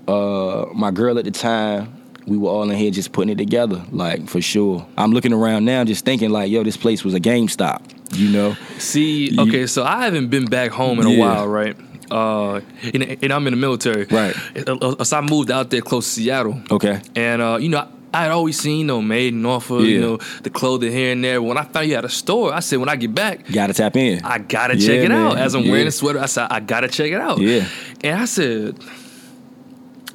uh, 0.08 0.66
my 0.74 0.92
girl 0.92 1.18
at 1.18 1.26
the 1.26 1.32
time. 1.32 1.98
We 2.28 2.38
were 2.38 2.50
all 2.50 2.70
in 2.70 2.78
here 2.78 2.92
just 2.92 3.14
putting 3.14 3.32
it 3.32 3.38
together, 3.40 3.84
like 3.92 4.30
for 4.30 4.42
sure. 4.42 4.86
I'm 4.96 5.12
looking 5.12 5.34
around 5.34 5.66
now, 5.66 5.84
just 5.84 6.06
thinking 6.06 6.30
like, 6.30 6.52
yo, 6.52 6.64
this 6.64 6.78
place 6.78 7.04
was 7.04 7.16
a 7.16 7.20
GameStop. 7.20 7.82
You 8.16 8.30
know, 8.30 8.56
See, 8.78 9.36
okay, 9.40 9.66
so 9.66 9.84
I 9.84 10.04
haven't 10.06 10.28
been 10.28 10.46
back 10.46 10.70
home 10.72 11.00
in 11.00 11.08
a 11.08 11.12
Yeah. 11.12 11.18
while, 11.20 11.48
right? 11.48 11.76
Uh, 12.12 12.62
and, 12.94 13.04
and 13.24 13.34
I'm 13.34 13.48
in 13.48 13.54
the 13.54 13.58
military, 13.58 14.06
Right. 14.06 14.36
Uh, 14.68 15.04
So 15.04 15.18
I 15.18 15.22
moved 15.22 15.50
out 15.50 15.72
there 15.72 15.82
close 15.82 16.06
to 16.14 16.22
Seattle, 16.22 16.62
okay, 16.70 17.02
and 17.16 17.42
uh, 17.42 17.58
you 17.60 17.70
know. 17.70 17.88
I 18.14 18.24
had 18.24 18.32
always 18.32 18.60
seen, 18.60 18.80
you 18.80 18.84
know, 18.84 19.02
made 19.02 19.34
in 19.34 19.42
Norfolk, 19.42 19.88
you 19.88 20.02
know, 20.02 20.18
the 20.44 20.50
clothing 20.50 20.92
here 20.92 21.14
and 21.14 21.24
there. 21.24 21.42
When 21.42 21.58
I 21.58 21.64
found 21.64 21.88
you 21.88 21.96
at 21.96 22.04
a 22.04 22.10
store, 22.10 22.54
I 22.54 22.60
said, 22.60 22.80
when 22.80 22.90
I 22.90 22.98
get 22.98 23.16
back, 23.16 23.50
gotta 23.50 23.74
tap 23.74 23.96
in. 23.96 24.20
I 24.26 24.38
gotta 24.40 24.76
Yeah, 24.76 24.86
check 24.86 25.06
it 25.06 25.08
man. 25.08 25.28
out. 25.28 25.38
As 25.38 25.56
I'm 25.56 25.64
Yeah. 25.64 25.72
wearing 25.72 25.86
the 25.86 25.92
sweater, 25.94 26.20
I 26.20 26.26
said, 26.26 26.48
I 26.52 26.60
gotta 26.60 26.90
check 26.90 27.10
it 27.10 27.22
out. 27.22 27.40
Yeah. 27.40 27.66
And 28.04 28.20
I 28.20 28.26
said, 28.26 28.76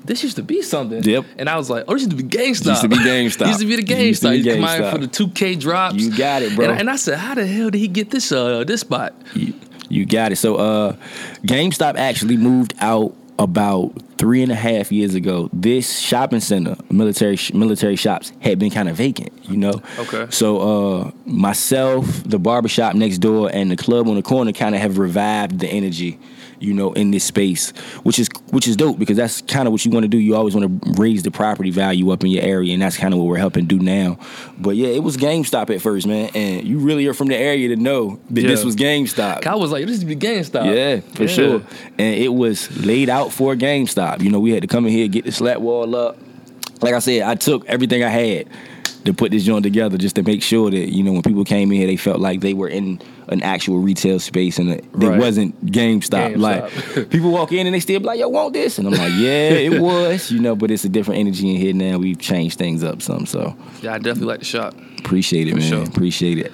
this 0.07 0.23
used 0.23 0.37
to 0.37 0.43
be 0.43 0.63
something. 0.63 1.03
Yep. 1.03 1.25
And 1.39 1.49
I 1.49 1.57
was 1.57 1.69
like, 1.71 1.85
oh, 1.89 1.95
this 1.95 2.03
used 2.03 2.17
to 2.17 2.23
be 2.23 2.29
GameStop. 2.29 2.67
Used 2.67 2.83
to 2.83 2.89
be 2.89 2.97
GameStop. 2.97 3.47
used 3.49 3.61
to 3.61 3.67
be 3.67 3.77
the 3.77 3.95
Used 4.05 4.23
to 4.23 4.29
GameStop. 4.29 4.31
be 4.31 4.39
You 4.39 4.55
come 4.55 4.65
out 4.65 4.93
for 4.93 4.99
the 4.99 5.09
2K 5.09 5.61
drops. 5.61 5.95
You 5.97 6.17
got 6.17 6.43
it, 6.43 6.55
bro. 6.55 6.67
And 6.67 6.75
I, 6.75 6.79
and 6.79 6.91
I 6.91 6.97
said, 6.97 7.19
how 7.19 7.35
the 7.35 7.47
hell 7.47 7.71
did 7.71 7.79
he 7.79 7.89
get 7.89 8.11
this 8.11 8.33
uh 8.33 8.65
this 8.65 8.81
spot? 8.83 9.15
You, 9.35 9.55
you 9.89 10.07
got 10.07 10.33
it. 10.33 10.37
So 10.37 10.57
uh 10.57 10.97
GameStop 11.43 11.97
actually 11.97 12.37
moved 12.37 12.75
out 12.81 13.15
about 13.39 13.93
three 14.17 14.43
and 14.43 14.51
a 14.51 14.55
half 14.55 14.91
years 14.91 15.15
ago. 15.15 15.51
This 15.53 15.99
shopping 15.99 16.41
center, 16.41 16.77
military 16.91 17.39
military 17.53 17.97
shops, 17.97 18.33
had 18.41 18.59
been 18.59 18.71
kind 18.71 18.89
of 18.89 18.97
vacant, 18.97 19.33
you 19.45 19.57
know? 19.57 19.83
Okay. 19.99 20.27
So 20.31 20.61
uh 20.61 21.11
myself, 21.27 22.07
the 22.25 22.39
barbershop 22.39 22.95
next 22.95 23.19
door, 23.19 23.51
and 23.53 23.71
the 23.71 23.77
club 23.77 24.09
on 24.09 24.15
the 24.15 24.23
corner 24.23 24.53
kind 24.53 24.75
of 24.75 24.81
have 24.81 24.99
revived 24.99 25.59
the 25.59 25.69
energy. 25.69 26.19
You 26.59 26.73
know, 26.73 26.93
in 26.95 27.11
this 27.11 27.25
space, 27.25 27.71
which 28.03 28.19
is 28.19 28.29
which 28.51 28.67
is 28.67 28.77
dope 28.77 28.99
because 28.99 29.17
that's 29.17 29.43
kind 29.43 29.69
of 29.69 29.73
what 29.73 29.85
you 29.85 29.91
want 29.91 30.05
to 30.05 30.09
do. 30.09 30.17
You 30.17 30.37
always 30.37 30.55
want 30.55 30.83
to 30.83 30.93
raise 31.01 31.23
the 31.23 31.31
property 31.31 31.71
value 31.71 32.11
up 32.11 32.25
in 32.25 32.31
your 32.31 32.43
area, 32.43 32.73
and 32.73 32.81
that's 32.83 32.97
kind 32.97 33.13
of 33.13 33.19
what 33.21 33.27
we're 33.27 33.37
helping 33.37 33.67
do 33.67 33.79
now. 33.79 34.19
But 34.59 34.77
yeah, 34.77 34.89
it 34.89 35.03
was 35.03 35.17
GameStop 35.19 35.75
at 35.75 35.83
first, 35.83 36.07
man, 36.07 36.31
and 36.35 36.67
you 36.67 36.79
really 36.79 37.07
are 37.09 37.15
from 37.15 37.29
the 37.29 37.37
area 37.37 37.69
to 37.69 37.77
know 37.77 38.19
that 38.31 38.41
this 38.43 38.65
was 38.65 38.75
GameStop. 38.75 39.47
I 39.47 39.55
was 39.55 39.71
like, 39.71 39.87
this 39.87 39.99
is 39.99 40.05
to 40.05 40.17
GameStop. 40.17 40.75
Yeah, 40.75 41.01
for 41.15 41.23
Yeah. 41.25 41.29
sure. 41.29 41.63
And 41.99 42.15
it 42.15 42.33
was 42.33 42.75
laid 42.85 43.11
out 43.11 43.33
for 43.33 43.55
GameStop. 43.55 44.23
You 44.23 44.31
know, 44.31 44.41
we 44.41 44.53
had 44.53 44.63
to 44.63 44.69
come 44.69 44.87
in 44.87 44.93
here, 44.93 45.09
get 45.09 45.25
the 45.27 45.33
slat 45.33 45.61
wall 45.61 45.95
up. 45.95 46.19
Like 46.81 46.95
I 46.95 47.01
said, 47.01 47.23
I 47.23 47.35
took 47.35 47.67
everything 47.67 48.03
I 48.03 48.09
had 48.09 48.49
to 49.05 49.13
put 49.15 49.31
this 49.31 49.45
joint 49.45 49.63
together 49.63 49.99
just 49.99 50.17
to 50.17 50.23
make 50.23 50.43
sure 50.43 50.71
that, 50.71 50.93
you 50.93 51.03
know, 51.03 51.13
when 51.13 51.23
people 51.23 51.45
came 51.45 51.71
in 51.71 51.79
here, 51.79 51.87
they 51.87 51.97
felt 51.97 52.19
like 52.21 52.41
they 52.41 52.55
were 52.55 52.69
in 52.69 53.01
an 53.29 53.43
actual 53.43 53.79
retail 53.79 54.19
space 54.21 54.59
and 54.59 54.71
it, 54.71 54.85
Right. 54.93 55.19
wasn't 55.19 55.67
GameStop. 55.67 56.35
GameStop. 56.35 56.37
Like, 56.97 57.11
people 57.11 57.31
walk 57.33 57.53
in 57.53 57.67
and 57.67 57.75
they 57.75 57.81
still 57.81 57.99
be 58.01 58.07
like, 58.07 58.19
yo, 58.21 58.29
want 58.29 58.53
this? 58.53 58.79
And 58.79 58.87
I'm 58.87 58.95
like, 58.95 59.13
yeah, 59.17 59.51
it 59.51 59.81
was, 59.81 60.31
you 60.31 60.41
know, 60.41 60.55
but 60.57 60.71
it's 60.71 60.85
a 60.85 60.89
different 60.89 61.21
energy 61.21 61.51
in 61.51 61.57
here 61.57 61.73
now. 61.75 61.99
We've 61.99 62.19
changed 62.19 62.59
things 62.59 62.85
up 62.85 63.03
some. 63.03 63.27
So 63.27 63.57
Yeah, 63.83 63.95
I 63.95 63.99
definitely 63.99 64.27
like 64.29 64.39
the 64.41 64.45
shop. 64.45 64.75
appreciate 64.99 65.49
it, 65.49 65.53
For 65.53 65.59
man. 65.59 65.69
sure. 65.69 65.83
Appreciate 65.85 66.39
it. 66.39 66.53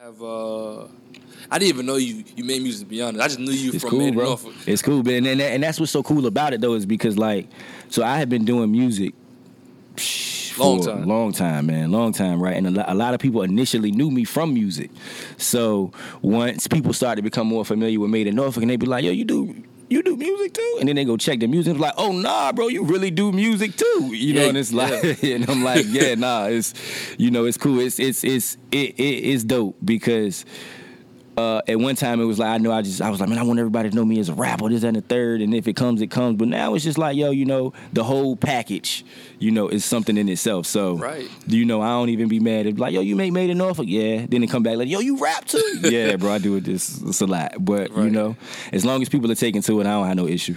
Have 0.00 0.20
uh, 0.22 0.86
I 1.50 1.58
didn't 1.58 1.68
even 1.68 1.86
know 1.86 1.96
you 1.96 2.24
you 2.34 2.42
made 2.42 2.60
music. 2.62 2.80
To 2.80 2.90
be 2.90 3.00
honest, 3.00 3.22
I 3.22 3.28
just 3.28 3.38
knew 3.38 3.52
you 3.52 3.70
It's 3.72 3.80
from 3.82 3.90
cool, 3.90 3.98
Made 4.00 4.08
in 4.08 4.14
bro. 4.14 4.24
Norfolk. 4.24 4.54
It's 4.66 4.82
cool, 4.82 5.04
man. 5.04 5.18
And, 5.18 5.26
and 5.26 5.40
and 5.40 5.62
that's 5.62 5.78
what's 5.78 5.92
so 5.92 6.02
cool 6.02 6.26
about 6.26 6.52
it 6.52 6.60
though 6.60 6.74
is 6.74 6.84
because 6.84 7.16
like, 7.16 7.46
so 7.90 8.02
I 8.02 8.18
have 8.18 8.28
been 8.28 8.44
doing 8.44 8.72
music. 8.72 9.14
psh, 9.94 10.58
Long 10.58 10.82
for 10.82 10.90
a 10.90 10.92
time. 10.94 11.06
long 11.06 11.32
time, 11.32 11.66
man, 11.66 11.92
long 11.92 12.12
time, 12.12 12.42
right? 12.42 12.56
And 12.56 12.66
a 12.66 12.70
lot, 12.72 12.88
a 12.88 12.94
lot 12.94 13.14
of 13.14 13.20
people 13.20 13.42
initially 13.42 13.92
knew 13.92 14.10
me 14.10 14.24
from 14.24 14.52
music. 14.52 14.90
So 15.36 15.92
once 16.22 16.66
people 16.66 16.92
started 16.92 17.16
to 17.16 17.22
become 17.22 17.46
more 17.46 17.64
familiar 17.64 18.00
with 18.00 18.10
Made 18.10 18.26
in 18.26 18.34
Norfolk, 18.34 18.62
and 18.64 18.70
they'd 18.70 18.80
be 18.80 18.86
like, 18.86 19.04
"Yo, 19.04 19.12
you 19.12 19.24
do, 19.24 19.54
you 19.94 20.02
do 20.02 20.16
music 20.16 20.54
too?" 20.54 20.76
And 20.80 20.88
then 20.88 20.96
they 20.96 21.04
go 21.04 21.16
check 21.16 21.40
the 21.40 21.46
music, 21.46 21.78
like, 21.78 21.94
"Oh 21.96 22.12
nah, 22.12 22.52
bro, 22.52 22.68
you 22.68 22.84
really 22.84 23.10
do 23.10 23.32
music 23.32 23.76
too?" 23.76 24.10
You 24.12 24.34
know, 24.34 24.42
Yeah, 24.42 24.48
and 24.48 24.58
it's 24.58 24.72
like, 24.72 25.22
and 25.22 25.48
I'm 25.48 25.64
like, 25.64 25.86
"Yeah, 25.88 26.14
nah, 26.14 26.46
it's, 26.46 26.74
you 27.18 27.30
know, 27.30 27.44
it's 27.46 27.56
cool. 27.56 27.80
It's 27.80 27.98
it's 27.98 28.24
it's 28.24 28.56
it, 28.72 28.98
it 28.98 29.02
it's 29.32 29.44
dope 29.44 29.76
because." 29.84 30.44
Uh, 31.36 31.60
at 31.66 31.78
one 31.78 31.96
time 31.96 32.20
it 32.20 32.24
was 32.24 32.38
like 32.38 32.48
I 32.48 32.58
know 32.58 32.70
I 32.72 32.82
just 32.82 33.00
I 33.02 33.10
was 33.10 33.18
like 33.20 33.28
man 33.28 33.38
I 33.38 33.42
want 33.42 33.58
everybody 33.58 33.90
to 33.90 33.96
know 33.96 34.04
me 34.04 34.20
as 34.20 34.28
a 34.28 34.34
rapper 34.34 34.68
this 34.68 34.82
that, 34.82 34.88
and 34.88 34.96
the 34.96 35.00
third 35.00 35.40
and 35.40 35.54
if 35.54 35.66
it 35.66 35.74
comes 35.74 36.00
it 36.00 36.10
comes. 36.10 36.36
But 36.38 36.48
now 36.48 36.74
it's 36.74 36.84
just 36.84 36.98
like 36.98 37.16
yo 37.16 37.30
you 37.30 37.44
know 37.44 37.72
the 37.92 38.04
whole 38.04 38.36
package 38.36 39.04
you 39.38 39.50
know 39.50 39.68
is 39.68 39.84
something 39.84 40.16
in 40.16 40.28
itself. 40.28 40.66
So 40.66 40.96
Right. 40.96 41.28
you 41.46 41.64
know 41.64 41.80
I 41.82 41.88
don't 41.88 42.10
even 42.10 42.28
be 42.28 42.40
mad 42.40 42.66
at 42.66 42.78
like 42.78 42.92
yo 42.92 43.00
you 43.00 43.16
make 43.16 43.32
made 43.32 43.50
in 43.50 43.58
Norfolk 43.58 43.86
yeah. 43.88 44.26
Then 44.28 44.42
it 44.42 44.50
come 44.50 44.62
back 44.62 44.76
like 44.76 44.88
yo 44.88 45.00
you 45.00 45.16
rap 45.18 45.44
too? 45.46 45.58
Yeah 45.82 46.16
bro 46.16 46.32
I 46.32 46.38
do 46.38 46.56
it 46.56 46.64
this 46.64 47.00
it's 47.02 47.20
a 47.20 47.26
lot. 47.26 47.54
But 47.64 47.96
you 47.96 48.10
know 48.10 48.36
as 48.72 48.84
long 48.84 49.02
as 49.02 49.08
people 49.08 49.30
are 49.30 49.34
taking 49.36 49.62
to 49.62 49.80
it 49.80 49.86
I 49.86 49.90
don't 49.90 50.06
have 50.06 50.16
no 50.16 50.26
issue. 50.28 50.54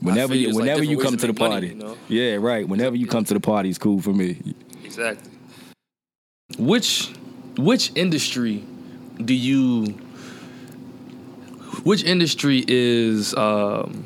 Whenever 0.00 0.34
you, 0.34 0.48
it's 0.48 0.54
like 0.56 0.62
whenever 0.62 0.84
you 0.84 0.98
come 0.98 1.12
to 1.16 1.26
to 1.26 1.26
the 1.26 1.32
make 1.32 1.38
money, 1.40 1.52
party, 1.52 1.66
you 1.68 1.74
know? 1.74 1.96
yeah, 2.08 2.36
right. 2.36 2.68
Whenever 2.68 2.96
you 2.96 3.06
come 3.06 3.24
to 3.24 3.32
the 3.34 3.40
party, 3.40 3.70
it's 3.70 3.78
cool 3.78 4.00
for 4.00 4.12
me. 4.12 4.54
Exactly. 4.84 5.30
Which 6.58 7.10
which 7.56 7.92
industry 7.96 8.62
do 9.24 9.34
you 9.34 9.94
which 11.86 12.02
industry 12.02 12.64
is 12.66 13.32
um 13.34 14.04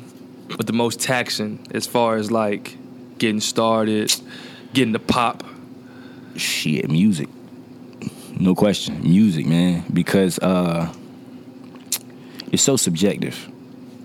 with 0.57 0.67
the 0.67 0.73
most 0.73 0.99
taxing 0.99 1.65
as 1.71 1.87
far 1.87 2.15
as 2.15 2.29
like 2.31 2.77
getting 3.17 3.39
started, 3.39 4.13
getting 4.73 4.93
the 4.93 4.99
pop? 4.99 5.43
Shit, 6.35 6.89
music. 6.89 7.27
No 8.39 8.53
question, 8.55 9.01
music, 9.01 9.45
man, 9.47 9.83
because 9.91 10.37
uh, 10.39 10.93
it's 12.51 12.63
so 12.63 12.75
subjective, 12.75 13.49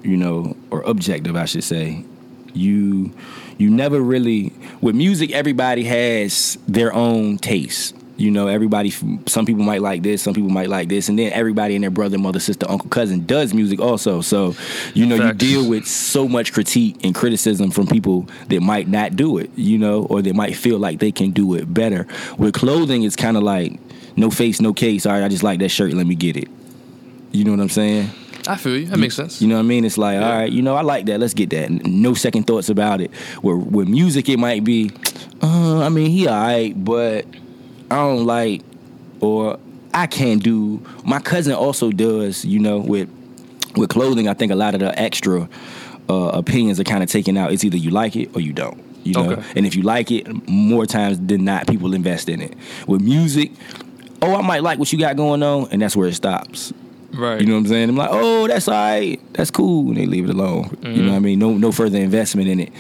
you 0.03 0.17
know, 0.17 0.57
or 0.71 0.83
objective, 0.83 1.37
I 1.37 1.45
should 1.45 1.65
say. 1.65 2.05
You, 2.53 3.13
you 3.59 3.71
never 3.71 4.01
really 4.01 4.53
with 4.81 4.95
music. 4.95 5.33
Everybody 5.33 5.85
has 5.85 6.59
their 6.67 6.93
own 6.95 7.39
taste. 7.39 7.95
You 8.17 8.31
know, 8.31 8.49
everybody. 8.49 8.91
Some 8.91 9.45
people 9.45 9.63
might 9.63 9.83
like 9.83 10.03
this, 10.03 10.23
some 10.23 10.35
people 10.35 10.51
might 10.51 10.69
like 10.69 10.89
this, 10.89 11.09
and 11.09 11.19
then 11.19 11.33
everybody 11.33 11.75
and 11.75 11.83
their 11.83 11.91
brother, 11.91 12.19
mother, 12.19 12.41
sister, 12.41 12.67
uncle, 12.69 12.89
cousin 12.89 13.27
does 13.27 13.53
music 13.53 13.81
also. 13.81 14.21
So, 14.21 14.55
you 14.95 15.07
know, 15.07 15.19
Facts. 15.19 15.45
you 15.45 15.51
deal 15.51 15.69
with 15.69 15.87
so 15.87 16.27
much 16.27 16.53
critique 16.53 16.97
and 17.05 17.15
criticism 17.15 17.71
from 17.71 17.87
people 17.87 18.29
that 18.49 18.61
might 18.61 18.89
not 18.89 19.17
do 19.17 19.39
it. 19.39 19.51
You 19.57 19.79
know, 19.79 20.07
or 20.07 20.23
they 20.23 20.33
might 20.33 20.57
feel 20.57 20.79
like 20.79 20.99
they 20.99 21.13
can 21.13 21.31
do 21.31 21.55
it 21.55 21.73
better. 21.73 22.07
With 22.39 22.55
clothing, 22.55 23.03
it's 23.03 23.17
kind 23.17 23.37
of 23.37 23.43
like 23.43 23.79
no 24.17 24.31
face, 24.31 24.61
no 24.61 24.73
case. 24.73 25.07
All 25.07 25.13
right, 25.13 25.23
I 25.23 25.29
just 25.29 25.43
like 25.43 25.59
that 25.61 25.69
shirt. 25.69 25.93
Let 25.93 26.07
me 26.07 26.15
get 26.15 26.37
it. 26.37 26.49
You 27.33 27.45
know 27.45 27.51
what 27.51 27.61
I'm 27.61 27.69
saying? 27.69 28.11
I 28.49 28.57
feel 28.57 28.77
you. 28.77 28.87
That 28.87 28.99
makes 28.99 29.17
sense. 29.17 29.43
You 29.43 29.49
know 29.49 29.57
what 29.57 29.63
I 29.63 29.65
mean? 29.65 29.85
It's 29.85 29.99
like, 29.99 30.21
all 30.21 30.31
right, 30.31 30.51
you 30.51 30.63
know, 30.63 30.75
I 30.75 30.83
like 30.83 31.07
that. 31.07 31.19
Let's 31.19 31.35
get 31.35 31.51
that. 31.51 31.71
No 31.71 32.15
second 32.15 32.45
thoughts 32.45 32.69
about 32.69 33.01
it. 33.01 33.13
Where 33.43 33.57
with 33.57 33.89
music, 33.89 34.29
it 34.29 34.39
might 34.39 34.65
be, 34.65 34.91
uh, 35.43 35.81
I 35.81 35.89
mean, 35.89 36.11
he 36.11 36.29
alright, 36.29 36.83
but 36.83 37.27
I 37.91 37.97
don't 37.97 38.25
like, 38.27 38.63
or 39.21 39.59
I 39.95 40.07
can't 40.07 40.43
do. 40.43 40.83
My 41.05 41.21
cousin 41.21 41.55
also 41.55 41.91
does. 41.91 42.45
You 42.45 42.59
know, 42.59 42.79
with 42.79 43.09
with 43.77 43.91
clothing, 43.91 44.29
I 44.29 44.35
think 44.35 44.53
a 44.53 44.57
lot 44.57 44.75
of 44.75 44.81
the 44.81 44.99
extra 44.99 45.49
uh, 46.09 46.15
opinions 46.35 46.81
are 46.81 46.85
kind 46.85 47.03
of 47.03 47.11
taken 47.11 47.37
out. 47.37 47.53
It's 47.53 47.65
either 47.65 47.77
you 47.77 47.91
like 47.91 48.17
it 48.17 48.35
or 48.37 48.41
you 48.41 48.53
don't. 48.53 48.83
You 49.05 49.13
know, 49.13 49.31
Okay. 49.33 49.43
and 49.55 49.65
if 49.67 49.77
you 49.77 49.83
like 49.83 50.11
it, 50.11 50.27
more 50.49 50.85
times 50.85 51.21
than 51.21 51.45
not, 51.45 51.69
people 51.69 51.95
invest 51.95 52.29
in 52.29 52.41
it. 52.43 52.55
With 52.89 53.03
music, 53.03 53.53
oh, 54.21 54.35
I 54.35 54.43
might 54.43 54.65
like 54.65 54.81
what 54.81 54.93
you 54.93 54.99
got 54.99 55.15
going 55.17 55.45
on, 55.45 55.69
and 55.71 55.81
that's 55.81 55.95
where 55.95 56.09
it 56.09 56.15
stops. 56.15 56.73
right. 57.15 57.41
You 57.41 57.47
know 57.47 57.53
what 57.53 57.59
I'm 57.61 57.67
saying? 57.69 57.89
I'm 57.91 57.97
like, 57.97 58.09
oh, 58.11 58.49
that's 58.49 58.67
all 58.67 58.75
right. 58.75 59.21
That's 59.35 59.53
cool. 59.53 59.87
And 59.89 59.97
they 59.97 60.07
leave 60.07 60.25
it 60.29 60.31
alone. 60.35 60.77
You 60.83 61.03
know 61.05 61.11
what 61.11 61.17
I 61.17 61.21
mean? 61.21 61.39
No 61.39 61.53
no 61.53 61.71
further 61.71 61.99
investment 61.99 62.49
in 62.49 62.59
it. 62.59 62.73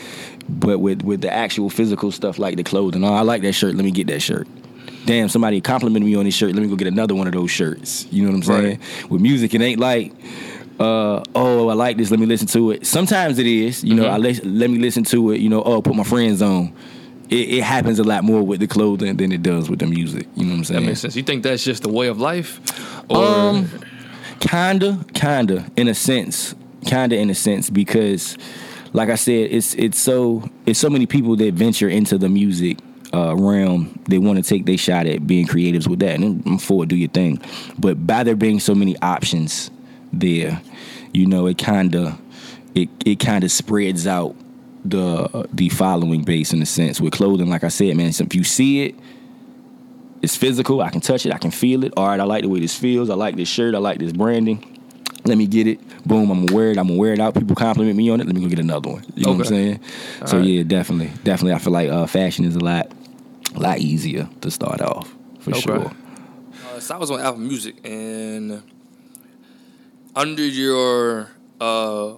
But 0.48 0.80
with 0.80 1.02
with 1.02 1.20
the 1.20 1.32
actual 1.32 1.70
physical 1.70 2.10
stuff 2.10 2.40
like 2.40 2.56
the 2.56 2.64
clothing, 2.64 3.04
oh, 3.04 3.14
I 3.14 3.20
like 3.20 3.42
that 3.42 3.52
shirt. 3.52 3.76
Let 3.76 3.84
me 3.84 3.92
get 3.92 4.08
that 4.08 4.20
shirt. 4.20 4.48
Damn, 5.06 5.28
somebody 5.28 5.60
complimented 5.60 6.06
me 6.08 6.16
on 6.16 6.24
this 6.24 6.34
shirt. 6.34 6.52
Let 6.54 6.62
me 6.62 6.68
go 6.68 6.76
get 6.76 6.88
another 6.88 7.14
one 7.14 7.26
of 7.28 7.32
those 7.32 7.50
shirts. 7.50 8.06
You 8.10 8.24
know 8.24 8.30
what 8.32 8.36
I'm 8.36 8.42
saying? 8.42 8.80
With 9.08 9.20
music, 9.22 9.54
it 9.54 9.60
ain't 9.62 9.78
like, 9.80 10.12
uh, 10.80 11.22
oh, 11.34 11.68
I 11.68 11.74
like 11.74 11.96
this. 11.96 12.10
Let 12.10 12.18
me 12.20 12.26
listen 12.26 12.48
to 12.48 12.72
it. 12.72 12.86
Sometimes 12.86 13.38
it 13.38 13.46
is. 13.46 13.82
You 13.84 13.94
know, 13.94 14.06
I 14.06 14.16
let, 14.18 14.44
let 14.44 14.68
me 14.68 14.78
listen 14.78 15.04
to 15.04 15.30
it. 15.30 15.40
You 15.40 15.48
know, 15.48 15.62
oh, 15.62 15.80
put 15.80 15.94
my 15.94 16.02
friends 16.02 16.42
on. 16.42 16.74
It, 17.30 17.48
it 17.54 17.62
happens 17.62 17.98
a 17.98 18.04
lot 18.04 18.24
more 18.24 18.42
with 18.42 18.60
the 18.60 18.66
clothing 18.66 19.16
than 19.16 19.32
it 19.32 19.42
does 19.42 19.70
with 19.70 19.78
the 19.78 19.86
music. 19.86 20.26
You 20.34 20.44
know 20.44 20.50
what 20.52 20.58
I'm 20.58 20.64
saying? 20.64 20.80
that 20.80 20.86
makes 20.86 21.00
sense. 21.00 21.16
You 21.16 21.22
think 21.22 21.42
that's 21.44 21.64
just 21.64 21.82
the 21.82 21.88
way 21.88 22.08
of 22.08 22.20
life? 22.20 22.60
Or 23.08 23.24
Um, 23.24 23.68
kinda, 24.40 25.04
kinda, 25.14 25.66
in 25.76 25.88
a 25.88 25.94
sense, 25.94 26.54
kinda 26.84 27.16
in 27.16 27.30
a 27.30 27.34
sense, 27.34 27.70
because, 27.70 28.36
like 28.92 29.08
I 29.08 29.14
said, 29.16 29.50
it's 29.50 29.74
it's 29.74 29.98
so 29.98 30.48
it's 30.66 30.78
so 30.78 30.90
many 30.90 31.06
people 31.06 31.36
that 31.36 31.54
venture 31.54 31.88
into 31.88 32.18
the 32.18 32.28
music 32.28 32.78
uh, 33.14 33.34
realm. 33.36 33.98
They 34.08 34.18
want 34.18 34.42
to 34.42 34.42
take 34.42 34.66
their 34.66 34.78
shot 34.78 35.06
at 35.06 35.26
being 35.26 35.46
creatives 35.46 35.86
with 35.88 36.00
that, 36.00 36.16
and 36.16 36.44
I'm 36.46 36.58
for 36.58 36.86
do 36.86 36.96
your 36.96 37.08
thing. 37.08 37.40
But 37.78 38.06
by 38.06 38.24
there 38.24 38.36
being 38.36 38.60
so 38.60 38.74
many 38.74 38.96
options 39.00 39.70
there, 40.12 40.60
you 41.12 41.26
know, 41.26 41.46
it 41.46 41.58
kinda 41.58 42.18
it 42.74 42.88
it 43.04 43.20
kind 43.20 43.44
of 43.44 43.50
spreads 43.50 44.06
out 44.06 44.34
the 44.84 45.48
the 45.52 45.68
following 45.70 46.22
base 46.22 46.52
in 46.52 46.62
a 46.62 46.66
sense 46.66 47.00
with 47.00 47.12
clothing. 47.12 47.48
Like 47.48 47.64
I 47.64 47.68
said, 47.68 47.96
man, 47.96 48.12
if 48.18 48.34
you 48.34 48.44
see 48.44 48.86
it 48.86 48.94
it's 50.22 50.36
physical. 50.36 50.80
I 50.80 50.90
can 50.90 51.00
touch 51.00 51.26
it. 51.26 51.32
I 51.32 51.38
can 51.38 51.50
feel 51.50 51.84
it. 51.84 51.92
All 51.96 52.08
right, 52.08 52.18
I 52.18 52.24
like 52.24 52.42
the 52.42 52.48
way 52.48 52.60
this 52.60 52.76
feels. 52.76 53.10
I 53.10 53.14
like 53.14 53.36
this 53.36 53.48
shirt. 53.48 53.74
I 53.74 53.78
like 53.78 53.98
this 53.98 54.12
branding. 54.12 54.75
Let 55.26 55.36
me 55.38 55.46
get 55.46 55.66
it. 55.66 55.80
Boom, 56.06 56.30
I'm 56.30 56.40
gonna 56.46 56.54
wear 56.54 56.70
it. 56.70 56.78
I'm 56.78 56.86
gonna 56.88 56.98
wear 56.98 57.12
it 57.12 57.20
out. 57.20 57.34
People 57.34 57.56
compliment 57.56 57.96
me 57.96 58.08
on 58.10 58.20
it. 58.20 58.26
Let 58.26 58.34
me 58.34 58.42
go 58.42 58.48
get 58.48 58.58
another 58.60 58.90
one. 58.90 59.04
You 59.16 59.26
know 59.26 59.32
what 59.32 59.46
I'm 59.48 59.54
Okay. 59.54 59.78
saying? 59.78 59.80
so 60.26 60.36
right. 60.38 60.46
yeah, 60.46 60.62
definitely, 60.62 61.12
definitely. 61.24 61.52
I 61.54 61.58
feel 61.58 61.72
like 61.72 61.88
uh, 61.90 62.06
fashion 62.06 62.44
is 62.44 62.54
a 62.54 62.60
lot, 62.60 62.90
a 63.54 63.58
lot 63.60 63.78
easier 63.78 64.28
to 64.42 64.50
start 64.50 64.80
off 64.80 65.12
for 65.40 65.50
Okay. 65.50 65.60
sure. 65.62 65.92
Uh, 66.74 66.80
so 66.80 66.94
I 66.94 66.98
was 66.98 67.10
on 67.10 67.20
Apple 67.20 67.40
Music, 67.40 67.76
and 67.84 68.62
under 70.14 70.44
your 70.44 71.28
uh, 71.60 72.14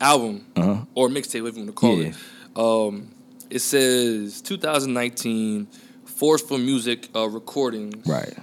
album 0.00 0.44
Uh-huh. 0.56 0.84
or 0.94 1.08
mixtape, 1.08 1.42
whatever 1.42 1.58
you 1.60 1.64
want 1.64 1.68
to 1.68 1.72
call 1.72 1.96
Yeah. 2.02 2.08
it, 2.10 2.14
um, 2.56 3.08
it 3.50 3.60
says 3.60 4.40
2019 4.42 5.68
Forceful 6.04 6.58
Music 6.58 7.08
uh, 7.14 7.28
Recordings 7.28 8.06
Right. 8.06 8.34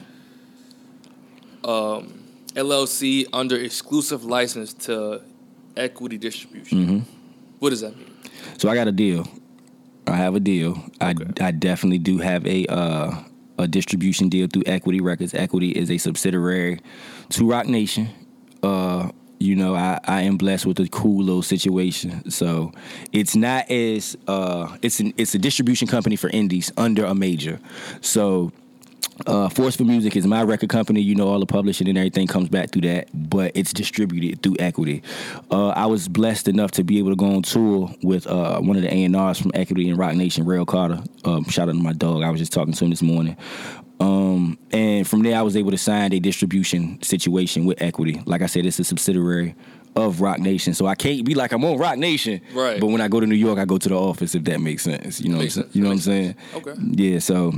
LLC 2.53 3.27
under 3.33 3.55
exclusive 3.55 4.23
license 4.23 4.73
to 4.73 5.21
Equity 5.77 6.17
Distribution. 6.17 6.77
Mm-hmm. 6.77 6.99
What 7.59 7.69
does 7.69 7.81
that 7.81 7.97
mean? 7.97 8.15
So 8.57 8.69
I 8.69 8.75
got 8.75 8.87
a 8.87 8.91
deal. 8.91 9.27
I 10.07 10.15
have 10.15 10.35
a 10.35 10.39
deal. 10.39 10.71
Okay. 11.01 11.25
I 11.39 11.47
I 11.47 11.51
definitely 11.51 11.99
do 11.99 12.17
have 12.17 12.45
a 12.45 12.65
uh, 12.67 13.23
a 13.57 13.67
distribution 13.67 14.29
deal 14.29 14.47
through 14.47 14.63
Equity 14.65 14.99
Records. 14.99 15.33
Equity 15.33 15.71
is 15.71 15.89
a 15.89 15.97
subsidiary 15.97 16.81
to 17.29 17.49
Roc 17.49 17.67
Nation. 17.67 18.09
Uh, 18.63 19.09
you 19.39 19.55
know, 19.55 19.75
I, 19.75 19.99
I 20.05 20.21
am 20.21 20.37
blessed 20.37 20.67
with 20.67 20.79
a 20.79 20.87
cool 20.89 21.23
little 21.23 21.41
situation. 21.41 22.29
So 22.29 22.71
it's 23.11 23.35
not 23.35 23.69
as 23.71 24.15
uh, 24.27 24.77
it's 24.81 24.99
an 24.99 25.13
it's 25.17 25.33
a 25.33 25.39
distribution 25.39 25.87
company 25.87 26.15
for 26.15 26.29
indies 26.29 26.71
under 26.77 27.05
a 27.05 27.15
major. 27.15 27.59
So 28.01 28.51
uh, 29.27 29.49
Force 29.49 29.75
for 29.75 29.83
Music 29.83 30.15
is 30.15 30.25
my 30.25 30.43
record 30.43 30.69
company. 30.69 31.01
You 31.01 31.15
know, 31.15 31.27
all 31.27 31.39
the 31.39 31.45
publishing 31.45 31.87
and 31.87 31.97
everything 31.97 32.27
comes 32.27 32.49
back 32.49 32.71
through 32.71 32.83
that, 32.83 33.09
but 33.13 33.51
it's 33.55 33.73
distributed 33.73 34.41
through 34.41 34.55
Equity. 34.59 35.03
Uh, 35.49 35.69
I 35.69 35.85
was 35.85 36.07
blessed 36.07 36.47
enough 36.47 36.71
to 36.71 36.83
be 36.83 36.99
able 36.99 37.09
to 37.11 37.15
go 37.15 37.35
on 37.35 37.43
tour 37.43 37.93
with 38.03 38.27
uh, 38.27 38.59
one 38.59 38.75
of 38.77 38.83
the 38.83 38.93
A&Rs 38.93 39.39
from 39.39 39.51
Equity 39.53 39.89
and 39.89 39.97
Roc 39.97 40.15
Nation, 40.15 40.45
Rail 40.45 40.65
Carter. 40.65 41.03
Um, 41.25 41.45
shout 41.45 41.69
out 41.69 41.73
to 41.73 41.77
my 41.77 41.93
dog. 41.93 42.23
I 42.23 42.29
was 42.29 42.39
just 42.39 42.53
talking 42.53 42.73
to 42.73 42.83
him 42.83 42.89
this 42.89 43.01
morning. 43.01 43.37
Um, 43.99 44.57
and 44.71 45.07
from 45.07 45.21
there, 45.21 45.37
I 45.37 45.43
was 45.43 45.55
able 45.55 45.71
to 45.71 45.77
sign 45.77 46.11
a 46.13 46.19
distribution 46.19 47.01
situation 47.03 47.65
with 47.65 47.81
Equity. 47.81 48.21
Like 48.25 48.41
I 48.41 48.47
said, 48.47 48.65
it's 48.65 48.79
a 48.79 48.83
subsidiary 48.83 49.55
of 49.95 50.21
Roc 50.21 50.39
Nation, 50.39 50.73
so 50.73 50.87
I 50.87 50.95
can't 50.95 51.23
be 51.25 51.35
like 51.35 51.51
I'm 51.51 51.63
on 51.65 51.77
Roc 51.77 51.97
Nation. 51.97 52.41
Right. 52.53 52.79
But 52.79 52.87
when 52.87 53.01
I 53.01 53.07
go 53.07 53.19
to 53.19 53.27
New 53.27 53.35
York, 53.35 53.59
I 53.59 53.65
go 53.65 53.77
to 53.77 53.89
the 53.89 53.95
office. 53.95 54.33
If 54.33 54.45
that 54.45 54.59
makes 54.59 54.83
sense, 54.83 55.21
you 55.21 55.29
know. 55.29 55.37
Makes 55.37 55.57
what 55.57 55.65
I'm, 55.65 55.71
sense. 55.71 55.75
You 55.75 55.81
know 55.83 55.89
what 55.89 55.93
I'm 55.93 55.99
saying? 55.99 56.35
Okay. 56.55 56.73
Yeah. 56.79 57.19
So. 57.19 57.53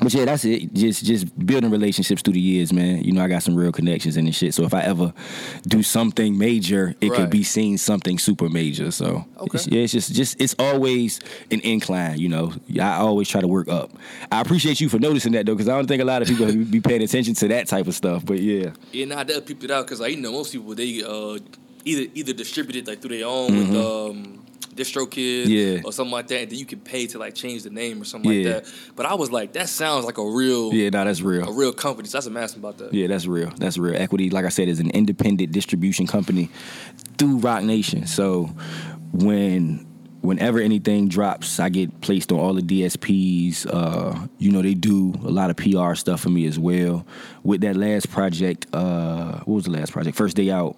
But 0.00 0.14
yeah, 0.14 0.26
that's 0.26 0.44
it. 0.44 0.72
Just 0.74 1.04
just 1.04 1.36
building 1.44 1.70
relationships 1.70 2.22
through 2.22 2.34
the 2.34 2.40
years, 2.40 2.72
man. 2.72 3.02
You 3.02 3.12
know, 3.12 3.22
I 3.22 3.26
got 3.28 3.42
some 3.42 3.56
real 3.56 3.72
connections 3.72 4.16
in 4.16 4.26
this 4.26 4.36
shit. 4.36 4.54
So 4.54 4.62
if 4.62 4.72
I 4.72 4.82
ever 4.82 5.12
do 5.66 5.82
something 5.82 6.38
major, 6.38 6.94
it 7.00 7.08
Right. 7.10 7.16
could 7.16 7.30
be 7.30 7.42
seen 7.42 7.78
something 7.78 8.18
super 8.18 8.48
major. 8.48 8.92
So 8.92 9.24
Okay. 9.38 9.50
it's, 9.56 9.66
yeah, 9.66 9.80
it's 9.82 9.92
just 9.92 10.14
just 10.14 10.40
it's 10.40 10.54
always 10.58 11.18
an 11.50 11.60
incline. 11.60 12.18
You 12.20 12.28
know, 12.28 12.52
I 12.80 12.94
always 12.98 13.28
try 13.28 13.40
to 13.40 13.48
work 13.48 13.68
up. 13.68 13.90
I 14.30 14.40
appreciate 14.40 14.80
you 14.80 14.88
for 14.88 14.98
noticing 15.00 15.32
that 15.32 15.46
though, 15.46 15.54
because 15.54 15.68
I 15.68 15.74
don't 15.74 15.86
think 15.88 16.00
a 16.00 16.04
lot 16.04 16.22
of 16.22 16.28
people 16.28 16.46
be 16.64 16.80
paying 16.80 17.02
attention 17.02 17.34
to 17.34 17.48
that 17.48 17.66
type 17.66 17.88
of 17.88 17.94
stuff. 17.96 18.24
But 18.24 18.38
yeah, 18.38 18.70
Yeah, 18.92 19.06
nah, 19.06 19.24
they'll 19.24 19.40
peep 19.40 19.64
it 19.64 19.70
out 19.72 19.86
because 19.86 19.98
like 20.00 20.14
you 20.14 20.20
know 20.20 20.30
most 20.32 20.52
people 20.52 20.74
they 20.76 21.02
uh 21.02 21.38
either 21.84 22.08
either 22.14 22.32
distribute 22.32 22.76
it 22.76 22.86
like 22.86 23.00
through 23.00 23.16
their 23.18 23.26
own 23.26 23.56
with 23.56 23.74
um 23.76 24.44
DistroKid 24.78 25.44
Mm-hmm. 25.44 25.50
Yeah. 25.50 25.80
or 25.84 25.92
something 25.92 26.12
like 26.12 26.28
that, 26.28 26.40
and 26.42 26.50
then 26.50 26.58
you 26.58 26.64
can 26.66 26.80
pay 26.80 27.06
to 27.08 27.18
like 27.18 27.34
change 27.34 27.62
the 27.64 27.70
name 27.70 28.00
or 28.00 28.04
something 28.04 28.30
Yeah. 28.30 28.54
like 28.54 28.64
that. 28.64 28.72
But 28.96 29.06
I 29.06 29.14
was 29.14 29.30
like, 29.30 29.52
that 29.54 29.68
sounds 29.68 30.04
like 30.04 30.18
a 30.18 30.24
real 30.28 30.72
yeah, 30.72 30.90
no, 30.90 31.04
that's 31.04 31.20
real. 31.20 31.48
a 31.48 31.52
real 31.52 31.72
company. 31.72 32.08
So 32.08 32.18
that's 32.18 32.26
what 32.26 32.36
I'm 32.36 32.42
asking 32.42 32.60
about 32.60 32.78
that. 32.78 32.94
Yeah, 32.94 33.06
that's 33.08 33.26
real. 33.26 33.50
That's 33.58 33.76
real. 33.78 33.94
Equity, 34.00 34.30
like 34.30 34.44
I 34.44 34.48
said, 34.50 34.68
is 34.68 34.80
an 34.80 34.90
independent 34.90 35.52
distribution 35.52 36.06
company 36.06 36.50
through 37.18 37.38
Roc 37.38 37.62
Nation. 37.64 38.06
So 38.06 38.50
when 39.12 39.86
whenever 40.20 40.58
anything 40.58 41.08
drops, 41.08 41.60
I 41.60 41.68
get 41.68 42.00
placed 42.00 42.32
on 42.32 42.38
all 42.40 42.52
the 42.52 42.60
DSPs. 42.62 43.66
Uh, 43.72 44.26
you 44.38 44.50
know, 44.50 44.62
they 44.62 44.74
do 44.74 45.14
a 45.24 45.30
lot 45.30 45.48
of 45.48 45.56
PR 45.56 45.94
stuff 45.94 46.20
for 46.20 46.28
me 46.28 46.46
as 46.46 46.58
well. 46.58 47.06
With 47.44 47.60
that 47.60 47.76
last 47.76 48.10
project, 48.10 48.66
uh, 48.72 49.38
what 49.44 49.54
was 49.54 49.64
the 49.64 49.70
last 49.70 49.92
project? 49.92 50.16
First 50.16 50.36
day 50.36 50.50
out. 50.50 50.76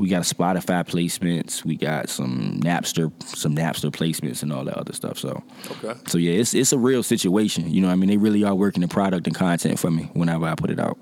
We 0.00 0.08
got 0.08 0.22
Spotify 0.22 0.82
placements. 0.86 1.62
We 1.62 1.76
got 1.76 2.08
some 2.08 2.58
Napster, 2.62 3.12
some 3.22 3.54
Napster 3.54 3.90
placements, 3.90 4.42
and 4.42 4.50
all 4.50 4.64
that 4.64 4.78
other 4.78 4.94
stuff. 4.94 5.18
So, 5.18 5.42
Okay. 5.72 5.92
so 6.06 6.16
yeah, 6.16 6.32
it's 6.40 6.54
it's 6.54 6.72
a 6.72 6.78
real 6.78 7.02
situation. 7.02 7.70
You 7.70 7.82
know, 7.82 7.88
what 7.88 7.92
I 7.92 7.96
mean, 7.96 8.08
they 8.08 8.16
really 8.16 8.42
are 8.42 8.54
working 8.54 8.80
the 8.80 8.88
product 8.88 9.26
and 9.26 9.36
content 9.36 9.78
for 9.78 9.90
me 9.90 10.08
whenever 10.14 10.46
I 10.46 10.54
put 10.54 10.70
it 10.70 10.80
out. 10.80 10.96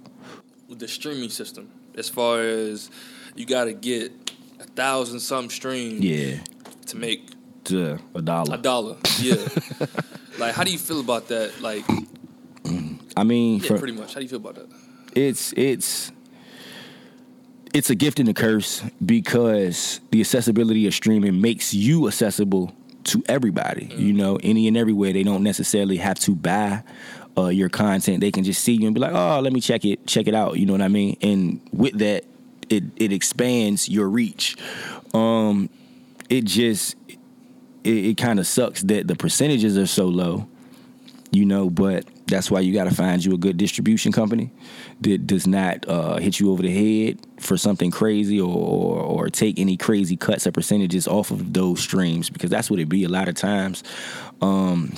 With 0.68 0.80
the 0.80 0.88
streaming 0.88 1.30
system, 1.30 1.68
as 1.94 2.08
far 2.08 2.40
as 2.40 2.90
you 3.36 3.46
got 3.46 3.64
to 3.66 3.72
get 3.72 4.10
a 4.58 4.64
thousand 4.64 5.20
some 5.20 5.48
streams 5.48 6.00
Yeah. 6.04 6.38
to 6.86 6.96
make 6.96 7.20
To 7.66 8.00
a 8.16 8.20
dollar. 8.22 8.54
a 8.54 8.58
dollar. 8.58 8.96
Yeah. 9.20 9.36
like, 10.40 10.54
how 10.56 10.64
do 10.64 10.72
you 10.72 10.78
feel 10.78 10.98
about 10.98 11.28
that? 11.28 11.60
Like, 11.60 11.84
I 13.16 13.22
mean, 13.22 13.60
yeah, 13.60 13.68
for- 13.68 13.78
pretty 13.78 13.94
much. 13.96 14.14
How 14.14 14.18
do 14.20 14.24
you 14.24 14.28
feel 14.28 14.38
about 14.40 14.56
that? 14.56 14.66
it's 15.14 15.52
it's 15.56 16.10
it's 17.74 17.90
a 17.90 17.94
gift 17.94 18.20
and 18.20 18.28
a 18.28 18.34
curse 18.34 18.82
because 19.04 20.00
the 20.10 20.20
accessibility 20.20 20.86
of 20.86 20.94
streaming 20.94 21.40
makes 21.40 21.74
you 21.74 22.06
accessible 22.06 22.72
to 23.04 23.22
everybody. 23.28 23.92
You 23.96 24.12
know, 24.12 24.38
any 24.42 24.68
and 24.68 24.76
everywhere. 24.76 25.12
They 25.12 25.22
don't 25.22 25.42
necessarily 25.42 25.96
have 25.98 26.18
to 26.20 26.34
buy 26.34 26.82
uh, 27.36 27.48
your 27.48 27.68
content. 27.68 28.20
They 28.20 28.30
can 28.30 28.44
just 28.44 28.62
see 28.62 28.72
you 28.72 28.86
and 28.86 28.94
be 28.94 29.00
like, 29.00 29.12
"Oh, 29.12 29.40
let 29.40 29.52
me 29.52 29.60
check 29.60 29.84
it, 29.84 30.06
check 30.06 30.26
it 30.26 30.34
out." 30.34 30.58
You 30.58 30.66
know 30.66 30.72
what 30.72 30.82
I 30.82 30.88
mean? 30.88 31.16
And 31.22 31.60
with 31.72 31.98
that, 31.98 32.24
it 32.68 32.84
it 32.96 33.12
expands 33.12 33.88
your 33.88 34.08
reach. 34.08 34.56
Um, 35.14 35.70
it 36.28 36.44
just 36.44 36.96
it, 37.84 38.06
it 38.06 38.16
kind 38.16 38.38
of 38.38 38.46
sucks 38.46 38.82
that 38.82 39.08
the 39.08 39.16
percentages 39.16 39.78
are 39.78 39.86
so 39.86 40.06
low 40.06 40.46
you 41.30 41.44
know 41.44 41.70
but 41.70 42.04
that's 42.28 42.50
why 42.50 42.60
you 42.60 42.72
got 42.72 42.84
to 42.84 42.94
find 42.94 43.24
you 43.24 43.34
a 43.34 43.38
good 43.38 43.56
distribution 43.56 44.12
company 44.12 44.50
that 45.00 45.26
does 45.26 45.46
not 45.46 45.86
uh, 45.88 46.16
hit 46.18 46.38
you 46.40 46.52
over 46.52 46.62
the 46.62 46.72
head 47.06 47.18
for 47.40 47.56
something 47.56 47.90
crazy 47.90 48.40
or, 48.40 48.54
or 48.54 48.98
or 49.02 49.28
take 49.30 49.58
any 49.58 49.76
crazy 49.76 50.16
cuts 50.16 50.46
or 50.46 50.52
percentages 50.52 51.08
off 51.08 51.30
of 51.30 51.52
those 51.52 51.80
streams 51.80 52.30
because 52.30 52.50
that's 52.50 52.70
what 52.70 52.78
it 52.78 52.88
be 52.88 53.04
a 53.04 53.08
lot 53.08 53.28
of 53.28 53.34
times 53.34 53.82
um, 54.40 54.92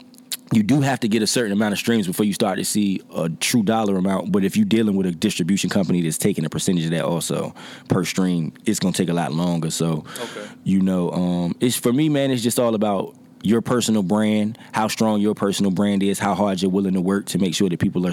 you 0.52 0.62
do 0.64 0.80
have 0.80 0.98
to 1.00 1.08
get 1.08 1.22
a 1.22 1.26
certain 1.28 1.52
amount 1.52 1.72
of 1.72 1.78
streams 1.78 2.06
before 2.08 2.26
you 2.26 2.32
start 2.32 2.58
to 2.58 2.64
see 2.64 3.00
a 3.14 3.28
true 3.28 3.62
dollar 3.62 3.96
amount. 3.96 4.32
But 4.32 4.42
if 4.42 4.56
you're 4.56 4.64
dealing 4.66 4.96
with 4.96 5.06
a 5.06 5.12
distribution 5.12 5.70
company 5.70 6.02
that's 6.02 6.18
taking 6.18 6.44
a 6.44 6.50
percentage 6.50 6.86
of 6.86 6.90
that 6.90 7.04
also 7.04 7.54
per 7.88 8.04
stream, 8.04 8.52
it's 8.66 8.80
gonna 8.80 8.92
take 8.92 9.08
a 9.10 9.14
lot 9.14 9.32
longer. 9.32 9.70
So, 9.70 10.04
Okay. 10.20 10.48
you 10.64 10.80
know, 10.82 11.12
um, 11.12 11.54
it's 11.60 11.76
for 11.76 11.92
me, 11.92 12.08
man. 12.08 12.32
It's 12.32 12.42
just 12.42 12.58
all 12.58 12.74
about 12.74 13.14
your 13.42 13.60
personal 13.60 14.02
brand, 14.02 14.58
how 14.72 14.88
strong 14.88 15.20
your 15.20 15.34
personal 15.34 15.70
brand 15.70 16.02
is, 16.02 16.18
how 16.18 16.34
hard 16.34 16.60
you're 16.60 16.70
willing 16.70 16.94
to 16.94 17.00
work 17.00 17.26
to 17.26 17.38
make 17.38 17.54
sure 17.54 17.68
that 17.68 17.78
people 17.80 18.06
are 18.06 18.12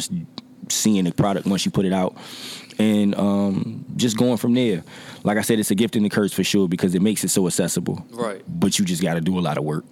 seeing 0.69 1.03
the 1.05 1.11
product 1.11 1.47
once 1.47 1.65
you 1.65 1.71
put 1.71 1.85
it 1.85 1.93
out, 1.93 2.15
and 2.79 3.15
um, 3.15 3.85
just 3.95 4.17
going 4.17 4.37
from 4.37 4.53
there. 4.53 4.83
Like 5.23 5.37
I 5.37 5.41
said, 5.41 5.59
it's 5.59 5.71
a 5.71 5.75
gift 5.75 5.95
and 5.95 6.05
a 6.05 6.09
curse 6.09 6.33
for 6.33 6.43
sure 6.43 6.67
because 6.67 6.95
it 6.95 7.01
makes 7.01 7.23
it 7.23 7.29
so 7.29 7.47
accessible. 7.47 8.05
Right. 8.11 8.43
But 8.47 8.79
you 8.79 8.85
just 8.85 9.01
got 9.01 9.15
to 9.15 9.21
do 9.21 9.37
a 9.37 9.41
lot 9.41 9.57
of 9.57 9.63
work. 9.63 9.85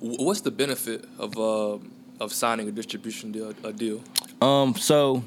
What's 0.00 0.42
the 0.42 0.50
benefit 0.50 1.06
of 1.18 1.38
uh, 1.38 1.78
of 2.20 2.32
signing 2.32 2.68
a 2.68 2.72
distribution 2.72 3.32
deal? 3.32 3.54
A 3.64 3.72
deal? 3.72 4.02
Um, 4.40 4.74
so 4.74 5.24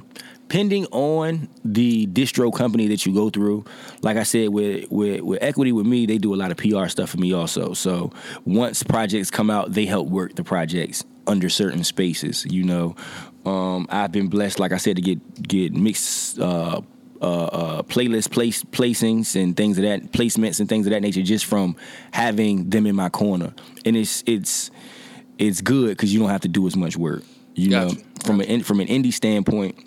pending 0.50 0.86
on 0.88 1.50
the 1.64 2.08
distro 2.08 2.54
company 2.54 2.88
that 2.88 3.06
you 3.06 3.14
go 3.14 3.30
through, 3.30 3.66
like 4.02 4.18
I 4.18 4.24
said, 4.24 4.50
with 4.50 4.90
with 4.90 5.22
with 5.22 5.42
equity 5.42 5.72
with 5.72 5.86
me, 5.86 6.06
they 6.06 6.18
do 6.18 6.34
a 6.34 6.38
lot 6.38 6.52
of 6.52 6.58
PR 6.58 6.88
stuff 6.88 7.10
for 7.10 7.18
me 7.18 7.34
also. 7.34 7.74
So 7.74 8.12
once 8.46 8.84
projects 8.84 9.32
come 9.32 9.50
out, 9.50 9.74
they 9.74 9.86
help 9.86 10.08
work 10.08 10.36
the 10.36 10.44
projects 10.44 11.04
under 11.26 11.50
certain 11.50 11.84
spaces. 11.84 12.46
You 12.46 12.64
know, 12.64 12.96
um, 13.46 13.88
I've 13.90 14.12
been 14.12 14.28
blessed, 14.28 14.60
like 14.60 14.72
I 14.72 14.78
said, 14.78 14.96
to 14.96 15.02
get 15.02 15.48
get 15.48 15.74
mixed. 15.74 16.40
Uh, 16.40 16.82
uh, 17.20 17.46
uh, 17.46 17.82
playlist 17.82 18.30
place 18.30 18.64
placings 18.64 19.42
and 19.42 19.58
things 19.58 19.80
of 19.80 19.84
that 19.84 20.12
placements 20.12 20.60
and 20.60 20.70
things 20.70 20.86
of 20.86 20.92
that 20.92 21.02
nature 21.02 21.24
just 21.24 21.46
from 21.46 21.76
having 22.12 22.70
them 22.70 22.86
in 22.86 22.96
my 22.96 23.10
corner 23.10 23.52
and 23.86 23.98
it's 23.98 24.24
it's 24.28 24.70
it's 25.40 25.62
good 25.62 25.90
because 25.90 26.14
you 26.14 26.20
don't 26.20 26.30
have 26.30 26.42
to 26.42 26.48
do 26.48 26.68
as 26.68 26.76
much 26.76 26.96
work 26.96 27.24
you 27.56 27.72
Gotcha. 27.72 27.96
know 27.96 28.02
from 28.24 28.40
an 28.40 28.62
from 28.62 28.80
an 28.80 28.88
indie 28.88 29.12
standpoint 29.12 29.84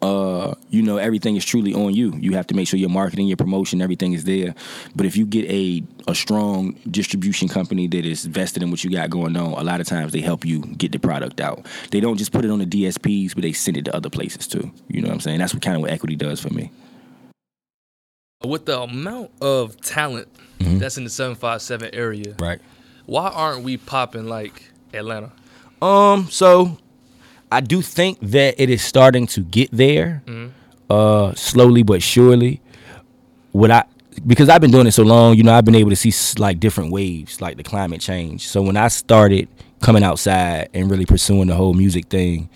uh, 0.00 0.54
you 0.70 0.82
know, 0.82 0.96
everything 0.98 1.36
is 1.36 1.44
truly 1.44 1.74
on 1.74 1.92
you. 1.94 2.12
You 2.18 2.34
have 2.34 2.46
to 2.48 2.54
make 2.54 2.68
sure 2.68 2.78
your 2.78 2.88
marketing, 2.90 3.26
your 3.26 3.36
promotion, 3.36 3.82
everything 3.82 4.12
is 4.12 4.24
there. 4.24 4.54
But 4.94 5.06
if 5.06 5.16
you 5.16 5.26
get 5.26 5.44
a 5.50 5.82
a 6.06 6.14
strong 6.14 6.76
distribution 6.90 7.48
company 7.48 7.86
that 7.88 8.04
is 8.06 8.24
vested 8.24 8.62
in 8.62 8.70
what 8.70 8.82
you 8.84 8.90
got 8.90 9.10
going 9.10 9.36
on, 9.36 9.52
a 9.54 9.62
lot 9.64 9.80
of 9.80 9.86
times 9.86 10.12
they 10.12 10.20
help 10.20 10.44
you 10.44 10.60
get 10.60 10.92
the 10.92 10.98
product 10.98 11.40
out. 11.40 11.66
They 11.90 12.00
don't 12.00 12.16
just 12.16 12.32
put 12.32 12.44
it 12.44 12.50
on 12.50 12.60
the 12.60 12.66
DSPs, 12.66 13.34
but 13.34 13.42
they 13.42 13.52
send 13.52 13.76
it 13.76 13.84
to 13.86 13.94
other 13.96 14.08
places 14.10 14.46
too. 14.46 14.70
You 14.88 15.02
know 15.02 15.08
what 15.08 15.14
I'm 15.14 15.20
saying? 15.20 15.38
That's 15.38 15.52
what 15.52 15.62
kind 15.62 15.76
of 15.76 15.82
what 15.82 15.90
equity 15.90 16.16
does 16.16 16.40
for 16.40 16.50
me. 16.50 16.70
With 18.46 18.66
the 18.66 18.80
amount 18.80 19.30
of 19.40 19.80
talent 19.80 20.28
Mm-hmm. 20.58 20.78
that's 20.78 20.98
in 20.98 21.04
the 21.04 21.10
seven 21.10 21.36
five 21.36 21.62
seven 21.62 21.88
area, 21.92 22.34
Right. 22.40 22.60
why 23.06 23.28
aren't 23.28 23.62
we 23.62 23.76
popping 23.76 24.26
like 24.26 24.64
Atlanta? 24.92 25.30
Um, 25.80 26.26
so 26.32 26.78
I 27.50 27.60
do 27.60 27.82
think 27.82 28.18
that 28.20 28.60
it 28.62 28.70
is 28.70 28.82
starting 28.82 29.26
to 29.28 29.40
get 29.40 29.70
there, 29.72 30.22
uh, 30.90 31.34
slowly 31.34 31.82
but 31.82 32.02
surely. 32.02 32.60
What 33.52 33.70
I 33.70 33.84
because 34.26 34.48
I've 34.48 34.60
been 34.60 34.70
doing 34.70 34.86
it 34.86 34.92
so 34.92 35.02
long, 35.02 35.36
you 35.36 35.42
know, 35.42 35.54
I've 35.54 35.64
been 35.64 35.74
able 35.74 35.90
to 35.90 35.96
see 35.96 36.12
like 36.40 36.60
different 36.60 36.92
waves, 36.92 37.40
like 37.40 37.56
the 37.56 37.62
climate 37.62 38.00
change. 38.00 38.48
So 38.48 38.62
when 38.62 38.76
I 38.76 38.88
started 38.88 39.48
coming 39.80 40.02
outside 40.02 40.68
and 40.74 40.90
really 40.90 41.06
pursuing 41.06 41.48
the 41.48 41.54
whole 41.54 41.74
music 41.74 42.06
thing, 42.06 42.48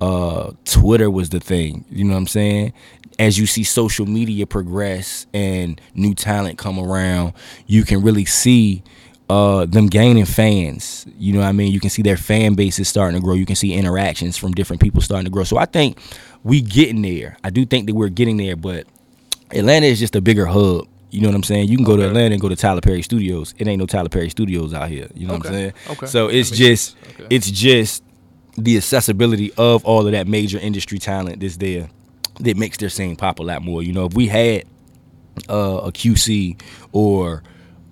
uh, 0.00 0.52
Twitter 0.64 1.10
was 1.10 1.30
the 1.30 1.40
thing. 1.40 1.84
You 1.88 2.04
know 2.04 2.12
what 2.12 2.18
I'm 2.18 2.26
saying? 2.26 2.72
As 3.18 3.38
you 3.38 3.46
see 3.46 3.62
social 3.62 4.06
media 4.06 4.44
progress 4.44 5.26
and 5.32 5.80
new 5.94 6.14
talent 6.14 6.58
come 6.58 6.78
around, 6.78 7.32
you 7.66 7.84
can 7.84 8.02
really 8.02 8.24
see 8.24 8.82
uh, 9.28 9.64
them 9.66 9.86
gaining 9.86 10.24
fans. 10.24 11.06
You 11.18 11.32
know 11.32 11.40
what 11.40 11.46
I 11.46 11.52
mean? 11.52 11.72
You 11.72 11.80
can 11.80 11.90
see 11.90 12.02
their 12.02 12.16
fan 12.16 12.54
base 12.54 12.78
is 12.78 12.88
starting 12.88 13.18
to 13.18 13.24
grow. 13.24 13.34
You 13.34 13.46
can 13.46 13.56
see 13.56 13.72
interactions 13.72 14.36
from 14.36 14.52
different 14.52 14.82
people 14.82 15.00
starting 15.00 15.24
to 15.24 15.30
grow. 15.30 15.44
So 15.44 15.56
I 15.56 15.64
think 15.64 15.98
we 16.42 16.60
getting 16.60 17.02
there. 17.02 17.36
I 17.42 17.50
do 17.50 17.64
think 17.64 17.86
that 17.86 17.94
we're 17.94 18.08
getting 18.08 18.36
there, 18.36 18.56
but 18.56 18.86
Atlanta 19.50 19.86
is 19.86 19.98
just 19.98 20.14
a 20.16 20.20
bigger 20.20 20.46
hub. 20.46 20.88
You 21.10 21.20
know 21.20 21.28
what 21.28 21.36
I'm 21.36 21.42
saying? 21.44 21.68
You 21.68 21.76
can 21.76 21.84
go 21.84 21.96
to 21.96 22.06
Atlanta 22.06 22.32
and 22.32 22.40
go 22.40 22.48
to 22.48 22.56
Tyler 22.56 22.80
Perry 22.80 23.02
Studios. 23.02 23.54
It 23.56 23.68
ain't 23.68 23.78
no 23.78 23.86
Tyler 23.86 24.08
Perry 24.08 24.28
Studios 24.28 24.74
out 24.74 24.88
here. 24.88 25.08
You 25.14 25.28
know 25.28 25.34
what 25.34 25.46
I'm 25.46 25.52
saying? 25.52 25.72
Okay. 25.90 26.06
So 26.06 26.28
it's 26.28 26.50
just. 26.50 26.96
Okay. 27.10 27.26
it's 27.30 27.48
just 27.48 28.02
the 28.56 28.76
accessibility 28.76 29.52
of 29.54 29.84
all 29.84 30.06
of 30.06 30.12
that 30.12 30.26
major 30.26 30.58
industry 30.58 30.98
talent 30.98 31.40
that's 31.40 31.56
there 31.56 31.88
that 32.40 32.56
makes 32.56 32.78
their 32.78 32.88
scene 32.88 33.14
pop 33.16 33.38
a 33.38 33.42
lot 33.42 33.62
more. 33.62 33.82
You 33.82 33.92
know, 33.92 34.06
if 34.06 34.14
we 34.14 34.26
had 34.26 34.64
uh, 35.48 35.80
a 35.84 35.92
QC 35.92 36.60
or 36.92 37.42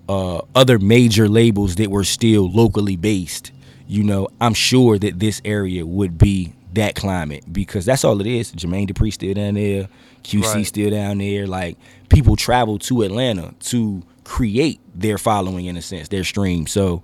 uh, 0.09 0.41
other 0.55 0.79
major 0.79 1.27
labels 1.29 1.75
that 1.75 1.89
were 1.89 2.03
still 2.03 2.51
locally 2.51 2.95
based, 2.95 3.51
you 3.87 4.03
know, 4.03 4.27
I'm 4.41 4.53
sure 4.53 4.97
that 4.99 5.19
this 5.19 5.41
area 5.45 5.85
would 5.85 6.17
be 6.17 6.53
that 6.73 6.95
climate 6.95 7.43
because 7.51 7.85
that's 7.85 8.03
all 8.03 8.19
it 8.19 8.27
is. 8.27 8.51
Jermaine 8.53 8.89
Dupri 8.89 9.13
still 9.13 9.33
down 9.33 9.53
there, 9.53 9.87
QC 10.23 10.53
Right. 10.55 10.65
still 10.65 10.89
down 10.89 11.19
there. 11.19 11.45
Like 11.47 11.77
people 12.09 12.35
travel 12.35 12.79
to 12.79 13.03
Atlanta 13.03 13.53
to 13.65 14.01
create 14.23 14.79
their 14.95 15.17
following 15.17 15.65
in 15.65 15.77
a 15.77 15.81
sense, 15.81 16.07
their 16.07 16.23
stream. 16.23 16.65
So 16.67 17.03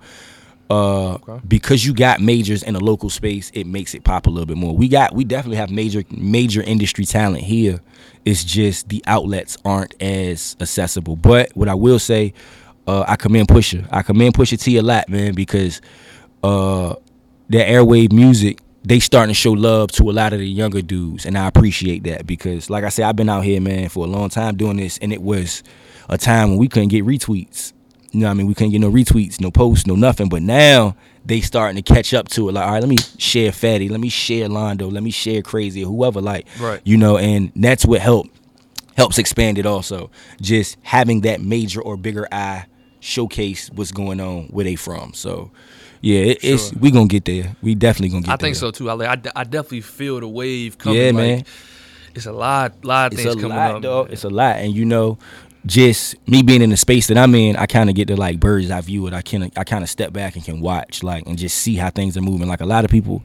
uh 0.68 1.18
because 1.48 1.84
you 1.84 1.92
got 1.92 2.20
majors 2.20 2.62
in 2.62 2.76
a 2.76 2.78
local 2.78 3.10
space 3.10 3.50
it 3.54 3.66
makes 3.66 3.92
it 3.92 4.04
pop 4.04 4.28
a 4.28 4.30
little 4.30 4.46
bit 4.46 4.56
more 4.56 4.72
we 4.76 4.86
got 4.86 5.12
we 5.12 5.24
definitely 5.24 5.56
have 5.56 5.68
major 5.68 6.04
major 6.12 6.62
industry 6.62 7.04
talent 7.04 7.42
here 7.42 7.80
it's 8.24 8.44
just 8.44 8.88
the 8.88 9.02
outlets 9.08 9.58
aren't 9.64 10.00
as 10.00 10.56
accessible 10.60 11.16
but 11.16 11.50
what 11.56 11.68
i 11.68 11.74
will 11.74 11.98
say 11.98 12.32
uh 12.90 13.04
i 13.08 13.16
commend 13.16 13.48
Pusha 13.48 13.86
i 13.90 14.02
commend 14.02 14.34
Pusha 14.34 14.60
T 14.60 14.76
a 14.76 14.82
lot 14.82 15.08
man 15.08 15.34
because 15.34 15.80
uh 16.42 16.94
that 17.48 17.68
airwave 17.68 18.12
music 18.12 18.60
they 18.82 18.98
starting 18.98 19.30
to 19.30 19.34
show 19.34 19.52
love 19.52 19.90
to 19.92 20.08
a 20.10 20.12
lot 20.12 20.32
of 20.32 20.38
the 20.38 20.48
younger 20.48 20.82
dudes 20.82 21.26
and 21.26 21.36
i 21.36 21.46
appreciate 21.46 22.04
that 22.04 22.26
because 22.26 22.70
like 22.70 22.84
i 22.84 22.88
said 22.88 23.04
i've 23.04 23.16
been 23.16 23.28
out 23.28 23.44
here 23.44 23.60
man 23.60 23.88
for 23.88 24.04
a 24.04 24.08
long 24.08 24.28
time 24.28 24.56
doing 24.56 24.76
this 24.76 24.98
and 24.98 25.12
it 25.12 25.22
was 25.22 25.62
a 26.08 26.16
time 26.18 26.50
when 26.50 26.58
we 26.58 26.68
couldn't 26.68 26.88
get 26.88 27.04
retweets 27.04 27.72
you 28.12 28.18
know 28.22 28.26
what 28.26 28.32
I 28.32 28.34
mean? 28.34 28.48
We 28.48 28.54
couldn't 28.54 28.72
get 28.72 28.80
no 28.80 28.90
retweets, 28.90 29.40
no 29.40 29.52
posts, 29.52 29.86
no 29.86 29.94
nothing. 29.94 30.28
But 30.28 30.42
now 30.42 30.96
they 31.24 31.40
starting 31.40 31.80
to 31.80 31.94
catch 31.94 32.12
up 32.12 32.26
to 32.30 32.48
it. 32.48 32.52
Like, 32.54 32.64
all 32.66 32.72
right, 32.72 32.80
let 32.80 32.88
me 32.88 32.96
share 33.18 33.52
Fatty, 33.52 33.88
let 33.88 34.00
me 34.00 34.08
share 34.08 34.48
Londo, 34.48 34.90
let 34.90 35.04
me 35.04 35.12
share 35.12 35.42
Crazy 35.42 35.84
or 35.84 35.86
whoever. 35.86 36.20
Like, 36.20 36.48
Right. 36.58 36.80
you 36.82 36.96
know, 36.96 37.18
and 37.18 37.52
that's 37.54 37.86
what 37.86 38.00
helped 38.00 38.30
helps 38.96 39.16
expand 39.16 39.58
it 39.58 39.64
also. 39.64 40.10
Just 40.42 40.76
having 40.82 41.20
that 41.20 41.40
major 41.40 41.80
or 41.80 41.96
bigger 41.96 42.26
eye 42.32 42.64
showcase 43.00 43.70
what's 43.74 43.92
going 43.92 44.20
on 44.20 44.44
where 44.48 44.64
they 44.64 44.76
from. 44.76 45.12
So 45.14 45.50
yeah, 46.00 46.20
it, 46.20 46.38
it's 46.42 46.72
we 46.74 46.90
gonna 46.90 47.06
get 47.06 47.24
there. 47.24 47.56
We 47.62 47.74
definitely 47.74 48.10
gonna 48.10 48.22
get 48.22 48.26
there. 48.26 48.34
I 48.34 48.36
there. 48.36 48.46
think 48.46 48.56
so 48.56 48.70
too. 48.70 48.88
I, 48.88 48.94
like, 48.94 49.26
I, 49.26 49.40
I 49.40 49.44
definitely 49.44 49.82
feel 49.82 50.20
the 50.20 50.28
wave 50.28 50.78
coming. 50.78 50.98
Yeah, 50.98 51.06
like, 51.06 51.14
man. 51.14 51.44
It's 52.14 52.26
a 52.26 52.32
lot, 52.32 52.84
lot 52.84 53.12
of 53.12 53.18
It's 53.18 53.22
things 53.22 53.36
a 53.36 53.40
coming 53.40 53.56
lot, 53.56 53.76
up. 53.76 53.82
dog. 53.82 54.10
It's 54.10 54.24
a 54.24 54.30
lot, 54.30 54.56
and 54.56 54.74
you 54.74 54.84
know, 54.84 55.18
just 55.66 56.16
me 56.28 56.42
being 56.42 56.62
in 56.62 56.70
the 56.70 56.76
space 56.76 57.06
that 57.08 57.18
I'm 57.18 57.34
in, 57.34 57.56
I 57.56 57.66
kind 57.66 57.88
of 57.90 57.94
get 57.94 58.08
to 58.08 58.16
like 58.16 58.40
bird's 58.40 58.70
eye 58.70 58.80
view 58.80 59.06
it. 59.06 59.12
I 59.12 59.22
can 59.22 59.50
I 59.56 59.64
kind 59.64 59.84
of 59.84 59.90
step 59.90 60.12
back 60.12 60.34
and 60.34 60.44
can 60.44 60.60
watch 60.60 61.02
like 61.02 61.26
and 61.26 61.38
just 61.38 61.58
see 61.58 61.76
how 61.76 61.90
things 61.90 62.16
are 62.16 62.22
moving. 62.22 62.48
Like 62.48 62.60
a 62.60 62.66
lot 62.66 62.84
of 62.84 62.90
people 62.90 63.22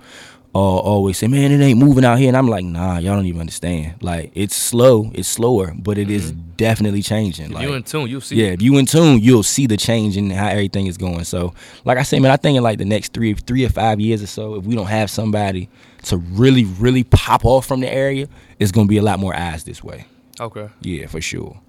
uh, 0.55 0.57
always 0.57 1.17
say, 1.17 1.27
"Man, 1.27 1.51
it 1.51 1.61
ain't 1.63 1.77
moving 1.77 2.05
out 2.05 2.17
here," 2.17 2.29
and 2.29 2.37
I'm 2.37 2.47
like, 2.47 2.63
"Nah, 2.63 2.97
y'all 2.97 3.15
don't 3.17 3.25
even 3.25 3.41
understand. 3.41 3.95
Like 4.01 4.31
it's 4.33 4.55
slow, 4.55 5.11
it's 5.13 5.27
slower, 5.27 5.73
but 5.77 5.97
it 5.97 6.09
is 6.09 6.31
definitely 6.31 7.01
changing. 7.01 7.47
If 7.47 7.51
like 7.51 7.67
you 7.67 7.73
in 7.73 7.83
tune, 7.83 8.07
you'll 8.09 8.21
see. 8.21 8.37
yeah, 8.37 8.47
if 8.51 8.61
you 8.61 8.77
in 8.77 8.85
tune, 8.85 9.19
you'll 9.19 9.43
see 9.43 9.67
the 9.67 9.75
change 9.75 10.15
in 10.15 10.29
how 10.29 10.47
everything 10.47 10.87
is 10.87 10.97
going. 10.97 11.25
So, 11.25 11.53
like 11.83 11.97
I 11.97 12.03
say, 12.03 12.19
man, 12.19 12.31
I 12.31 12.37
think 12.37 12.55
in 12.55 12.63
like 12.63 12.77
the 12.77 12.85
next 12.85 13.11
three, 13.13 13.33
three 13.33 13.65
or 13.65 13.69
five 13.69 13.99
years 13.99 14.23
or 14.23 14.27
so, 14.27 14.55
if 14.55 14.63
we 14.63 14.75
don't 14.75 14.87
have 14.87 15.11
somebody 15.11 15.67
to 16.03 16.17
really, 16.17 16.63
really 16.63 17.03
pop 17.03 17.43
off 17.43 17.65
from 17.65 17.81
the 17.81 17.91
area, 17.93 18.27
it's 18.57 18.71
gonna 18.71 18.87
be 18.87 18.97
a 18.97 19.03
lot 19.03 19.19
more 19.19 19.35
eyes 19.35 19.65
this 19.65 19.83
way. 19.83 20.05
Okay, 20.39 20.69
Yeah, 20.81 21.07
for 21.07 21.19
sure, 21.19 21.59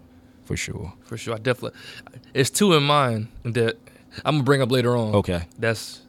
for 0.45 0.57
sure. 0.57 0.93
for 1.05 1.17
sure. 1.17 1.35
I 1.35 1.39
definitely. 1.39 1.79
It's 2.35 2.51
two 2.51 2.73
in 2.75 2.85
mind 2.85 3.29
that 3.43 3.77
I'm 4.25 4.35
gonna 4.37 4.45
bring 4.45 4.63
up 4.63 4.71
later 4.71 4.97
on. 4.97 5.15
Okay. 5.17 5.43
That's. 5.59 6.03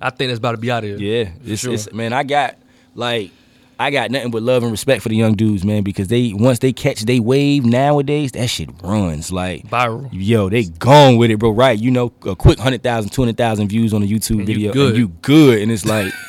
I 0.00 0.10
think 0.10 0.30
that's 0.30 0.38
about 0.38 0.52
to 0.52 0.58
be 0.58 0.70
out 0.70 0.84
of 0.84 0.98
here. 0.98 1.24
Yeah, 1.24 1.32
it's, 1.44 1.62
sure. 1.62 1.74
it's 1.74 1.92
man. 1.92 2.12
I 2.12 2.22
got 2.22 2.56
like 2.94 3.30
I 3.78 3.90
got 3.90 4.10
nothing 4.10 4.30
but 4.30 4.42
love 4.42 4.62
and 4.62 4.70
respect 4.70 5.02
for 5.02 5.08
the 5.08 5.16
young 5.16 5.34
dudes, 5.34 5.64
man, 5.64 5.82
because 5.82 6.08
they 6.08 6.32
once 6.34 6.58
they 6.58 6.72
catch 6.72 7.00
they 7.02 7.18
wave 7.18 7.64
nowadays, 7.64 8.32
that 8.32 8.48
shit 8.48 8.68
runs 8.82 9.32
like 9.32 9.66
Viral. 9.68 10.08
Yo, 10.12 10.48
they 10.50 10.64
gone 10.64 11.16
with 11.16 11.30
it, 11.30 11.38
bro. 11.38 11.50
Right? 11.50 11.78
You 11.78 11.90
know, 11.90 12.12
a 12.26 12.36
quick 12.36 12.58
100,000, 12.58 13.10
200,000 13.10 13.68
views 13.68 13.94
on 13.94 14.02
a 14.02 14.06
YouTube 14.06 14.40
And 14.40 14.40
you 14.40 14.46
video, 14.46 14.72
good. 14.72 14.88
and 14.90 14.98
you 14.98 15.08
good, 15.22 15.60
and 15.62 15.72
it's 15.72 15.84
like. 15.84 16.12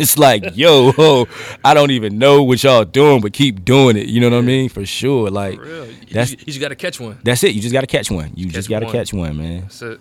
It's 0.00 0.18
like, 0.18 0.56
yo, 0.56 0.90
ho, 0.90 1.28
I 1.64 1.72
don't 1.72 1.92
even 1.92 2.18
know 2.18 2.42
what 2.42 2.60
y'all 2.64 2.84
doing, 2.84 3.20
but 3.20 3.32
keep 3.32 3.64
doing 3.64 3.96
it. 3.96 4.08
You 4.08 4.20
know 4.20 4.28
what 4.28 4.38
I 4.38 4.40
mean? 4.40 4.68
For 4.68 4.84
sure. 4.84 5.30
Like, 5.30 5.54
For 5.54 5.62
real. 5.64 5.88
that's 6.10 6.32
you, 6.32 6.38
you 6.40 6.46
just 6.46 6.60
got 6.60 6.68
to 6.68 6.74
catch 6.74 6.98
one. 6.98 7.18
that's 7.22 7.44
it. 7.44 7.54
You 7.54 7.60
just 7.62 7.72
got 7.72 7.82
to 7.82 7.86
catch 7.86 8.10
one. 8.10 8.32
You 8.34 8.46
just 8.48 8.68
got 8.68 8.80
to 8.80 8.90
catch 8.90 9.12
one, 9.12 9.36
man. 9.36 9.60
That's 9.60 9.82
it. 9.82 10.00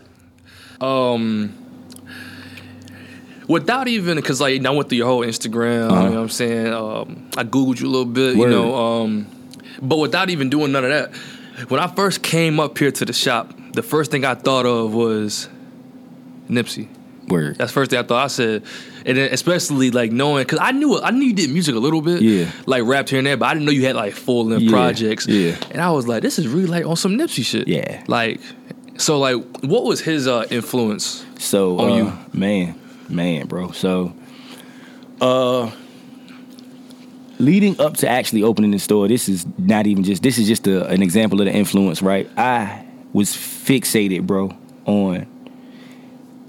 Um, 0.81 1.53
without 3.47 3.87
even 3.87 4.15
because 4.17 4.41
like 4.41 4.65
I 4.65 4.69
went 4.69 4.89
through 4.89 4.97
your 4.99 5.07
whole 5.07 5.21
Instagram. 5.21 5.89
Uh-huh. 5.91 6.03
You 6.03 6.09
know 6.09 6.15
what 6.15 6.21
I'm 6.21 6.29
saying? 6.29 6.73
Um, 6.73 7.29
I 7.37 7.43
googled 7.43 7.79
you 7.79 7.87
a 7.87 7.89
little 7.91 8.05
bit. 8.05 8.35
Word. 8.37 8.49
You 8.49 8.55
know, 8.55 8.75
um, 8.75 9.27
but 9.81 9.97
without 9.97 10.29
even 10.29 10.49
doing 10.49 10.71
none 10.71 10.83
of 10.85 10.89
that, 10.91 11.15
when 11.69 11.79
I 11.79 11.87
first 11.87 12.21
came 12.23 12.59
up 12.59 12.77
here 12.77 12.91
to 12.91 13.05
the 13.05 13.13
shop, 13.13 13.53
the 13.73 13.83
first 13.83 14.11
thing 14.11 14.25
I 14.25 14.35
thought 14.35 14.65
of 14.65 14.93
was 14.93 15.49
Nipsey. 16.49 16.87
Word. 17.27 17.55
That's 17.57 17.71
the 17.71 17.73
first 17.73 17.89
thing 17.89 17.99
I 17.99 18.03
thought. 18.03 18.23
I 18.23 18.27
said, 18.27 18.63
and 19.03 19.17
then 19.17 19.33
especially 19.33 19.89
like 19.89 20.11
knowing 20.11 20.43
because 20.43 20.59
I 20.61 20.71
knew 20.71 20.99
I 21.01 21.09
knew 21.09 21.25
you 21.25 21.33
did 21.33 21.49
music 21.49 21.73
a 21.73 21.79
little 21.79 22.01
bit, 22.01 22.21
Yeah. 22.21 22.51
like 22.67 22.83
rapped 22.83 23.09
here 23.09 23.17
and 23.17 23.25
there, 23.25 23.35
but 23.35 23.47
I 23.47 23.53
didn't 23.55 23.65
know 23.65 23.71
you 23.71 23.83
had 23.85 23.95
like 23.95 24.13
full 24.13 24.45
length 24.45 24.61
Yeah, 24.61 24.69
projects. 24.71 25.25
yeah. 25.27 25.55
and 25.71 25.81
I 25.81 25.89
was 25.89 26.07
like, 26.07 26.21
this 26.21 26.37
is 26.37 26.47
really 26.47 26.67
like 26.67 26.85
on 26.85 26.95
some 26.95 27.17
Nipsey 27.17 27.43
shit. 27.43 27.67
Yeah. 27.67 28.03
like 28.07 28.39
so 28.97 29.17
like 29.19 29.37
what 29.63 29.85
was 29.85 30.01
his 30.01 30.27
uh, 30.27 30.45
influence? 30.51 31.25
So 31.39 31.79
On 31.79 31.91
uh, 31.91 31.95
you. 31.95 32.13
man, 32.39 32.79
man, 33.09 33.47
bro. 33.47 33.71
So 33.71 34.13
uh 35.21 35.71
leading 37.39 37.79
up 37.79 37.97
to 37.97 38.07
actually 38.07 38.43
opening 38.43 38.71
the 38.71 38.79
store, 38.79 39.07
this 39.07 39.27
is 39.27 39.45
not 39.57 39.87
even 39.87 40.03
just 40.03 40.23
this 40.23 40.37
is 40.37 40.47
just 40.47 40.67
a, 40.67 40.87
an 40.87 41.01
example 41.01 41.39
of 41.41 41.45
the 41.45 41.53
influence, 41.53 42.01
right? 42.01 42.29
I 42.37 42.85
was 43.13 43.29
fixated, 43.29 44.23
bro, 44.23 44.55
on 44.85 45.27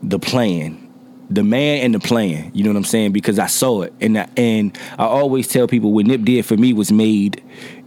the 0.03 0.19
plan. 0.19 0.83
The 1.29 1.43
man 1.43 1.81
and 1.83 1.93
the 1.93 1.99
plan, 1.99 2.53
you 2.55 2.63
know 2.63 2.71
what 2.71 2.77
I'm 2.77 2.85
saying? 2.85 3.11
Because 3.11 3.41
I 3.41 3.47
saw 3.47 3.83
it, 3.83 3.93
and 4.01 4.17
I, 4.17 4.29
and 4.37 4.79
I 4.97 5.07
always 5.07 5.49
tell 5.49 5.67
people 5.67 5.93
what 5.93 6.07
Nip 6.07 6.23
did 6.23 6.47
for 6.47 6.57
me 6.57 6.73
was 6.73 6.93
made 6.93 7.43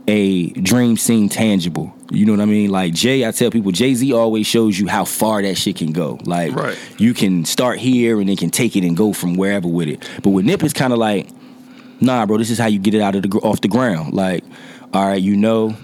a 0.09 0.49
dream 0.49 0.97
seem 0.97 1.29
tangible. 1.29 1.93
You 2.11 2.25
know 2.25 2.33
what 2.33 2.41
I 2.41 2.45
mean? 2.45 2.71
Like 2.71 2.93
Jay, 2.93 3.25
I 3.27 3.31
tell 3.31 3.51
people 3.51 3.71
Jay 3.71 3.93
Z 3.93 4.11
always 4.13 4.47
shows 4.47 4.79
you 4.79 4.87
how 4.87 5.05
far 5.05 5.41
that 5.43 5.55
shit 5.55 5.75
can 5.77 5.91
go. 5.93 6.19
Like 6.23 6.55
Right. 6.55 6.77
you 6.97 7.13
can 7.13 7.45
start 7.45 7.77
here 7.77 8.19
and 8.19 8.27
then 8.27 8.35
can 8.35 8.49
take 8.49 8.75
it 8.75 8.83
and 8.83 8.97
go 8.97 9.13
from 9.13 9.35
wherever 9.35 9.67
with 9.67 9.87
it. 9.87 10.07
But 10.23 10.31
with 10.31 10.45
Nip, 10.45 10.63
it's 10.63 10.73
kind 10.73 10.91
of 10.93 10.99
like, 10.99 11.29
nah, 12.01 12.25
bro, 12.25 12.37
this 12.37 12.49
is 12.49 12.57
how 12.57 12.65
you 12.67 12.79
get 12.79 12.93
it 12.95 13.01
out 13.01 13.15
of 13.15 13.21
the 13.23 13.29
off 13.39 13.61
the 13.61 13.67
ground. 13.67 14.13
Like, 14.13 14.43
all 14.93 15.05
right, 15.07 15.21
you 15.21 15.37
know, 15.37 15.75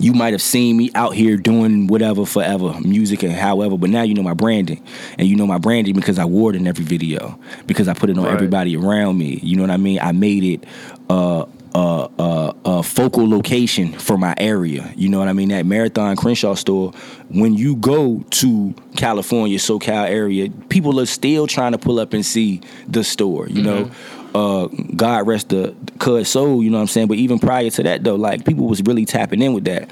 you 0.00 0.12
might 0.12 0.32
have 0.32 0.42
seen 0.42 0.76
me 0.76 0.90
out 0.96 1.14
here 1.14 1.36
doing 1.36 1.86
whatever 1.86 2.26
forever, 2.26 2.74
music 2.80 3.22
and 3.22 3.32
however, 3.32 3.78
but 3.78 3.90
now 3.90 4.02
you 4.02 4.14
know 4.14 4.24
my 4.24 4.34
branding. 4.34 4.82
And 5.18 5.28
you 5.28 5.36
know 5.36 5.46
my 5.46 5.58
branding 5.58 5.94
because 5.94 6.18
I 6.18 6.24
wore 6.24 6.50
it 6.50 6.56
in 6.56 6.66
every 6.66 6.84
video, 6.84 7.38
because 7.68 7.86
I 7.86 7.94
put 7.94 8.10
it 8.10 8.18
on 8.18 8.24
Right. 8.24 8.34
everybody 8.34 8.76
around 8.76 9.18
me. 9.18 9.38
You 9.40 9.54
know 9.56 9.62
what 9.62 9.70
I 9.70 9.76
mean? 9.76 10.00
I 10.00 10.10
made 10.10 10.42
it 10.42 10.64
uh, 11.08 11.44
uh, 11.74 12.08
uh, 12.18 12.52
a 12.64 12.82
focal 12.82 13.28
location 13.28 13.92
for 13.92 14.16
my 14.16 14.34
area. 14.38 14.92
You 14.96 15.08
know 15.08 15.18
what 15.18 15.28
I 15.28 15.32
mean? 15.32 15.48
That 15.48 15.66
Marathon 15.66 16.14
Crenshaw 16.16 16.54
store, 16.54 16.92
when 17.28 17.54
you 17.54 17.76
go 17.76 18.24
to 18.30 18.74
California, 18.96 19.58
SoCal 19.58 20.08
area, 20.08 20.50
people 20.68 21.00
are 21.00 21.06
still 21.06 21.46
trying 21.46 21.72
to 21.72 21.78
pull 21.78 21.98
up 21.98 22.12
and 22.12 22.24
see 22.24 22.60
the 22.86 23.02
store, 23.02 23.48
you 23.48 23.62
know? 23.62 23.90
uh, 24.34 24.66
God 24.96 25.26
rest 25.26 25.50
the 25.50 25.74
cuz 25.98 26.28
soul, 26.28 26.62
you 26.62 26.70
know 26.70 26.78
what 26.78 26.82
I'm 26.82 26.88
saying? 26.88 27.08
But 27.08 27.18
even 27.18 27.38
prior 27.38 27.70
to 27.70 27.82
that 27.84 28.02
though, 28.02 28.16
like 28.16 28.44
people 28.44 28.66
was 28.66 28.82
really 28.82 29.04
tapping 29.04 29.40
in 29.40 29.52
with 29.52 29.64
that. 29.64 29.88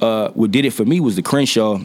Uh, 0.00 0.30
what 0.30 0.50
did 0.50 0.64
it 0.64 0.72
for 0.72 0.84
me 0.84 1.00
was 1.00 1.16
the 1.16 1.22
Crenshaw, 1.22 1.78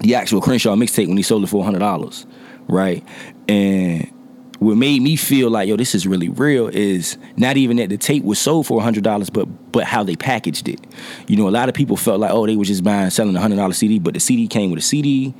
the 0.00 0.14
actual 0.14 0.40
Crenshaw 0.40 0.74
mixtape 0.76 1.08
when 1.08 1.16
he 1.16 1.22
sold 1.22 1.44
it 1.44 1.48
for 1.48 1.64
hundred 1.64 1.78
dollars, 1.78 2.26
right? 2.68 3.02
And 3.48 4.10
what 4.58 4.76
made 4.76 5.02
me 5.02 5.16
feel 5.16 5.50
like 5.50 5.68
yo, 5.68 5.76
this 5.76 5.94
is 5.94 6.06
really 6.06 6.28
real 6.28 6.68
is 6.68 7.18
not 7.36 7.56
even 7.56 7.76
that 7.76 7.88
the 7.88 7.98
tape 7.98 8.24
was 8.24 8.38
sold 8.38 8.66
for 8.66 8.80
hundred 8.80 9.04
dollars, 9.04 9.30
but 9.30 9.46
but 9.72 9.84
how 9.84 10.02
they 10.02 10.16
packaged 10.16 10.68
it. 10.68 10.80
You 11.26 11.36
know, 11.36 11.48
a 11.48 11.50
lot 11.50 11.68
of 11.68 11.74
people 11.74 11.96
felt 11.96 12.20
like 12.20 12.30
oh, 12.30 12.46
they 12.46 12.56
were 12.56 12.64
just 12.64 12.82
buying 12.82 13.10
selling 13.10 13.36
a 13.36 13.40
hundred 13.40 13.56
dollar 13.56 13.72
CD, 13.72 13.98
but 13.98 14.14
the 14.14 14.20
CD 14.20 14.48
came 14.48 14.70
with 14.70 14.78
a 14.78 14.82
CD, 14.82 15.34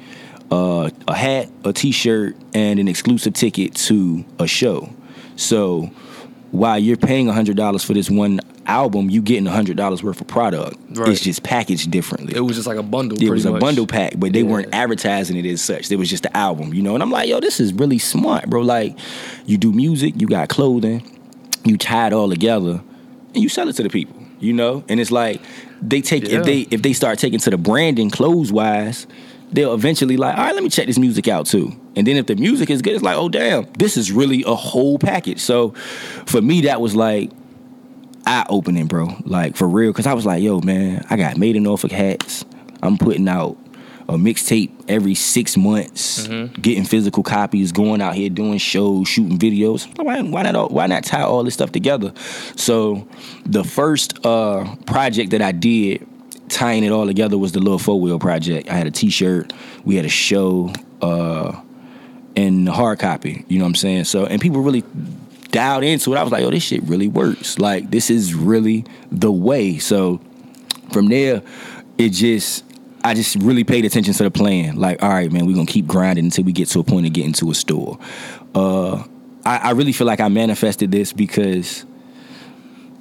uh, 0.51 0.91
a 1.09 1.15
hat, 1.15 1.49
a 1.65 1.73
T-shirt, 1.73 2.37
and 2.55 2.79
an 2.79 2.89
exclusive 2.89 3.35
ticket 3.35 3.75
to 3.75 4.25
a 4.39 4.47
show. 4.47 4.89
So 5.37 5.91
while 6.51 6.79
you're 6.79 6.97
paying 6.97 7.29
hundred 7.29 7.57
dollars 7.57 7.85
for 7.85 7.95
this 7.95 8.11
one 8.11 8.41
album, 8.69 9.11
you 9.11 9.23
getting 9.23 9.47
hundred 9.47 9.77
dollars 9.77 10.03
worth 10.03 10.21
of 10.21 10.27
product. 10.27 10.77
Right. 10.91 11.09
It's 11.09 11.21
just 11.21 11.43
packaged 11.43 11.91
differently. 11.91 12.35
It 12.37 12.41
was 12.41 12.57
just 12.57 12.67
like 12.67 12.79
a 12.79 12.83
bundle. 12.83 13.17
It 13.23 13.31
was 13.31 13.45
pretty 13.45 13.57
a 13.57 13.61
bundle 13.61 13.87
pack, 13.87 14.15
but 14.17 14.33
they 14.33 14.41
Yeah. 14.41 14.47
weren't 14.51 14.75
advertising 14.75 15.37
it 15.37 15.47
as 15.47 15.61
such. 15.63 15.91
It 15.91 15.97
was 15.97 16.09
just 16.11 16.23
the 16.25 16.37
album, 16.37 16.75
you 16.75 16.83
know. 16.83 16.95
And 16.95 17.03
I'm 17.03 17.11
like, 17.11 17.29
yo, 17.29 17.41
this 17.41 17.61
is 17.61 17.73
really 17.73 17.99
smart, 17.99 18.49
bro. 18.51 18.63
Like, 18.63 18.97
you 19.47 19.57
do 19.59 19.73
music, 19.73 20.15
you 20.21 20.27
got 20.27 20.49
clothing, 20.49 21.03
you 21.65 21.77
tie 21.77 22.09
it 22.09 22.13
all 22.13 22.29
together, 22.29 22.81
and 23.35 23.43
you 23.43 23.49
sell 23.49 23.69
it 23.69 23.75
to 23.77 23.83
the 23.83 23.89
people, 23.91 24.17
you 24.41 24.53
know. 24.53 24.85
And 24.89 25.01
it's 25.01 25.11
like 25.11 25.41
they 25.83 26.01
take 26.01 26.29
Yeah. 26.29 26.41
if 26.41 26.45
they 26.47 26.61
if 26.71 26.83
they 26.83 26.93
start 26.93 27.19
taking 27.19 27.39
to 27.41 27.51
the 27.51 27.59
branding 27.59 28.11
clothes 28.11 28.51
wise, 28.53 29.07
they'll 29.53 29.75
eventually 29.75 30.17
like, 30.17 30.37
all 30.37 30.45
right, 30.45 30.55
let 30.55 30.65
me 30.65 30.71
check 30.71 30.87
this 30.87 30.99
music 30.99 31.29
out 31.29 31.47
too. 31.47 31.73
And 31.95 32.07
then 32.07 32.17
if 32.17 32.27
the 32.27 32.35
music 32.35 32.69
is 32.69 32.83
good, 32.83 32.95
it's 32.95 33.03
like, 33.03 33.17
oh 33.17 33.29
damn, 33.29 33.67
this 33.79 33.97
is 33.97 34.11
really 34.11 34.43
a 34.47 34.55
whole 34.55 34.99
package. 34.99 35.39
So 35.41 35.71
for 36.27 36.43
me, 36.43 36.63
that 36.63 36.81
was 36.81 36.97
like 36.97 37.31
eye 38.27 38.45
opening, 38.49 38.87
bro. 38.87 39.09
Like 39.25 39.57
for 39.57 39.69
real, 39.69 39.93
because 39.93 40.07
I 40.07 40.15
was 40.15 40.27
like, 40.27 40.43
yo, 40.43 40.61
man, 40.61 41.05
I 41.11 41.17
got 41.17 41.37
made 41.37 41.57
in 41.57 41.63
Norfolk 41.63 41.93
hats. 41.93 42.45
I'm 42.83 42.99
putting 42.99 43.29
out 43.29 43.57
a 44.09 44.13
mixtape 44.15 44.71
every 44.89 45.15
six 45.15 45.57
months, 45.57 46.29
getting 46.29 46.85
physical 46.85 47.23
copies, 47.25 47.73
going 47.73 48.01
out 48.01 48.15
here 48.15 48.29
doing 48.29 48.59
shows, 48.59 49.09
shooting 49.09 49.39
videos. 49.39 49.87
Why, 49.99 50.21
why 50.23 50.43
not? 50.43 50.55
all- 50.55 50.69
Why 50.69 50.87
not 50.87 51.03
tie 51.05 51.23
all 51.23 51.43
this 51.43 51.55
stuff 51.55 51.73
together? 51.73 52.13
So 52.57 53.09
the 53.45 53.65
first 53.65 54.25
uh, 54.25 54.77
project 54.87 55.31
that 55.31 55.43
I 55.43 55.53
did. 55.53 56.07
Tying 56.49 56.85
it 56.85 56.93
all 56.93 57.07
together 57.07 57.37
was 57.37 57.51
the 57.51 57.59
little 57.59 57.77
four 57.81 58.01
wheel 58.01 58.21
project. 58.21 58.71
I 58.71 58.75
had 58.75 58.87
a 58.87 58.93
T-shirt, 58.93 59.53
we 59.85 59.97
had 59.97 60.05
a 60.05 60.09
show, 60.09 60.73
uh, 61.03 61.61
and 62.37 62.69
hard 62.69 63.01
copy. 63.01 63.45
You 63.49 63.59
know 63.59 63.65
what 63.65 63.71
I'm 63.71 63.75
saying? 63.75 64.05
So 64.05 64.27
and 64.27 64.41
people 64.41 64.61
really 64.61 64.85
dialed 65.57 65.85
into 65.85 66.13
it. 66.13 66.19
I 66.19 66.23
was 66.23 66.31
like, 66.33 66.45
oh, 66.45 66.51
this 66.51 66.63
shit 66.63 66.83
really 66.83 67.09
works. 67.09 67.59
Like 67.59 67.91
this 67.91 68.11
is 68.11 68.35
really 68.35 68.85
the 69.11 69.33
way. 69.33 69.79
So 69.79 70.21
from 70.93 71.07
there, 71.07 71.43
it 71.99 72.11
just 72.11 72.63
I 73.03 73.15
just 73.15 73.37
really 73.37 73.65
paid 73.65 73.85
attention 73.85 74.13
to 74.15 74.23
the 74.25 74.31
plan. 74.31 74.77
Like, 74.77 75.03
all 75.03 75.09
right, 75.09 75.33
man, 75.33 75.47
we're 75.47 75.55
gonna 75.55 75.67
keep 75.67 75.87
grinding 75.87 76.27
until 76.27 76.45
we 76.45 76.53
get 76.53 76.69
to 76.69 76.81
a 76.81 76.85
point 76.85 77.07
of 77.07 77.13
getting 77.13 77.33
to 77.35 77.51
a 77.51 77.55
store. 77.55 77.99
Uh, 78.55 79.03
I, 79.47 79.57
I 79.59 79.71
really 79.71 79.93
feel 79.93 80.07
like 80.07 80.21
I 80.21 80.29
manifested 80.29 80.91
this 80.93 81.13
because 81.13 81.85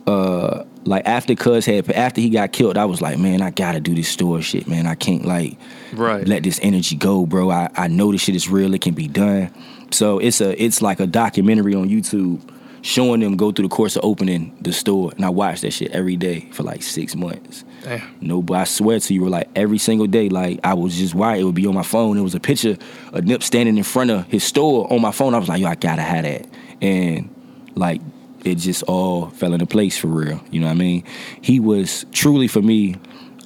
uh 0.08 0.64
like 0.86 1.02
after 1.08 1.34
Cuz 1.34 1.66
had 1.66 1.90
after 1.92 2.22
he 2.22 2.30
got 2.30 2.52
killed, 2.52 2.78
I 2.78 2.86
was 2.86 3.02
like, 3.02 3.18
man, 3.18 3.42
I 3.42 3.50
gotta 3.50 3.80
do 3.80 3.96
this 3.96 4.08
store 4.08 4.42
shit, 4.42 4.68
man. 4.68 4.86
I 4.86 4.96
can't 4.96 5.26
like 5.26 5.58
Right. 5.94 6.28
let 6.28 6.44
this 6.44 6.60
energy 6.62 6.96
go, 6.96 7.26
bro. 7.26 7.50
I, 7.50 7.70
I 7.76 7.88
know 7.88 8.12
this 8.12 8.22
shit 8.22 8.36
is 8.36 8.48
real, 8.48 8.74
it 8.76 8.82
can 8.82 8.94
be 8.94 9.08
done. 9.08 9.50
So 9.96 10.20
it's 10.20 10.42
a 10.42 10.62
it's 10.62 10.82
like 10.82 11.00
a 11.00 11.08
documentary 11.08 11.74
on 11.76 11.90
YouTube 11.90 12.42
showing 12.82 13.20
them 13.20 13.36
go 13.36 13.52
through 13.52 13.68
the 13.68 13.76
course 13.76 13.96
of 13.96 14.06
opening 14.06 14.56
the 14.62 14.72
store. 14.72 15.12
And 15.16 15.26
I 15.26 15.30
watched 15.30 15.64
that 15.64 15.72
shit 15.72 15.92
every 15.92 16.16
day 16.16 16.42
for 16.52 16.62
like 16.62 16.84
six 16.84 17.16
months. 17.16 17.64
Damn. 17.84 18.16
No, 18.22 18.44
but 18.44 18.58
I 18.60 18.64
swear 18.66 19.00
to 19.00 19.14
you, 19.14 19.24
were 19.24 19.30
like 19.30 19.50
every 19.56 19.80
single 19.80 20.06
day, 20.06 20.30
like 20.30 20.60
I 20.64 20.76
was 20.76 20.96
just 20.96 21.16
why 21.16 21.38
it 21.38 21.44
would 21.44 21.56
be 21.56 21.66
on 21.66 21.74
my 21.74 21.84
phone. 21.84 22.18
It 22.18 22.22
was 22.22 22.36
a 22.36 22.40
picture 22.40 22.78
of 23.12 23.24
Nip 23.24 23.42
standing 23.42 23.78
in 23.78 23.84
front 23.84 24.12
of 24.12 24.28
his 24.28 24.44
store 24.44 24.92
on 24.94 25.02
my 25.02 25.12
phone. 25.12 25.34
I 25.34 25.40
was 25.40 25.50
like, 25.50 25.62
yo, 25.62 25.68
I 25.68 25.76
gotta 25.76 26.04
have 26.04 26.24
that. 26.24 26.48
And 26.82 27.34
like 27.74 28.02
it 28.44 28.56
just 28.56 28.84
all 28.84 29.30
fell 29.32 29.54
into 29.54 29.66
place 29.66 29.98
for 29.98 30.08
real. 30.08 30.40
You 30.52 30.60
know 30.60 30.68
what 30.68 30.74
I 30.74 30.76
mean? 30.76 31.04
He 31.42 31.60
was 31.60 32.06
truly 32.12 32.48
for 32.48 32.62
me 32.62 32.96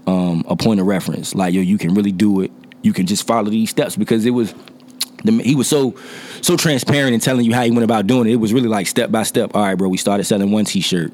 um, 0.05 0.43
a 0.47 0.55
point 0.55 0.81
of 0.81 0.87
reference. 0.87 1.33
Like, 1.33 1.53
yo, 1.53 1.61
you 1.61 1.77
can 1.77 1.93
really 1.93 2.11
do 2.11 2.41
it. 2.41 2.51
You 2.81 2.91
can 2.93 3.05
just 3.05 3.25
follow 3.25 3.49
these 3.49 3.69
steps 3.69 3.95
because 3.95 4.25
it 4.25 4.31
was 4.31 4.53
he 5.25 5.55
was 5.55 5.67
so 5.67 5.95
so 6.41 6.55
transparent 6.55 7.13
in 7.13 7.19
telling 7.19 7.45
you 7.45 7.53
how 7.53 7.63
he 7.63 7.71
went 7.71 7.83
about 7.83 8.07
doing 8.07 8.27
it. 8.27 8.33
It 8.33 8.37
was 8.37 8.53
really 8.53 8.69
like 8.69 8.87
step 8.87 9.11
by 9.11 9.23
step. 9.23 9.51
All 9.53 9.63
right, 9.63 9.75
bro. 9.75 9.89
We 9.89 9.97
started 9.97 10.23
selling 10.23 10.51
one 10.51 10.65
T-shirt. 10.65 11.11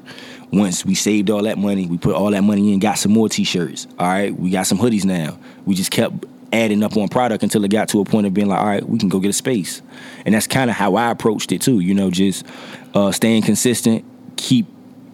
Once 0.52 0.84
we 0.84 0.94
saved 0.94 1.28
all 1.30 1.42
that 1.42 1.58
money, 1.58 1.86
we 1.86 1.98
put 1.98 2.14
all 2.14 2.30
that 2.30 2.42
money 2.42 2.72
in, 2.72 2.78
got 2.78 2.98
some 2.98 3.12
more 3.12 3.28
T-shirts. 3.28 3.88
All 3.98 4.06
right, 4.06 4.36
we 4.36 4.50
got 4.50 4.66
some 4.66 4.78
hoodies 4.78 5.04
now. 5.04 5.38
We 5.64 5.74
just 5.74 5.90
kept 5.90 6.24
adding 6.52 6.82
up 6.82 6.96
on 6.96 7.08
product 7.08 7.42
until 7.42 7.64
it 7.64 7.70
got 7.70 7.88
to 7.88 8.00
a 8.00 8.04
point 8.04 8.26
of 8.26 8.34
being 8.34 8.46
like, 8.46 8.60
all 8.60 8.66
right, 8.66 8.88
we 8.88 8.98
can 8.98 9.08
go 9.08 9.18
get 9.18 9.28
a 9.28 9.32
space. 9.32 9.82
And 10.24 10.34
that's 10.34 10.46
kind 10.46 10.70
of 10.70 10.76
how 10.76 10.94
I 10.94 11.10
approached 11.10 11.52
it 11.52 11.60
too. 11.60 11.80
You 11.80 11.94
know, 11.94 12.10
just 12.10 12.46
uh, 12.94 13.12
staying 13.12 13.42
consistent, 13.42 14.04
keep 14.36 14.66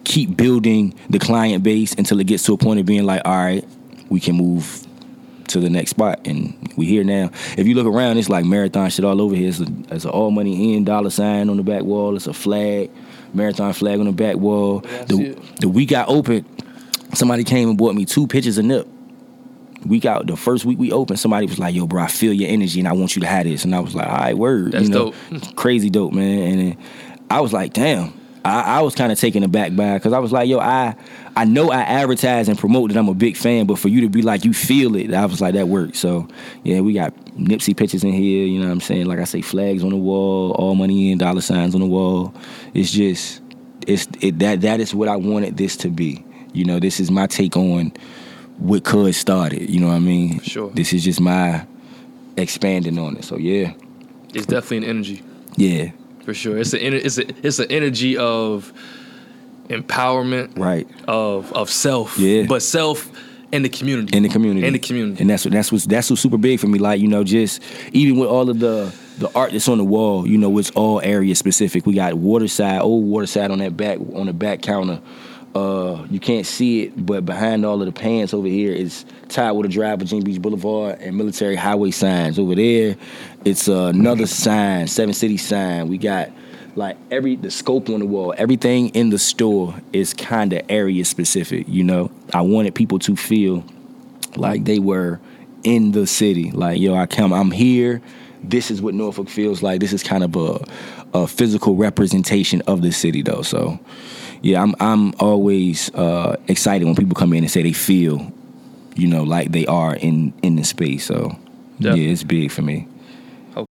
keep 0.03 0.35
building 0.35 0.93
the 1.09 1.19
client 1.19 1.63
base 1.63 1.93
until 1.93 2.19
it 2.19 2.27
gets 2.27 2.43
to 2.43 2.53
a 2.53 2.57
point 2.57 2.79
of 2.79 2.85
being 2.85 3.05
like, 3.05 3.21
all 3.25 3.35
right, 3.35 3.65
we 4.09 4.19
can 4.19 4.35
move 4.35 4.85
to 5.53 5.59
the 5.59 5.69
next 5.69 5.91
spot, 5.91 6.19
and 6.25 6.73
we 6.75 6.85
here 6.85 7.03
now. 7.03 7.29
If 7.57 7.67
you 7.67 7.75
look 7.75 7.87
around, 7.87 8.17
it's 8.17 8.29
like 8.29 8.45
marathon 8.45 8.89
shit 8.89 9.05
all 9.05 9.21
over 9.21 9.35
here. 9.35 9.49
It's, 9.49 9.59
a, 9.59 9.67
it's 9.91 10.05
an 10.05 10.11
all 10.11 10.31
money 10.31 10.75
in 10.75 10.83
dollar 10.83 11.09
sign 11.09 11.49
on 11.49 11.57
the 11.57 11.63
back 11.63 11.83
wall. 11.83 12.15
It's 12.15 12.27
a 12.27 12.33
flag, 12.33 12.91
marathon 13.33 13.73
flag 13.73 13.99
on 13.99 14.05
the 14.05 14.11
back 14.11 14.35
wall. 14.35 14.79
The, 14.79 15.31
it. 15.31 15.61
the 15.61 15.69
week 15.69 15.93
I 15.93 16.05
opened, 16.05 16.45
somebody 17.13 17.43
came 17.43 17.69
and 17.69 17.77
bought 17.77 17.95
me 17.95 18.05
two 18.05 18.27
pitchers 18.27 18.57
of 18.57 18.65
nip. 18.65 18.87
Week 19.85 20.05
out, 20.05 20.27
the 20.27 20.37
first 20.37 20.63
week 20.63 20.79
we 20.79 20.91
opened, 20.91 21.19
somebody 21.19 21.45
was 21.45 21.59
like, 21.59 21.75
"Yo, 21.75 21.85
bro, 21.85 22.03
I 22.03 22.07
feel 22.07 22.31
your 22.31 22.49
energy, 22.49 22.79
and 22.79 22.87
I 22.87 22.93
want 22.93 23.15
you 23.15 23.19
to 23.21 23.27
have 23.27 23.45
this." 23.45 23.65
And 23.65 23.75
I 23.75 23.81
was 23.81 23.93
like, 23.93 24.07
"All 24.07 24.15
right, 24.15 24.37
word." 24.37 24.71
That's 24.71 24.85
you 24.85 24.89
know, 24.89 25.13
dope. 25.31 25.55
crazy 25.55 25.89
dope, 25.89 26.13
man. 26.13 26.41
And 26.41 26.59
then 26.59 26.77
I 27.29 27.41
was 27.41 27.51
like, 27.51 27.73
"Damn." 27.73 28.13
I, 28.45 28.79
I 28.79 28.81
was 28.81 28.93
kind 28.93 29.11
of 29.11 29.19
taken 29.19 29.43
aback 29.43 29.75
by 29.75 29.93
because 29.93 30.13
I 30.13 30.19
was 30.19 30.31
like, 30.31 30.49
"Yo, 30.49 30.59
I, 30.59 30.95
I 31.35 31.45
know 31.45 31.71
I 31.71 31.81
advertise 31.81 32.49
and 32.49 32.57
promote 32.57 32.91
that 32.91 32.97
I'm 32.97 33.07
a 33.07 33.13
big 33.13 33.37
fan, 33.37 33.65
but 33.65 33.79
for 33.79 33.87
you 33.87 34.01
to 34.01 34.09
be 34.09 34.21
like 34.21 34.43
you 34.43 34.53
feel 34.53 34.95
it, 34.95 35.13
I 35.13 35.25
was 35.25 35.39
like 35.39 35.53
that 35.53 35.67
worked." 35.67 35.95
So 35.95 36.27
yeah, 36.63 36.81
we 36.81 36.93
got 36.93 37.15
Nipsey 37.37 37.75
pictures 37.75 38.03
in 38.03 38.11
here. 38.11 38.45
You 38.45 38.59
know 38.59 38.67
what 38.67 38.73
I'm 38.73 38.81
saying? 38.81 39.05
Like 39.05 39.19
I 39.19 39.23
say, 39.23 39.41
flags 39.41 39.83
on 39.83 39.91
the 39.91 39.97
wall, 39.97 40.51
all 40.51 40.75
money 40.75 41.11
in, 41.11 41.17
dollar 41.17 41.41
signs 41.41 41.73
on 41.73 41.81
the 41.81 41.87
wall. 41.87 42.33
It's 42.73 42.91
just, 42.91 43.41
it's 43.87 44.07
it, 44.21 44.39
that 44.39 44.61
that 44.61 44.79
is 44.79 44.93
what 44.93 45.07
I 45.07 45.15
wanted 45.15 45.57
this 45.57 45.77
to 45.77 45.89
be. 45.89 46.23
You 46.51 46.65
know, 46.65 46.79
this 46.79 46.99
is 46.99 47.09
my 47.09 47.27
take 47.27 47.55
on 47.55 47.93
what 48.57 48.83
Cuz 48.83 49.15
started. 49.15 49.69
You 49.69 49.79
know 49.79 49.87
what 49.87 49.95
I 49.95 49.99
mean? 49.99 50.41
Sure. 50.41 50.69
This 50.71 50.91
is 50.93 51.03
just 51.03 51.21
my 51.21 51.65
expanding 52.35 52.99
on 52.99 53.15
it. 53.17 53.23
So 53.23 53.37
yeah, 53.37 53.73
It's 54.33 54.45
definitely 54.45 54.77
an 54.77 54.83
energy 54.83 55.23
yeah, 55.55 55.91
for 56.23 56.33
sure. 56.33 56.57
It's 56.57 56.73
an 56.73 56.79
it's 56.81 57.17
a, 57.17 57.27
it's 57.45 57.59
an 57.59 57.71
energy 57.71 58.17
of 58.17 58.71
empowerment, 59.69 60.57
right. 60.57 60.87
of 61.07 61.51
of 61.53 61.69
self, 61.69 62.17
Yeah. 62.17 62.45
but 62.47 62.61
self 62.61 63.09
in 63.51 63.61
the 63.61 63.69
community, 63.69 64.15
in 64.17 64.23
the 64.23 64.29
community. 64.29 64.65
in 64.65 64.73
the 64.73 64.79
community. 64.79 65.21
And 65.21 65.29
that's 65.29 65.45
what 65.45 65.51
that's 65.53 65.71
what's 65.71 65.85
that's 65.85 66.09
what's 66.09 66.21
super 66.21 66.37
big 66.37 66.59
for 66.59 66.67
me. 66.67 66.79
Like, 66.79 66.99
you 66.99 67.07
know, 67.07 67.23
just 67.23 67.61
even 67.91 68.17
with 68.19 68.29
all 68.29 68.49
of 68.49 68.59
the 68.59 68.93
the 69.19 69.29
art 69.35 69.51
that's 69.51 69.67
on 69.67 69.77
the 69.77 69.83
wall, 69.83 70.27
you 70.27 70.37
know, 70.37 70.57
it's 70.57 70.71
all 70.71 70.99
area 71.01 71.35
specific. 71.35 71.85
We 71.85 71.93
got 71.93 72.15
Waterside, 72.15 72.81
old 72.81 73.05
Waterside 73.05 73.51
on 73.51 73.59
that 73.59 73.77
back 73.77 73.99
on 74.13 74.25
the 74.25 74.33
back 74.33 74.61
counter. 74.61 74.99
Uh, 75.55 76.05
you 76.09 76.19
can't 76.19 76.47
see 76.47 76.83
it, 76.83 77.05
but 77.05 77.25
behind 77.25 77.63
all 77.63 77.79
of 77.79 77.85
the 77.85 77.91
pants 77.91 78.33
over 78.33 78.47
here 78.47 78.71
is 78.71 79.05
Tidewater 79.29 79.67
Drive, 79.67 79.99
Virginia 79.99 80.23
Beach 80.23 80.41
Boulevard, 80.41 80.99
and 80.99 81.15
military 81.15 81.55
highway 81.55 81.91
signs. 81.91 82.39
Over 82.39 82.55
there, 82.55 82.95
it's 83.45 83.69
uh, 83.69 83.91
another 83.93 84.25
sign, 84.25 84.87
Seven 84.87 85.13
City 85.13 85.37
sign. 85.37 85.89
We 85.89 85.99
got 85.99 86.31
like 86.75 86.97
every 87.11 87.35
the 87.35 87.51
scope 87.51 87.89
on 87.89 87.99
the 87.99 88.05
wall, 88.05 88.33
everything 88.37 88.89
in 88.89 89.09
the 89.09 89.19
store 89.19 89.75
is 89.91 90.13
kind 90.13 90.53
of 90.53 90.61
area 90.69 91.05
specific. 91.05 91.67
You 91.67 91.83
know, 91.83 92.11
I 92.33 92.41
wanted 92.41 92.73
people 92.73 92.99
to 92.99 93.15
feel 93.15 93.63
like 94.35 94.65
they 94.65 94.79
were 94.79 95.19
in 95.63 95.91
the 95.91 96.07
city. 96.07 96.51
Like, 96.51 96.79
yo, 96.79 96.95
I 96.95 97.05
come, 97.05 97.33
I'm 97.33 97.51
here. 97.51 98.01
This 98.43 98.71
is 98.71 98.81
what 98.81 98.93
Norfolk 98.93 99.29
feels 99.29 99.63
like. 99.63 99.79
This 99.79 99.93
is 99.93 100.03
kind 100.03 100.23
of 100.23 100.35
a, 100.35 100.65
a 101.13 101.27
physical 101.27 101.75
representation 101.75 102.61
of 102.67 102.81
the 102.81 102.91
city, 102.91 103.21
though. 103.21 103.41
So, 103.41 103.79
yeah, 104.43 104.61
I'm 104.61 104.75
I'm 104.79 105.13
always 105.19 105.93
uh, 105.95 106.35
excited 106.47 106.85
when 106.85 106.95
people 106.95 107.15
come 107.15 107.33
in 107.33 107.43
and 107.43 107.51
say 107.51 107.63
they 107.63 107.73
feel, 107.73 108.31
you 108.95 109.07
know, 109.07 109.23
like 109.23 109.51
they 109.51 109.65
are 109.65 109.95
in 109.95 110.33
in 110.43 110.57
the 110.57 110.63
space. 110.63 111.05
So, 111.05 111.37
Definitely. 111.79 112.05
yeah, 112.05 112.11
it's 112.11 112.23
big 112.23 112.51
for 112.51 112.61
me. 112.61 112.87
All 113.55 113.65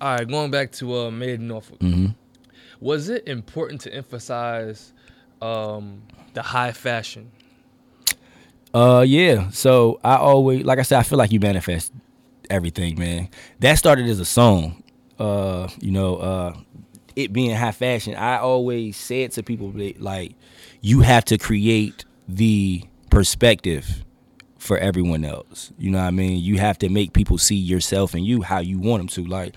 right, 0.00 0.28
going 0.28 0.50
back 0.50 0.72
to 0.72 0.94
uh, 0.94 1.10
Made 1.10 1.40
in 1.40 1.48
Norfolk. 1.48 1.80
Mm-hmm. 1.80 2.08
Was 2.80 3.08
it 3.08 3.26
important 3.26 3.80
to 3.82 3.94
emphasize 3.94 4.92
um, 5.40 6.02
the 6.34 6.42
high 6.42 6.72
fashion? 6.72 7.32
Uh, 8.74 9.02
yeah. 9.06 9.48
So 9.48 9.98
I 10.04 10.16
always, 10.16 10.66
like 10.66 10.78
I 10.78 10.82
said, 10.82 10.98
I 10.98 11.02
feel 11.02 11.16
like 11.16 11.32
you 11.32 11.40
manifest 11.40 11.94
everything, 12.50 12.98
man. 12.98 13.30
That 13.60 13.78
started 13.78 14.06
as 14.06 14.20
a 14.20 14.26
song. 14.26 14.82
Uh, 15.18 15.70
you 15.80 15.90
know, 15.90 16.16
uh, 16.16 16.54
it 17.16 17.32
being 17.32 17.56
high 17.56 17.72
fashion. 17.72 18.14
I 18.14 18.38
always 18.38 18.96
said 18.96 19.32
to 19.32 19.42
people 19.42 19.72
that, 19.72 20.00
like, 20.00 20.34
you 20.82 21.00
have 21.00 21.24
to 21.26 21.38
create 21.38 22.04
the 22.28 22.84
perspective 23.10 24.04
for 24.58 24.76
everyone 24.78 25.24
else. 25.24 25.72
You 25.78 25.90
know 25.90 25.98
what 25.98 26.04
I 26.04 26.10
mean? 26.10 26.42
You 26.42 26.58
have 26.58 26.78
to 26.78 26.88
make 26.88 27.12
people 27.12 27.38
see 27.38 27.56
yourself 27.56 28.14
and 28.14 28.24
you 28.24 28.42
how 28.42 28.58
you 28.58 28.78
want 28.78 29.00
them 29.00 29.08
to. 29.08 29.24
Like, 29.28 29.54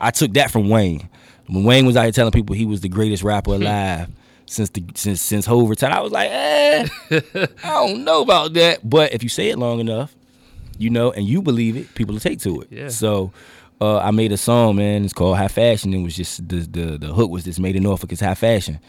I 0.00 0.10
took 0.10 0.32
that 0.34 0.50
from 0.50 0.68
Wayne. 0.68 1.08
When 1.46 1.64
Wayne 1.64 1.86
was 1.86 1.96
out 1.96 2.02
here 2.02 2.12
telling 2.12 2.32
people 2.32 2.56
he 2.56 2.66
was 2.66 2.80
the 2.80 2.88
greatest 2.88 3.22
rapper 3.22 3.52
alive 3.54 4.10
since 4.46 4.70
the 4.70 4.84
since 4.94 5.20
since 5.20 5.46
Hov 5.46 5.68
retired, 5.68 5.92
I 5.92 6.00
was 6.00 6.12
like, 6.12 6.30
eh, 6.30 6.88
I 7.10 7.48
don't 7.62 8.04
know 8.04 8.22
about 8.22 8.54
that. 8.54 8.88
But 8.88 9.12
if 9.12 9.22
you 9.22 9.28
say 9.28 9.50
it 9.50 9.58
long 9.58 9.80
enough, 9.80 10.14
you 10.78 10.90
know, 10.90 11.12
and 11.12 11.26
you 11.26 11.42
believe 11.42 11.76
it, 11.76 11.94
people 11.94 12.14
will 12.14 12.20
take 12.20 12.40
to 12.40 12.62
it. 12.62 12.68
Yeah. 12.70 12.88
So 12.88 13.32
uh, 13.80 13.98
I 13.98 14.10
made 14.10 14.32
a 14.32 14.36
song, 14.36 14.76
man. 14.76 15.04
It's 15.04 15.12
called 15.12 15.36
High 15.36 15.48
Fashion. 15.48 15.92
It 15.92 16.02
was 16.02 16.16
just 16.16 16.48
the 16.48 16.56
the 16.56 16.98
the 16.98 17.12
hook 17.12 17.30
was 17.30 17.44
just 17.44 17.60
made 17.60 17.76
in 17.76 17.82
Norfolk 17.82 18.12
is 18.12 18.20
high 18.20 18.34
fashion, 18.34 18.80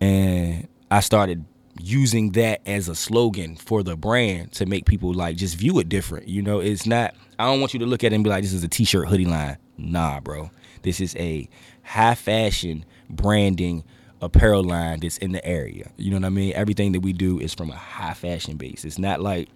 and 0.00 0.68
I 0.90 1.00
started 1.00 1.44
using 1.80 2.32
that 2.32 2.60
as 2.66 2.88
a 2.88 2.94
slogan 2.94 3.56
for 3.56 3.82
the 3.82 3.96
brand 3.96 4.52
to 4.52 4.66
make 4.66 4.86
people 4.86 5.12
like 5.12 5.36
just 5.36 5.56
view 5.56 5.78
it 5.78 5.88
different. 5.88 6.28
You 6.28 6.42
know, 6.42 6.60
it's 6.60 6.86
not. 6.86 7.14
I 7.38 7.46
don't 7.46 7.60
want 7.60 7.74
you 7.74 7.80
to 7.80 7.86
look 7.86 8.04
at 8.04 8.12
it 8.12 8.14
and 8.14 8.22
be 8.22 8.30
like, 8.30 8.42
this 8.42 8.52
is 8.52 8.62
a 8.62 8.68
t-shirt 8.68 9.08
hoodie 9.08 9.24
line. 9.24 9.58
Nah, 9.76 10.20
bro. 10.20 10.50
This 10.82 11.00
is 11.00 11.16
a 11.16 11.48
high 11.82 12.14
fashion 12.14 12.84
branding 13.10 13.82
apparel 14.20 14.62
line 14.62 15.00
that's 15.00 15.18
in 15.18 15.32
the 15.32 15.44
area. 15.44 15.90
You 15.96 16.10
know 16.10 16.18
what 16.18 16.26
I 16.26 16.30
mean? 16.30 16.52
Everything 16.54 16.92
that 16.92 17.00
we 17.00 17.12
do 17.12 17.40
is 17.40 17.54
from 17.54 17.70
a 17.70 17.76
high 17.76 18.14
fashion 18.14 18.56
base. 18.56 18.84
It's 18.84 18.98
not 18.98 19.20
like 19.20 19.48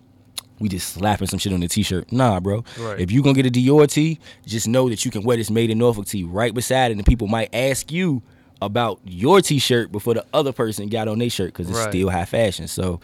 we 0.61 0.69
just 0.69 0.93
slapping 0.95 1.29
some 1.29 1.39
shit 1.39 1.53
on 1.53 1.61
the 1.61 1.69
t-shirt. 1.69 2.11
Nah, 2.13 2.41
bro. 2.41 2.65
Right. 2.79 3.01
If 3.01 3.11
you 3.11 3.23
gonna 3.23 3.35
get 3.41 3.47
a 3.47 3.51
Dior 3.51 3.89
tee, 3.89 4.19
just 4.47 4.67
know 4.69 4.89
that 4.89 5.05
you 5.05 5.11
can 5.11 5.23
wear 5.23 5.37
this 5.37 5.51
made 5.51 5.71
in 5.71 5.79
Norfolk 5.79 6.07
tee 6.07 6.25
right 6.25 6.53
beside 6.55 6.91
it, 6.91 6.97
and 6.97 7.07
people 7.07 7.27
might 7.29 7.55
ask 7.55 7.91
you 7.93 8.23
about 8.61 8.99
your 9.05 9.41
t-shirt 9.41 9.93
before 9.93 10.15
the 10.15 10.25
other 10.35 10.53
person 10.53 10.89
got 10.89 11.07
on 11.07 11.19
their 11.21 11.31
shirt 11.31 11.53
because 11.53 11.69
it's 11.71 11.79
Right. 11.79 11.91
still 11.91 12.11
high 12.11 12.25
fashion. 12.25 12.67
So 12.67 13.01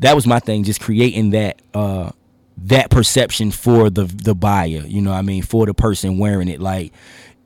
that 0.00 0.14
was 0.14 0.26
my 0.26 0.40
thing, 0.40 0.64
just 0.64 0.80
creating 0.80 1.30
that 1.30 1.60
uh 1.74 2.10
that 2.56 2.88
perception 2.90 3.50
for 3.50 3.90
the 3.90 4.04
the 4.04 4.34
buyer. 4.34 4.84
You 4.86 5.02
know, 5.02 5.10
what 5.10 5.18
I 5.18 5.22
mean, 5.22 5.42
for 5.42 5.66
the 5.66 5.74
person 5.74 6.18
wearing 6.18 6.48
it. 6.48 6.60
Like 6.60 6.92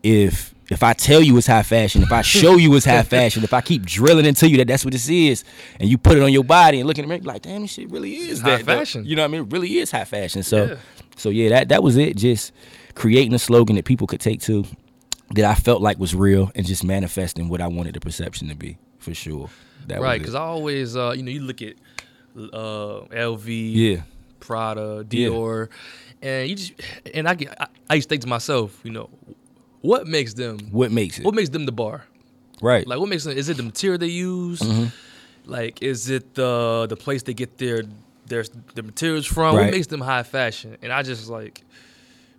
if 0.03 0.55
if 0.71 0.83
I 0.83 0.93
tell 0.93 1.23
you 1.23 1.37
it's 1.39 1.47
high 1.47 1.63
fashion, 1.63 2.03
if 2.03 2.13
I 2.13 2.23
show 2.41 2.57
you 2.57 2.75
it's 2.75 2.85
high 2.87 3.03
fashion, 3.03 3.43
if 3.45 3.53
I 3.55 3.61
keep 3.61 3.85
drilling 3.87 4.27
into 4.27 4.49
you 4.49 4.57
that 4.59 4.67
that's 4.69 4.85
what 4.85 4.93
this 4.93 5.09
is, 5.09 5.45
and 5.81 5.89
you 5.89 5.97
put 5.99 6.17
it 6.17 6.23
on 6.23 6.33
your 6.33 6.45
body 6.45 6.79
and 6.81 6.87
look 6.87 6.99
in 6.99 7.03
the 7.05 7.09
mirror, 7.09 7.23
like, 7.23 7.43
damn, 7.43 7.63
this 7.63 7.73
shit 7.73 7.91
really 7.91 8.15
is 8.15 8.41
High 8.41 8.57
that 8.59 8.67
though. 8.67 8.79
fashion. 8.79 9.05
You 9.07 9.17
know 9.17 9.23
what 9.23 9.29
I 9.29 9.33
mean? 9.33 9.43
It 9.43 9.53
really 9.53 9.79
is 9.79 9.91
high 9.91 10.05
fashion. 10.05 10.43
So, 10.43 10.65
Yeah. 10.67 10.77
so 11.17 11.29
yeah, 11.31 11.49
that 11.51 11.69
that 11.71 11.83
was 11.83 11.97
it. 11.97 12.17
Just 12.17 12.53
creating 12.95 13.33
a 13.35 13.39
slogan 13.39 13.77
that 13.77 13.85
people 13.85 14.07
could 14.07 14.21
take 14.21 14.41
to, 14.43 14.65
that 15.35 15.45
I 15.45 15.55
felt 15.55 15.81
like 15.83 15.99
was 15.99 16.15
real, 16.15 16.51
and 16.55 16.67
just 16.67 16.85
manifesting 16.85 17.49
what 17.49 17.61
I 17.61 17.67
wanted 17.69 17.95
the 17.95 18.01
perception 18.01 18.49
to 18.49 18.55
be 18.55 18.77
for 18.99 19.15
sure. 19.15 19.49
That 19.87 20.01
right, 20.01 20.19
because. 20.21 20.35
I 20.35 20.41
always, 20.41 20.97
uh, 20.97 21.15
you 21.17 21.23
know, 21.23 21.31
you 21.31 21.41
look 21.41 21.63
at 21.63 21.75
uh, 22.37 23.07
LV, 23.11 23.47
yeah, 23.75 24.03
Prada, 24.41 25.05
Yeah. 25.11 25.29
Dior, 25.29 25.69
and 26.21 26.49
you 26.49 26.57
just, 26.57 26.73
and 27.15 27.29
I 27.29 27.35
get, 27.35 27.55
I, 27.61 27.67
I 27.91 27.95
used 27.95 28.09
to 28.09 28.13
think 28.13 28.23
to 28.23 28.29
myself, 28.29 28.79
you 28.85 28.91
know, 28.91 29.09
what 29.91 30.07
makes 30.07 30.33
them, 30.35 30.55
what 30.71 30.91
makes 30.93 31.19
it 31.19 31.25
what 31.25 31.35
makes 31.35 31.51
them 31.51 31.65
the 31.67 31.73
bar? 31.83 31.99
right? 32.61 32.87
Like, 32.87 32.99
what 32.99 33.09
makes 33.09 33.25
them? 33.25 33.37
Is 33.37 33.49
it 33.49 33.57
the 33.57 33.63
material 33.63 33.99
they 33.99 34.07
use? 34.33 34.61
Mm-hmm. 34.61 34.87
Like, 35.51 35.83
is 35.83 36.11
it 36.11 36.35
the 36.35 36.87
the 36.89 36.97
place 36.97 37.23
they 37.23 37.35
get 37.35 37.57
their 37.59 37.83
their 38.27 38.45
the 38.75 38.83
materials 38.83 39.27
from? 39.27 39.57
Right. 39.57 39.65
What 39.67 39.73
makes 39.73 39.87
them 39.87 40.01
high 40.01 40.25
fashion? 40.25 40.77
And 40.83 40.93
I 40.93 41.03
just 41.03 41.29
like, 41.29 41.63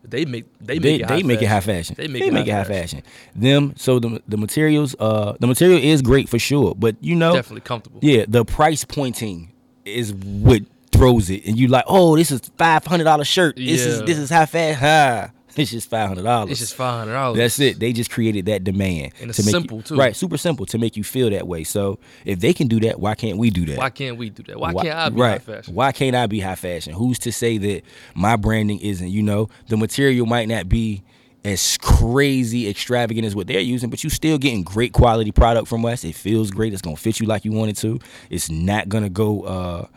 they 0.04 0.26
make 0.26 0.46
they 0.60 0.76
make 0.76 0.82
they, 0.84 0.96
it 0.96 1.08
they 1.08 1.22
high 1.22 1.28
make 1.32 1.40
fashion. 1.40 1.44
it 1.44 1.48
high 1.48 1.60
fashion. 1.62 1.96
They 1.98 2.08
make 2.08 2.22
they 2.22 2.28
it 2.28 2.34
high 2.48 2.58
high 2.58 2.64
fashion. 2.64 3.02
fashion. 3.02 3.42
Them 3.42 3.74
so 3.78 4.00
the 4.00 4.22
the 4.28 4.38
materials 4.38 4.96
uh 5.00 5.34
the 5.40 5.48
material 5.48 5.80
is 5.82 6.02
great 6.02 6.30
for 6.30 6.40
sure, 6.40 6.76
but 6.76 6.96
you 7.02 7.16
know 7.16 7.34
Definitely 7.34 7.62
comfortable. 7.62 8.00
yeah 8.04 8.26
the 8.28 8.46
price 8.46 8.86
pointing 8.86 9.52
is 9.86 10.14
what 10.14 10.62
throws 10.92 11.30
it, 11.30 11.46
and 11.46 11.58
you 11.58 11.68
like 11.68 11.86
oh 11.88 12.16
this 12.16 12.30
is 12.32 12.42
five 12.58 12.86
hundred 12.86 13.06
dollar 13.06 13.24
shirt. 13.26 13.56
This 13.56 13.86
is 13.86 14.02
this 14.04 14.18
is 14.18 14.30
high 14.30 14.46
fashion. 14.46 15.32
It's 15.58 15.72
just 15.72 15.90
five 15.90 16.08
hundred 16.08 16.24
dollars. 16.24 16.52
It's 16.52 16.60
just 16.60 16.76
five 16.76 17.00
hundred 17.00 17.14
dollars. 17.14 17.38
That's 17.38 17.60
it. 17.60 17.80
They 17.80 17.92
just 17.92 18.12
created 18.12 18.46
that 18.46 18.64
demand. 18.64 19.14
And 19.20 19.30
it's 19.30 19.40
to 19.40 19.46
make 19.46 19.52
simple, 19.52 19.78
you, 19.78 19.84
too. 19.84 19.96
Right, 19.96 20.16
super 20.16 20.38
simple 20.38 20.66
to 20.68 20.78
make 20.78 20.96
you 20.96 21.04
feel 21.04 21.30
that 21.32 21.48
way. 21.48 21.64
So 21.64 22.00
if 22.26 22.40
they 22.40 22.54
can 22.54 22.68
do 22.68 22.80
that, 22.82 23.00
why 23.00 23.16
can't 23.16 23.38
we 23.38 23.50
do 23.50 23.66
that? 23.66 23.78
Why 23.78 23.90
can't 23.90 24.18
we 24.18 24.30
do 24.30 24.44
that? 24.44 24.60
Why, 24.60 24.74
can't 24.74 24.98
I 24.98 25.10
be 25.10 25.20
right. 25.20 25.32
high 25.32 25.38
fashion? 25.40 25.74
Why 25.74 25.92
can't 25.92 26.16
I 26.16 26.28
be 26.28 26.40
high 26.40 26.56
fashion? 26.56 26.94
Who's 26.94 27.20
to 27.20 27.32
say 27.32 27.58
that 27.58 27.82
my 28.14 28.36
branding 28.36 28.80
isn't? 28.80 29.10
You 29.10 29.24
know, 29.24 29.50
the 29.68 29.78
material 29.78 30.26
might 30.26 30.48
not 30.48 30.70
be 30.70 31.04
as 31.44 31.78
crazy 31.78 32.70
extravagant 32.70 33.26
as 33.26 33.36
what 33.36 33.48
they're 33.48 33.60
using, 33.60 33.90
but 33.90 34.04
you're 34.04 34.12
still 34.12 34.38
getting 34.38 34.64
great 34.64 34.94
quality 34.94 35.32
product 35.32 35.68
from 35.68 35.86
us. 35.86 36.04
It 36.04 36.16
feels 36.16 36.52
great. 36.52 36.74
It's 36.74 36.82
gonna 36.82 36.96
fit 36.96 37.20
you 37.20 37.28
like 37.28 37.46
you 37.46 37.52
want 37.52 37.72
it 37.72 37.78
to. 37.78 38.00
It's 38.30 38.50
not 38.50 38.90
gonna 38.90 39.10
go. 39.10 39.42
uh 39.44 39.88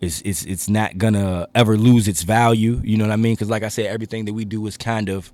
it's 0.00 0.20
it's 0.22 0.44
it's 0.44 0.68
not 0.68 0.98
gonna 0.98 1.48
ever 1.54 1.76
lose 1.76 2.08
its 2.08 2.22
value. 2.22 2.80
You 2.84 2.96
know 2.96 3.04
what 3.04 3.12
I 3.12 3.16
mean? 3.16 3.34
Because 3.34 3.50
like 3.50 3.62
I 3.62 3.68
said, 3.68 3.86
everything 3.86 4.24
that 4.26 4.32
we 4.32 4.44
do 4.44 4.66
is 4.66 4.76
kind 4.76 5.08
of 5.08 5.32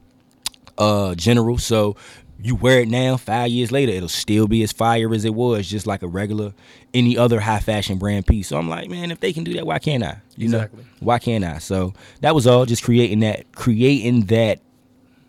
uh 0.78 1.14
general. 1.14 1.58
So 1.58 1.96
you 2.42 2.56
wear 2.56 2.80
it 2.80 2.88
now, 2.88 3.16
five 3.16 3.48
years 3.50 3.70
later, 3.72 3.92
it'll 3.92 4.08
still 4.08 4.46
be 4.48 4.62
as 4.62 4.72
fire 4.72 5.14
as 5.14 5.24
it 5.24 5.34
was, 5.34 5.68
just 5.68 5.86
like 5.86 6.02
a 6.02 6.08
regular 6.08 6.52
any 6.92 7.16
other 7.16 7.40
high 7.40 7.60
fashion 7.60 7.96
brand 7.98 8.26
piece. 8.26 8.48
So 8.48 8.58
I'm 8.58 8.68
like, 8.68 8.90
man, 8.90 9.10
if 9.10 9.20
they 9.20 9.32
can 9.32 9.44
do 9.44 9.54
that, 9.54 9.66
why 9.66 9.78
can't 9.78 10.02
I? 10.02 10.18
You 10.36 10.46
Exactly. 10.46 10.80
know, 10.82 10.88
why 11.00 11.18
can't 11.18 11.44
I? 11.44 11.58
So 11.58 11.94
that 12.20 12.34
was 12.34 12.46
all, 12.46 12.66
just 12.66 12.82
creating 12.82 13.20
that, 13.20 13.50
creating 13.52 14.22
that 14.26 14.60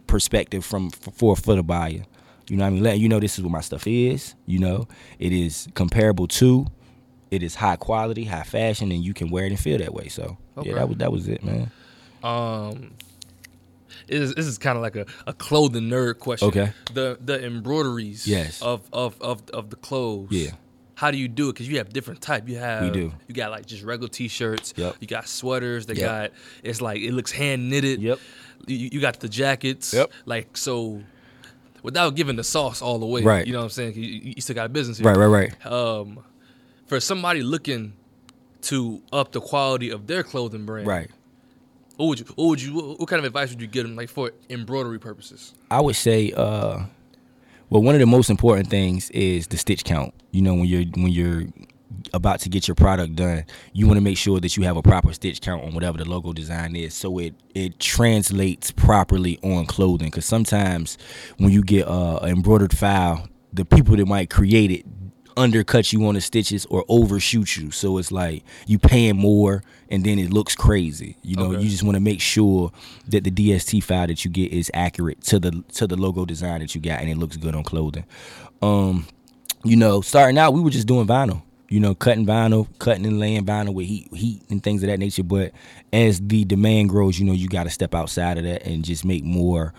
perspective 0.08 0.66
from 0.66 0.90
for 0.90 1.36
for 1.36 1.56
the 1.56 1.64
buyer. 1.64 2.04
You 2.48 2.58
know 2.58 2.64
what 2.64 2.68
I 2.68 2.72
mean? 2.72 2.84
Letting 2.84 3.02
you 3.02 3.10
know 3.10 3.20
this 3.20 3.38
is 3.38 3.44
what 3.44 3.52
my 3.52 3.62
stuff 3.62 3.88
is. 3.88 4.36
You 4.46 4.60
know, 4.60 4.88
it 5.20 5.32
is 5.32 5.68
comparable 5.74 6.28
to, 6.28 6.68
it 7.36 7.44
is 7.44 7.56
high 7.56 7.76
quality, 7.76 8.24
high 8.26 8.44
fashion, 8.44 8.92
and 8.92 9.04
you 9.04 9.14
can 9.14 9.30
wear 9.30 9.46
it 9.46 9.52
and 9.52 9.60
feel 9.60 9.78
that 9.78 9.94
way. 9.94 10.08
So 10.08 10.38
Okay. 10.58 10.70
yeah, 10.70 10.76
that 10.76 10.88
was 10.90 10.98
that 10.98 11.12
was 11.12 11.28
it, 11.28 11.44
man. 11.44 11.70
Um, 12.24 12.94
this 14.08 14.20
is, 14.22 14.36
this 14.36 14.46
is 14.46 14.58
kind 14.58 14.78
of 14.78 14.82
like 14.82 14.96
a, 14.96 15.06
a 15.28 15.34
clothing 15.34 15.84
nerd 15.90 16.20
question. 16.20 16.48
Okay. 16.50 16.72
The 16.94 17.18
the 17.24 17.44
embroideries. 17.46 18.28
Yes. 18.28 18.62
Of 18.62 18.88
of 18.94 19.20
of 19.22 19.44
of 19.54 19.70
the 19.70 19.76
clothes. 19.76 20.30
Yeah. 20.32 20.52
How 20.96 21.12
do 21.12 21.18
you 21.18 21.28
do 21.28 21.50
it? 21.50 21.54
Because 21.54 21.68
you 21.68 21.78
have 21.80 21.90
different 21.90 22.22
type. 22.22 22.48
You 22.48 22.58
have. 22.58 22.84
we 22.84 22.90
do. 22.92 23.12
You 23.28 23.36
got 23.36 23.52
like 23.52 23.66
just 23.66 23.84
regular 23.84 24.08
t-shirts. 24.08 24.74
Yep. 24.78 24.96
You 25.02 25.08
got 25.08 25.28
sweaters. 25.28 25.86
They 25.88 25.96
Yep. 25.96 26.10
got. 26.10 26.32
It's 26.64 26.82
like 26.82 27.02
it 27.02 27.12
looks 27.12 27.32
hand 27.32 27.70
knitted. 27.70 28.02
Yep. 28.02 28.20
You, 28.68 28.90
you 28.94 29.02
got 29.02 29.20
the 29.20 29.28
jackets. 29.30 29.94
Yep. 29.94 30.12
Like 30.26 30.56
so. 30.58 31.02
Without 31.84 32.16
giving 32.16 32.36
the 32.36 32.44
sauce 32.44 32.82
all 32.82 32.98
the 32.98 33.06
way, 33.06 33.22
Right. 33.22 33.46
You 33.46 33.54
know 33.54 33.60
what 33.60 33.66
I'm 33.66 33.70
saying? 33.70 33.94
You, 33.94 34.02
you 34.02 34.34
you 34.38 34.42
still 34.42 34.56
got 34.56 34.66
a 34.66 34.70
business 34.70 34.98
here 34.98 35.06
Right, 35.08 35.18
right, 35.18 35.52
right. 35.64 35.72
um, 35.72 36.18
for 36.86 37.00
somebody 37.00 37.42
looking 37.42 37.94
to 38.64 39.02
up 39.14 39.32
the 39.32 39.42
quality 39.42 39.90
of 39.90 40.08
their 40.08 40.24
clothing 40.24 40.66
brand, 40.66 40.88
Right. 40.88 41.10
What 41.98 42.08
would 42.08 42.20
you? 42.20 42.26
What 42.36 42.48
would 42.48 42.62
you? 42.62 42.96
What, 42.98 43.08
kind 43.08 43.20
of 43.20 43.26
advice 43.26 43.50
would 43.52 43.62
you 43.62 43.68
give 43.68 43.84
them, 43.84 43.96
like 43.96 44.10
for 44.10 44.32
embroidery 44.50 45.00
purposes? 45.00 45.54
I 45.72 45.80
would 45.80 45.96
say, 45.96 46.34
uh, 46.34 46.84
well, 47.70 47.82
one 47.82 47.96
of 47.96 48.02
the 48.02 48.06
most 48.06 48.30
important 48.30 48.70
things 48.70 49.10
is 49.12 49.48
the 49.48 49.58
stitch 49.58 49.86
count. 49.86 50.14
You 50.32 50.42
know, 50.42 50.56
when 50.56 50.66
you're 50.66 50.84
when 50.84 51.08
you're 51.08 51.44
about 52.14 52.42
to 52.42 52.50
get 52.50 52.68
your 52.68 52.76
product 52.76 53.16
done, 53.16 53.46
you 53.72 53.88
want 53.88 53.98
to 53.98 54.02
make 54.02 54.18
sure 54.18 54.42
that 54.42 54.58
you 54.58 54.64
have 54.64 54.76
a 54.76 54.82
proper 54.82 55.14
stitch 55.14 55.40
count 55.40 55.64
on 55.64 55.74
whatever 55.74 55.98
the 55.98 56.04
logo 56.04 56.34
design 56.34 56.76
is, 56.76 56.94
so 56.94 57.18
it 57.18 57.34
it 57.54 57.80
translates 57.80 58.72
properly 58.72 59.40
on 59.42 59.66
clothing. 59.66 60.08
Because 60.08 60.26
sometimes 60.26 60.98
when 61.38 61.52
you 61.52 61.64
get 61.64 61.88
uh, 61.88 62.18
an 62.24 62.30
embroidered 62.30 62.78
file, 62.78 63.30
the 63.54 63.64
people 63.64 63.96
that 63.96 64.06
might 64.06 64.30
create 64.30 64.70
it 64.70 64.86
undercut 65.38 65.92
you 65.94 66.06
on 66.08 66.16
the 66.16 66.22
stitches 66.22 66.66
or 66.68 66.86
overshoot 66.88 67.56
you. 67.58 67.72
So 67.72 67.98
it's 67.98 68.12
like 68.12 68.44
you 68.68 68.80
paying 68.80 69.18
more 69.18 69.64
and 69.90 70.04
then 70.04 70.18
it 70.20 70.32
looks 70.32 70.56
crazy. 70.56 71.18
You 71.24 71.36
know, 71.36 71.52
Okay. 71.54 71.64
you 71.64 71.70
just 71.70 71.84
want 71.84 71.96
to 71.96 72.00
make 72.02 72.22
sure 72.22 72.72
that 73.08 73.24
the 73.24 73.32
DST 73.32 73.84
file 73.84 74.08
that 74.08 74.24
you 74.26 74.32
get 74.32 74.52
is 74.52 74.72
accurate 74.74 75.22
to 75.26 75.40
the 75.40 75.64
to 75.74 75.88
the 75.88 75.96
logo 75.98 76.26
design 76.26 76.60
that 76.62 76.74
you 76.76 76.82
got 76.82 77.02
and 77.02 77.10
it 77.10 77.18
looks 77.18 77.38
good 77.38 77.56
on 77.56 77.64
clothing. 77.64 78.06
Um, 78.62 79.08
you 79.64 79.76
know, 79.76 80.02
starting 80.02 80.38
out 80.38 80.54
we 80.54 80.62
were 80.62 80.70
just 80.70 80.88
doing 80.88 81.08
vinyl. 81.08 81.42
You 81.68 81.80
know, 81.80 81.96
cutting 81.96 82.28
vinyl, 82.28 82.68
cutting 82.78 83.08
and 83.08 83.20
laying 83.20 83.44
vinyl 83.44 83.74
with 83.74 83.88
heat, 83.88 84.14
heat 84.14 84.44
and 84.52 84.62
things 84.62 84.84
of 84.84 84.88
that 84.90 85.00
nature. 85.00 85.24
But 85.24 85.52
as 85.92 86.22
the 86.22 86.46
demand 86.46 86.90
grows, 86.90 87.20
you 87.20 87.26
know, 87.26 87.34
you 87.34 87.48
got 87.48 87.64
to 87.64 87.72
step 87.72 87.96
outside 87.96 88.38
of 88.38 88.44
that 88.44 88.66
and 88.68 88.86
just 88.86 89.04
make 89.04 89.24
more 89.24 89.74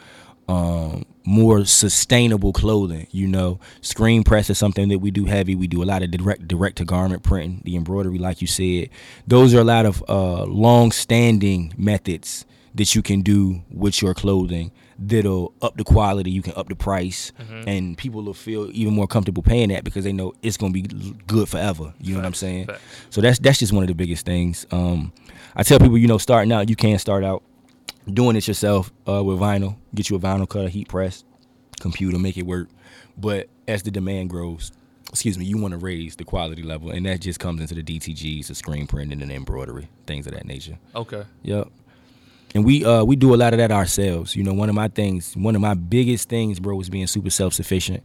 um, 0.49 1.05
more 1.27 1.65
sustainable 1.65 2.53
clothing. 2.53 3.07
You 3.11 3.27
know, 3.27 3.61
screen 3.83 4.23
press 4.23 4.49
is 4.49 4.57
something 4.59 4.89
that 4.89 5.01
we 5.01 5.11
do 5.11 5.27
heavy. 5.27 5.55
We 5.55 5.67
do 5.67 5.83
a 5.83 5.85
lot 5.85 6.03
of 6.03 6.11
direct 6.11 6.49
direct 6.49 6.77
to 6.79 6.85
garment 6.85 7.23
printing, 7.23 7.63
the 7.65 7.77
embroidery, 7.77 8.19
like 8.19 8.41
you 8.41 8.47
said. 8.47 8.89
Those 9.27 9.53
are 9.55 9.61
a 9.61 9.65
lot 9.65 9.85
of 9.87 10.03
uh, 10.09 10.45
long 10.45 10.93
standing 10.93 11.75
methods 11.77 12.47
that 12.75 12.95
you 12.95 13.03
can 13.03 13.23
do 13.23 13.63
with 13.71 14.01
your 14.03 14.15
clothing 14.15 14.71
that'll 14.99 15.53
up 15.61 15.77
the 15.77 15.85
quality, 15.85 16.31
you 16.31 16.41
can 16.43 16.53
up 16.57 16.69
the 16.69 16.75
price, 16.77 17.33
and 17.67 17.99
people 17.99 18.23
will 18.23 18.35
feel 18.35 18.71
even 18.73 18.95
more 18.95 19.07
comfortable 19.07 19.43
paying 19.43 19.69
that 19.71 19.85
because 19.85 20.05
they 20.05 20.13
know 20.13 20.33
it's 20.43 20.57
gonna 20.57 20.73
be 20.73 20.83
good 21.27 21.49
forever. 21.49 21.93
You 22.01 22.13
know 22.13 22.21
what 22.21 22.27
I'm 22.27 22.35
saying? 22.35 22.69
So 23.11 23.21
that's 23.21 23.39
that's 23.39 23.59
just 23.59 23.73
one 23.73 23.83
of 23.83 23.89
the 23.89 23.95
biggest 23.95 24.25
things. 24.27 24.67
Um, 24.71 25.13
I 25.55 25.63
tell 25.63 25.79
people, 25.79 25.99
you 25.99 26.07
know, 26.07 26.19
starting 26.19 26.53
out, 26.53 26.69
you 26.71 26.77
can't 26.77 27.01
start 27.01 27.25
out 27.25 27.43
doing 28.13 28.37
it 28.37 28.47
yourself 28.47 28.93
uh, 29.09 29.23
with 29.23 29.39
vinyl. 29.39 29.77
Get 29.95 30.11
you 30.11 30.17
a 30.17 30.21
vinyl 30.21 30.49
cutter, 30.49 30.69
heat 30.69 30.89
press, 30.89 31.25
computer, 31.81 32.19
make 32.19 32.37
it 32.37 32.47
work. 32.47 32.69
But 33.17 33.49
as 33.67 33.83
the 33.83 33.91
demand 33.91 34.31
grows, 34.31 34.73
excuse 35.11 35.39
me, 35.39 35.45
you 35.45 35.59
want 35.59 35.73
to 35.73 35.79
raise 35.79 36.17
the 36.17 36.25
quality 36.25 36.63
level, 36.63 36.91
and 36.91 37.07
that 37.07 37.21
just 37.21 37.41
comes 37.41 37.61
into 37.61 37.75
the 37.75 37.83
DTGs, 37.83 38.49
the 38.49 38.55
screen 38.55 38.87
printing, 38.87 39.23
and 39.23 39.31
the 39.31 39.35
embroidery, 39.35 39.89
things 40.07 40.27
of 40.27 40.35
that 40.35 40.47
nature. 40.47 40.79
Okay. 40.95 41.25
Yep. 41.43 41.69
And 42.55 42.65
we 42.65 42.85
uh 42.85 43.05
we 43.05 43.17
do 43.17 43.35
a 43.35 43.37
lot 43.37 43.53
of 43.53 43.59
that 43.59 43.73
ourselves. 43.73 44.35
You 44.37 44.43
know, 44.43 44.55
one 44.55 44.69
of 44.69 44.75
my 44.75 44.89
things, 44.89 45.37
one 45.37 45.55
of 45.55 45.61
my 45.61 45.75
biggest 45.75 46.29
things, 46.29 46.59
bro, 46.61 46.77
was 46.77 46.89
being 46.89 47.07
super 47.07 47.31
self 47.31 47.55
sufficient. 47.55 48.03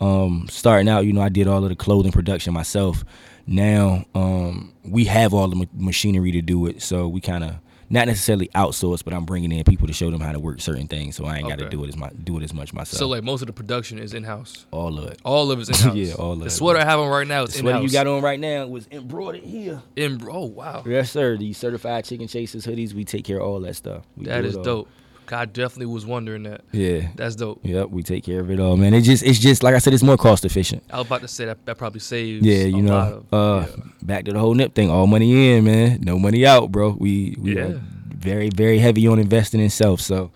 Um, 0.00 0.46
starting 0.50 0.88
out, 0.88 1.06
you 1.06 1.12
know, 1.12 1.20
I 1.20 1.28
did 1.28 1.46
all 1.46 1.62
of 1.62 1.68
the 1.68 1.76
clothing 1.76 2.10
production 2.10 2.52
myself. 2.52 3.04
Now, 3.46 4.04
um, 4.16 4.72
we 4.84 5.04
have 5.04 5.32
all 5.32 5.46
the 5.46 5.54
ma- 5.54 5.64
machinery 5.72 6.32
to 6.32 6.42
do 6.42 6.66
it, 6.66 6.82
so 6.82 7.06
we 7.06 7.20
kind 7.20 7.44
of 7.44 7.56
not 7.92 8.08
necessarily 8.08 8.48
outsource, 8.54 9.04
but 9.04 9.12
I'm 9.12 9.24
bringing 9.24 9.52
in 9.52 9.62
people 9.64 9.86
to 9.86 9.92
show 9.92 10.10
them 10.10 10.20
how 10.20 10.32
to 10.32 10.40
work 10.40 10.60
certain 10.60 10.88
things, 10.88 11.14
so 11.14 11.26
I 11.26 11.36
ain't 11.36 11.48
got 11.48 11.58
to 11.58 11.68
do 11.68 11.84
it 11.84 11.88
as 11.88 11.96
my 11.96 12.08
do 12.24 12.38
it 12.38 12.42
as 12.42 12.52
much 12.54 12.72
myself. 12.72 12.98
So 12.98 13.06
like 13.06 13.22
most 13.22 13.42
of 13.42 13.46
the 13.46 13.52
production 13.52 13.98
is 13.98 14.14
in 14.14 14.24
house. 14.24 14.66
all 14.70 14.98
of 14.98 15.10
it. 15.10 15.20
All 15.24 15.50
of 15.52 15.60
it's 15.60 15.68
in 15.68 15.74
house. 15.88 15.94
Yeah, 15.94 16.14
all 16.14 16.32
of 16.32 16.40
the 16.40 16.46
it. 16.46 16.50
sweater 16.50 16.80
I 16.80 16.84
have 16.84 16.98
on 16.98 17.08
right 17.08 17.26
now 17.28 17.42
is 17.44 17.50
The 17.52 17.58
in 17.58 17.62
sweater 17.64 17.78
house. 17.78 17.84
you 17.84 17.90
got 17.92 18.06
on 18.08 18.22
right 18.22 18.40
now 18.40 18.66
was 18.66 18.88
embroidered 18.90 19.44
here. 19.44 19.82
In, 19.94 20.20
oh 20.28 20.46
wow, 20.46 20.82
Yes, 20.86 21.10
sir. 21.12 21.36
These 21.36 21.58
certified 21.58 22.04
chicken 22.06 22.26
chasers 22.28 22.66
hoodies, 22.66 22.94
we 22.94 23.04
take 23.04 23.24
care 23.24 23.36
of 23.40 23.46
all 23.46 23.60
that 23.60 23.74
stuff. 23.76 24.04
We 24.16 24.24
that 24.26 24.44
is 24.44 24.56
dope. 24.56 24.88
I 25.30 25.44
definitely 25.44 25.86
was 25.86 26.04
wondering 26.06 26.42
that. 26.44 26.62
Yeah. 26.72 27.08
That's 27.16 27.36
dope. 27.36 27.60
Yep, 27.62 27.90
we 27.90 28.02
take 28.02 28.24
care 28.24 28.40
of 28.40 28.50
it 28.50 28.58
all, 28.58 28.76
man. 28.76 28.94
It 28.94 29.02
just 29.02 29.22
it's 29.22 29.38
just 29.38 29.62
like 29.62 29.74
I 29.74 29.78
said, 29.78 29.94
it's 29.94 30.02
more 30.02 30.16
cost 30.16 30.44
efficient. 30.44 30.82
I 30.90 30.98
was 30.98 31.06
about 31.06 31.20
to 31.20 31.28
say 31.28 31.44
that 31.44 31.64
that 31.66 31.78
probably 31.78 32.00
saves. 32.00 32.44
Yeah, 32.44 32.64
a 32.64 32.66
you 32.68 32.82
lot 32.82 33.10
know. 33.10 33.24
of, 33.30 33.34
uh 33.34 33.66
yeah. 33.68 33.82
back 34.02 34.24
to 34.24 34.32
the 34.32 34.38
whole 34.38 34.54
nip 34.54 34.74
thing. 34.74 34.90
All 34.90 35.06
money 35.06 35.52
in, 35.56 35.64
man. 35.64 36.00
No 36.00 36.18
money 36.18 36.46
out, 36.46 36.72
bro. 36.72 36.96
We 36.98 37.36
we 37.38 37.56
Yeah. 37.56 37.62
are 37.62 37.80
very, 38.14 38.48
very 38.48 38.78
heavy 38.78 39.06
on 39.06 39.18
investing 39.18 39.60
in 39.60 39.70
self. 39.70 40.00
So 40.00 40.30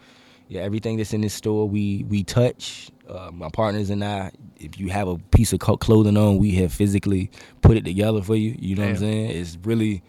yeah, 0.49 0.61
everything 0.63 0.97
that's 0.97 1.13
in 1.13 1.23
this 1.23 1.35
store 1.35 1.69
we 1.69 2.05
we 2.09 2.23
touch. 2.23 2.91
Uh, 3.09 3.31
my 3.33 3.49
partners 3.49 3.89
and 3.91 4.03
I, 4.05 4.33
if 4.57 4.81
you 4.81 4.89
have 4.89 5.07
a 5.07 5.17
piece 5.17 5.53
of 5.53 5.61
clothing 5.61 6.17
on, 6.17 6.39
we 6.39 6.53
have 6.57 6.73
physically 6.73 7.31
put 7.63 7.77
it 7.77 7.85
together 7.85 8.21
for 8.21 8.35
you. 8.35 8.57
You 8.59 8.75
know 8.75 8.83
what 8.83 8.89
I'm 8.91 8.97
saying? 8.97 9.31
It's 9.31 9.57
really 9.63 10.03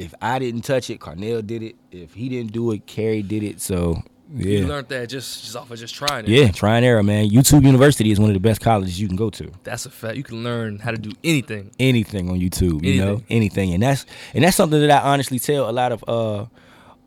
if 0.00 0.14
I 0.22 0.38
didn't 0.38 0.62
touch 0.62 0.90
it, 0.90 0.98
Carnell 1.00 1.46
did 1.46 1.62
it. 1.62 1.76
If 1.92 2.14
he 2.14 2.28
didn't 2.28 2.52
do 2.52 2.70
it, 2.72 2.86
Carrie 2.86 3.22
did 3.22 3.42
it. 3.42 3.60
So 3.60 4.02
yeah. 4.32 4.60
You 4.60 4.66
learned 4.68 4.88
that 4.88 5.08
just 5.08 5.42
just 5.42 5.56
off 5.56 5.70
of 5.70 5.78
just 5.78 5.94
trying 5.94 6.24
it. 6.24 6.30
Yeah, 6.30 6.50
try 6.52 6.76
and 6.76 6.84
error, 6.84 7.02
man. 7.02 7.28
YouTube 7.30 7.64
University 7.64 8.10
is 8.12 8.20
one 8.20 8.30
of 8.30 8.34
the 8.34 8.40
best 8.40 8.60
colleges 8.60 9.00
you 9.00 9.08
can 9.08 9.16
go 9.16 9.28
to. 9.30 9.50
That's 9.64 9.86
a 9.86 9.90
fact. 9.90 10.16
You 10.16 10.22
can 10.22 10.44
learn 10.44 10.78
how 10.78 10.92
to 10.92 10.98
do 10.98 11.10
anything. 11.24 11.70
Anything 11.80 12.30
on 12.30 12.38
YouTube, 12.38 12.84
you 12.84 13.00
know, 13.00 13.08
Anything. 13.14 13.26
anything, 13.30 13.74
and 13.74 13.82
that's 13.82 14.06
and 14.34 14.44
that's 14.44 14.56
something 14.56 14.80
that 14.80 14.90
I 14.90 15.12
honestly 15.12 15.38
tell 15.40 15.68
a 15.68 15.72
lot 15.72 15.90
of 15.92 16.04
uh 16.08 16.46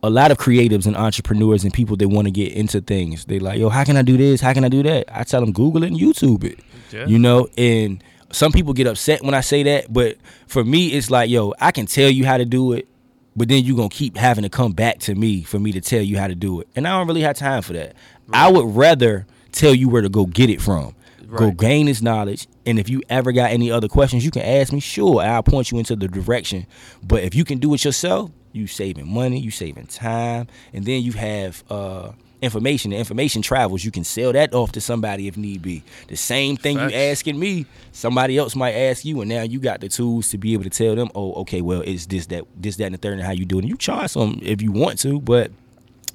a 0.05 0.09
lot 0.09 0.31
of 0.31 0.37
creatives 0.37 0.85
and 0.85 0.97
entrepreneurs 0.97 1.63
and 1.63 1.73
people 1.73 1.95
that 1.95 2.09
want 2.09 2.27
to 2.27 2.31
get 2.31 2.51
into 2.51 2.81
things. 2.81 3.23
They 3.23 3.39
like, 3.39 3.57
yo, 3.57 3.69
how 3.69 3.85
can 3.85 3.95
I 3.95 4.01
do 4.01 4.17
this? 4.17 4.41
How 4.41 4.51
can 4.51 4.65
I 4.65 4.69
do 4.69 4.83
that? 4.83 5.05
I 5.09 5.23
tell 5.23 5.39
them 5.39 5.53
Google 5.53 5.83
it 5.83 5.87
and 5.87 5.97
YouTube 5.97 6.43
it. 6.43 6.59
Yeah. 6.91 7.05
You 7.07 7.19
know, 7.19 7.47
and 7.57 8.03
some 8.33 8.51
people 8.51 8.73
get 8.73 8.87
upset 8.87 9.21
when 9.21 9.33
I 9.33 9.41
say 9.41 9.63
that, 9.63 9.91
but 9.91 10.17
for 10.47 10.63
me, 10.63 10.87
it's 10.87 11.09
like, 11.09 11.29
yo, 11.29 11.53
I 11.59 11.71
can 11.71 11.85
tell 11.85 12.09
you 12.09 12.25
how 12.25 12.37
to 12.37 12.45
do 12.45 12.73
it, 12.73 12.87
but 13.35 13.47
then 13.47 13.63
you're 13.63 13.77
gonna 13.77 13.89
keep 13.89 14.17
having 14.17 14.43
to 14.43 14.49
come 14.49 14.73
back 14.73 14.99
to 14.99 15.15
me 15.15 15.43
for 15.43 15.59
me 15.59 15.71
to 15.71 15.81
tell 15.81 16.01
you 16.01 16.17
how 16.17 16.27
to 16.27 16.35
do 16.35 16.59
it. 16.59 16.67
And 16.75 16.87
I 16.87 16.97
don't 16.97 17.07
really 17.07 17.21
have 17.21 17.37
time 17.37 17.61
for 17.61 17.73
that. 17.73 17.95
I 18.31 18.51
would 18.51 18.75
rather 18.75 19.25
tell 19.51 19.73
you 19.73 19.87
where 19.87 20.01
to 20.01 20.09
go 20.09 20.25
get 20.25 20.49
it 20.49 20.61
from. 20.61 20.95
Go 21.35 21.51
gain 21.51 21.87
this 21.87 22.01
knowledge. 22.01 22.47
And 22.65 22.77
if 22.77 22.89
you 22.89 23.01
ever 23.09 23.31
got 23.31 23.51
any 23.51 23.71
other 23.71 23.87
questions, 23.87 24.23
you 24.23 24.29
can 24.29 24.43
ask 24.43 24.71
me. 24.71 24.79
Sure, 24.79 25.19
I'll 25.19 25.41
point 25.41 25.71
you 25.71 25.79
into 25.79 25.95
the 25.95 26.07
direction. 26.07 26.67
But 27.01 27.23
if 27.23 27.33
you 27.33 27.43
can 27.43 27.57
do 27.57 27.73
it 27.73 27.83
yourself, 27.83 28.29
you 28.51 28.67
saving 28.67 29.11
money, 29.11 29.39
you 29.39 29.49
saving 29.49 29.87
time, 29.87 30.47
and 30.73 30.85
then 30.85 31.01
you 31.01 31.13
have 31.13 31.63
uh 31.71 32.11
information. 32.43 32.91
The 32.91 32.97
information 32.97 33.41
travels. 33.41 33.83
You 33.83 33.91
can 33.91 34.03
sell 34.03 34.33
that 34.33 34.53
off 34.53 34.71
to 34.73 34.81
somebody 34.81 35.27
if 35.27 35.37
need 35.37 35.61
be. 35.61 35.83
The 36.07 36.15
same 36.15 36.57
thing 36.57 36.77
Facts. 36.77 36.93
you 36.93 36.99
asking 36.99 37.39
me, 37.39 37.65
somebody 37.91 38.37
else 38.37 38.55
might 38.55 38.73
ask 38.73 39.05
you, 39.05 39.21
and 39.21 39.29
now 39.29 39.43
you 39.43 39.59
got 39.59 39.81
the 39.81 39.89
tools 39.89 40.29
to 40.29 40.37
be 40.37 40.53
able 40.53 40.63
to 40.63 40.69
tell 40.69 40.95
them, 40.95 41.09
oh, 41.15 41.33
okay, 41.41 41.61
well, 41.61 41.81
it's 41.81 42.05
this, 42.05 42.27
that, 42.27 42.45
this, 42.55 42.75
that, 42.77 42.85
and 42.85 42.93
the 42.93 42.97
third, 42.97 43.13
and 43.13 43.23
how 43.23 43.31
you 43.31 43.45
doing. 43.45 43.65
you 43.65 43.77
charge 43.77 44.11
some 44.11 44.39
if 44.41 44.61
you 44.61 44.71
want 44.71 44.99
to, 44.99 45.19
but 45.21 45.51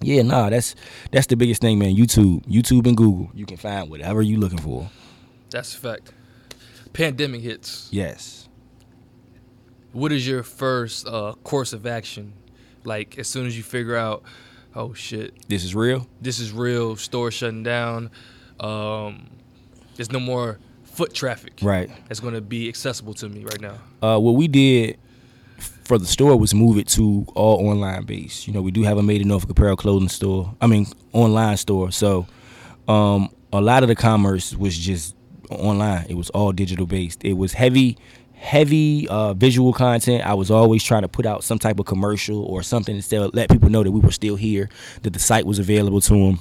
yeah, 0.01 0.23
nah, 0.23 0.49
that's 0.51 0.75
that's 1.11 1.27
the 1.27 1.37
biggest 1.37 1.61
thing, 1.61 1.79
man. 1.79 1.97
YouTube, 1.97 2.45
YouTube, 2.47 2.87
and 2.87 2.97
Google, 2.97 3.31
you 3.35 3.47
can 3.47 3.57
find 3.57 3.91
whatever 3.91 4.23
you 4.23 4.39
looking 4.39 4.59
for. 4.59 4.89
That's 5.51 5.75
a 5.75 5.79
fact. 5.79 6.13
Pandemic 6.93 7.41
hits. 7.41 7.89
Yes. 7.91 8.49
What 9.93 10.13
is 10.13 10.27
your 10.27 10.43
first 10.43 11.07
uh, 11.07 11.35
course 11.43 11.73
of 11.73 11.87
action? 11.87 12.33
Like 12.85 13.19
as 13.19 13.29
soon 13.29 13.47
as 13.47 13.57
you 13.57 13.63
figure 13.63 13.97
out, 13.97 14.23
oh 14.79 14.95
shit, 14.95 15.35
This 15.49 15.65
is 15.65 15.75
real. 15.75 16.07
this 16.21 16.39
is 16.39 16.53
real. 16.53 16.97
Store 16.97 17.31
shutting 17.31 17.63
down. 17.63 18.11
Um, 18.61 19.29
there's 19.97 20.13
no 20.13 20.21
more 20.21 20.59
foot 20.85 21.13
traffic. 21.15 21.55
Right. 21.63 21.91
That's 22.09 22.21
going 22.21 22.35
to 22.35 22.41
be 22.41 22.69
accessible 22.69 23.15
to 23.15 23.29
me 23.29 23.45
right 23.45 23.61
now. 23.61 23.79
Uh, 24.01 24.19
what 24.19 24.33
we 24.33 24.49
did 24.49 24.99
for 25.85 25.99
the 25.99 26.07
store 26.07 26.37
was 26.37 26.55
move 26.55 26.79
it 26.79 26.87
to 26.89 27.27
all 27.35 27.67
online 27.69 28.05
based. 28.05 28.47
You 28.47 28.53
know, 28.53 28.63
we 28.63 28.71
do 28.71 28.83
have 28.85 28.99
a 28.99 29.03
Made 29.03 29.21
in 29.21 29.29
Norfolk 29.29 29.51
apparel 29.51 29.77
clothing 29.77 30.09
store. 30.09 30.55
I 30.61 30.67
mean, 30.67 30.87
online 31.13 31.57
store. 31.57 31.91
So, 31.91 32.27
um, 32.87 33.31
a 33.53 33.61
lot 33.61 33.83
of 33.83 33.89
the 33.89 33.97
commerce 33.97 34.55
was 34.55 34.79
just 34.79 35.15
online. 35.51 36.07
It 36.09 36.15
was 36.15 36.31
all 36.31 36.53
digital 36.53 36.87
based. 36.87 37.25
It 37.25 37.33
was 37.35 37.53
heavy, 37.55 37.97
heavy 38.39 39.09
uh, 39.09 39.35
visual 39.35 39.73
content. 39.73 40.25
I 40.25 40.35
was 40.35 40.51
always 40.51 40.83
trying 40.83 41.03
to 41.03 41.09
put 41.09 41.27
out 41.27 41.45
some 41.45 41.59
type 41.59 41.79
of 41.79 41.87
commercial 41.87 42.43
or 42.45 42.63
something 42.63 42.95
to 42.95 43.03
still 43.03 43.31
let 43.33 43.51
people 43.51 43.69
know 43.69 43.83
that 43.83 43.91
we 43.91 44.01
were 44.01 44.13
still 44.13 44.37
here, 44.37 44.69
that 45.03 45.13
the 45.13 45.19
site 45.19 45.45
was 45.45 45.59
available 45.59 46.01
to 46.03 46.15
them. 46.15 46.41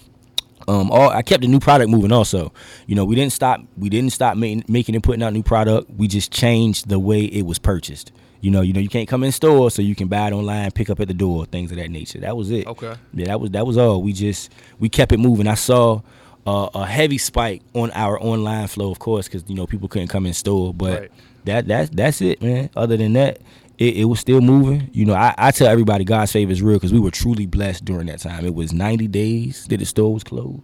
Um, 0.67 0.91
all 0.91 1.09
I 1.09 1.21
kept 1.21 1.41
the 1.41 1.47
new 1.47 1.59
product 1.59 1.89
moving. 1.89 2.11
Also, 2.11 2.51
you 2.87 2.95
know, 2.95 3.05
we 3.05 3.15
didn't 3.15 3.31
stop. 3.31 3.61
We 3.77 3.89
didn't 3.89 4.11
stop 4.11 4.35
making 4.35 4.65
making 4.67 4.95
and 4.95 5.03
putting 5.03 5.23
out 5.23 5.31
new 5.31 5.43
product. 5.43 5.89
We 5.91 6.07
just 6.07 6.31
changed 6.31 6.89
the 6.89 6.99
way 6.99 7.21
it 7.23 7.45
was 7.45 7.57
purchased. 7.57 8.11
You 8.41 8.51
know, 8.51 8.61
you 8.61 8.73
know, 8.73 8.81
you 8.81 8.89
can't 8.89 9.07
come 9.07 9.23
in 9.23 9.31
store, 9.31 9.71
so 9.71 9.81
you 9.81 9.95
can 9.95 10.09
buy 10.09 10.27
it 10.27 10.33
online, 10.33 10.69
pick 10.71 10.89
up 10.89 10.99
at 10.99 11.07
the 11.07 11.13
door, 11.13 11.45
things 11.45 11.71
of 11.71 11.77
that 11.77 11.89
nature. 11.89 12.19
That 12.19 12.35
was 12.35 12.51
it. 12.51 12.67
Okay. 12.67 12.95
Yeah, 13.13 13.27
that 13.27 13.39
was 13.39 13.51
that 13.51 13.65
was 13.65 13.77
all. 13.77 14.01
We 14.03 14.11
just 14.13 14.51
we 14.77 14.89
kept 14.89 15.13
it 15.13 15.19
moving. 15.19 15.47
I 15.47 15.55
saw 15.55 16.01
uh, 16.45 16.69
a 16.75 16.85
heavy 16.85 17.17
spike 17.17 17.61
on 17.73 17.89
our 17.91 18.21
online 18.21 18.67
flow, 18.67 18.91
of 18.91 18.99
course, 18.99 19.27
because 19.27 19.49
you 19.49 19.55
know 19.55 19.67
people 19.67 19.87
couldn't 19.87 20.09
come 20.09 20.25
in 20.25 20.33
store. 20.33 20.73
But 20.73 20.99
Right. 20.99 21.11
That 21.47 21.67
that 21.67 21.95
that's 21.95 22.21
it, 22.21 22.41
man. 22.41 22.69
Other 22.75 22.95
than 22.95 23.13
that, 23.13 23.39
it, 23.77 23.97
it 23.97 24.05
was 24.05 24.19
still 24.19 24.39
moving. 24.41 24.89
You 24.93 25.05
know, 25.05 25.13
I, 25.15 25.33
I 25.37 25.51
tell 25.51 25.67
everybody 25.67 26.03
God's 26.05 26.31
favor 26.31 26.51
is 26.51 26.61
real 26.61 26.77
because 26.77 26.93
we 26.93 26.99
were 26.99 27.11
truly 27.11 27.45
blessed 27.45 27.83
during 27.85 28.07
that 28.07 28.19
time. 28.19 28.45
It 28.45 28.53
was 28.55 28.71
90 28.73 29.07
days 29.07 29.65
that 29.69 29.77
the 29.77 29.85
store 29.85 30.13
was 30.13 30.23
closed, 30.23 30.63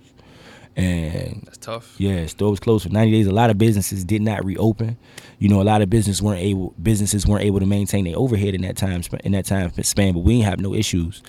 and 0.75 1.41
That's 1.45 1.57
tough. 1.57 1.95
yeah, 1.99 2.25
store 2.27 2.51
was 2.51 2.59
closed 2.59 2.84
for 2.88 2.93
90 2.93 3.11
days. 3.11 3.27
A 3.27 3.31
lot 3.31 3.49
of 3.49 3.57
businesses 3.57 4.03
did 4.05 4.21
not 4.21 4.43
reopen. 4.45 4.97
You 5.39 5.49
know, 5.49 5.61
a 5.61 5.63
lot 5.63 5.81
of 5.81 5.89
business 5.89 6.21
weren't 6.21 6.41
able 6.41 6.73
businesses 6.81 7.27
weren't 7.27 7.43
able 7.43 7.59
to 7.59 7.65
maintain 7.65 8.05
their 8.05 8.17
overhead 8.17 8.55
in 8.55 8.61
that 8.61 8.77
time 8.77 9.01
in 9.23 9.34
that 9.34 9.45
time 9.45 9.71
span. 9.84 10.13
But 10.13 10.21
we 10.21 10.34
didn't 10.38 10.45
have 10.45 10.59
no 10.59 10.73
issues 10.73 11.21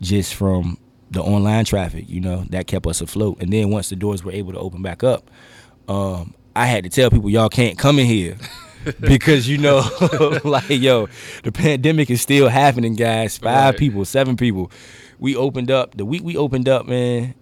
just 0.00 0.34
from 0.34 0.78
the 1.10 1.22
online 1.22 1.64
traffic. 1.64 2.08
You 2.08 2.20
know, 2.20 2.44
that 2.50 2.66
kept 2.66 2.86
us 2.86 3.00
afloat. 3.00 3.38
And 3.40 3.52
then 3.52 3.70
once 3.70 3.88
the 3.88 3.96
doors 3.96 4.22
were 4.24 4.32
able 4.32 4.52
to 4.52 4.58
open 4.58 4.82
back 4.82 5.02
up, 5.02 5.30
um, 5.88 6.34
I 6.54 6.66
had 6.66 6.84
to 6.84 6.90
tell 6.90 7.10
people 7.10 7.30
y'all 7.30 7.48
can't 7.48 7.78
come 7.78 7.98
in 7.98 8.06
here. 8.06 8.36
because 9.00 9.48
you 9.48 9.58
know, 9.58 9.82
like 10.44 10.68
yo, 10.70 11.08
the 11.42 11.52
pandemic 11.52 12.10
is 12.10 12.20
still 12.20 12.48
happening, 12.48 12.94
guys. 12.94 13.38
Five 13.38 13.74
Right. 13.74 13.78
people, 13.78 14.04
seven 14.04 14.36
people. 14.36 14.70
We 15.18 15.36
opened 15.36 15.70
up 15.70 15.96
the 15.96 16.04
week 16.04 16.22
we 16.22 16.36
opened 16.36 16.68
up, 16.68 16.86
man 16.86 17.34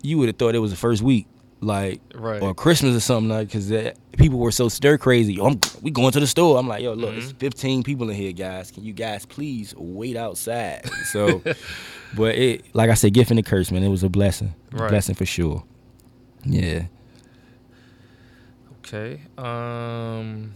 you 0.00 0.16
would 0.16 0.28
have 0.28 0.36
thought 0.36 0.54
it 0.54 0.60
was 0.60 0.70
the 0.70 0.76
first 0.76 1.02
week, 1.02 1.26
like 1.60 2.00
Right. 2.14 2.40
or 2.40 2.54
Christmas 2.54 2.94
or 2.96 3.00
something, 3.00 3.28
like 3.30 3.48
because 3.48 3.72
people 4.16 4.38
were 4.38 4.52
so 4.52 4.68
stir 4.68 4.96
crazy. 4.96 5.34
Yo, 5.34 5.46
I'm, 5.46 5.60
we 5.82 5.90
going 5.90 6.12
to 6.12 6.20
the 6.20 6.26
store. 6.26 6.56
I'm 6.56 6.68
like, 6.68 6.82
yo, 6.84 6.92
look, 6.92 7.10
Mm-hmm. 7.10 7.18
it's 7.18 7.32
15 7.32 7.82
people 7.82 8.08
in 8.08 8.14
here, 8.14 8.30
guys. 8.32 8.70
Can 8.70 8.84
you 8.84 8.92
guys 8.92 9.26
please 9.26 9.74
wait 9.76 10.16
outside? 10.16 10.88
So, 11.10 11.42
but 12.16 12.36
it, 12.36 12.64
like 12.74 12.90
I 12.90 12.94
said, 12.94 13.12
gift 13.12 13.30
and 13.32 13.40
a 13.40 13.42
curse, 13.42 13.72
man. 13.72 13.82
It 13.82 13.88
was 13.88 14.04
a 14.04 14.08
blessing, 14.08 14.54
A 14.72 14.76
blessing 14.88 15.16
for 15.16 15.26
sure. 15.26 15.64
Yeah. 16.44 16.84
Okay. 18.88 19.20
Um, 19.36 20.54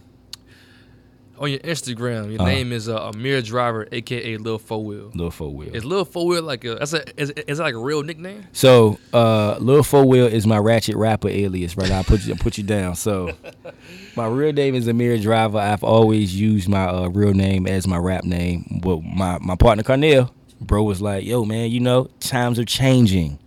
on 1.38 1.50
your 1.50 1.58
Instagram, 1.60 2.30
your 2.30 2.40
Uh-huh. 2.40 2.44
name 2.50 2.72
is 2.72 2.88
uh, 2.88 3.08
Amir 3.08 3.42
Driver, 3.42 3.86
aka 3.92 4.36
Lil 4.36 4.58
Four 4.58 4.84
Wheel. 4.84 5.10
Little 5.14 5.30
four 5.30 5.50
wheel. 5.52 5.74
Is 5.74 5.84
Lil 5.84 6.04
Four 6.04 6.26
Wheel 6.26 6.42
like 6.42 6.64
a? 6.64 6.76
That's 6.76 6.92
a. 6.92 7.20
Is, 7.20 7.30
is 7.30 7.58
that 7.58 7.64
like 7.64 7.74
a 7.74 7.78
real 7.78 8.02
nickname? 8.02 8.46
So, 8.52 8.98
uh, 9.12 9.56
Lil 9.58 9.82
Four 9.82 10.04
Wheel 10.06 10.26
is 10.26 10.46
my 10.46 10.58
ratchet 10.58 10.96
rapper 10.96 11.28
alias, 11.28 11.76
right? 11.76 11.90
I 11.90 12.02
put 12.04 12.24
you 12.24 12.34
put 12.36 12.56
you 12.58 12.64
down. 12.64 12.94
So, 12.94 13.32
my 14.16 14.26
real 14.28 14.52
name 14.52 14.74
is 14.74 14.86
Amir 14.88 15.18
Driver. 15.18 15.58
I've 15.58 15.84
always 15.84 16.34
used 16.38 16.68
my 16.68 16.84
uh, 16.86 17.08
real 17.08 17.34
name 17.34 17.66
as 17.66 17.86
my 17.86 17.98
rap 17.98 18.24
name, 18.24 18.80
but 18.82 19.02
my 19.02 19.38
my 19.40 19.56
partner 19.56 19.82
Carnell, 19.82 20.30
bro, 20.60 20.82
was 20.84 21.02
like, 21.02 21.24
"Yo, 21.24 21.44
man, 21.44 21.70
you 21.70 21.80
know 21.80 22.04
times 22.20 22.58
are 22.58 22.64
changing." 22.64 23.38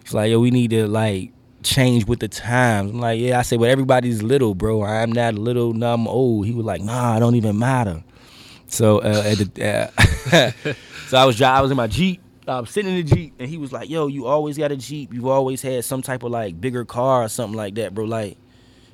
It's 0.00 0.12
like, 0.14 0.30
"Yo, 0.30 0.38
we 0.38 0.50
need 0.50 0.70
to 0.70 0.86
like 0.86 1.32
change 1.62 2.06
with 2.06 2.20
the 2.20 2.28
times." 2.28 2.90
I'm 2.90 3.00
like, 3.00 3.20
"Yeah." 3.20 3.38
I 3.38 3.42
said, 3.42 3.58
"But 3.60 3.68
everybody's 3.70 4.22
little, 4.22 4.54
bro. 4.54 4.82
I'm 4.84 5.12
not 5.12 5.34
little. 5.34 5.72
No, 5.72 5.94
I'm 5.94 6.06
old." 6.06 6.46
He 6.46 6.52
was 6.52 6.66
like, 6.66 6.80
"Nah, 6.82 7.16
it 7.16 7.20
don't 7.20 7.34
even 7.34 7.58
matter." 7.58 8.02
So 8.66 8.98
uh, 8.98 9.22
at 9.26 9.38
the, 9.38 9.90
uh, 10.32 10.74
so 11.08 11.18
I 11.18 11.24
was 11.24 11.36
dri- 11.36 11.46
I 11.46 11.60
was 11.60 11.70
in 11.70 11.76
my 11.76 11.86
Jeep. 11.86 12.22
I 12.48 12.60
was 12.60 12.70
sitting 12.70 12.96
in 12.96 13.06
the 13.06 13.14
Jeep, 13.14 13.34
and 13.38 13.48
he 13.48 13.58
was 13.58 13.72
like, 13.72 13.88
"Yo, 13.88 14.06
you 14.06 14.26
always 14.26 14.58
got 14.58 14.72
a 14.72 14.76
Jeep. 14.76 15.12
You've 15.12 15.26
always 15.26 15.62
had 15.62 15.84
some 15.84 16.02
type 16.02 16.22
of 16.22 16.30
like 16.30 16.60
bigger 16.60 16.84
car 16.84 17.24
or 17.24 17.28
something 17.28 17.56
like 17.56 17.74
that, 17.76 17.94
bro. 17.94 18.04
Like, 18.04 18.38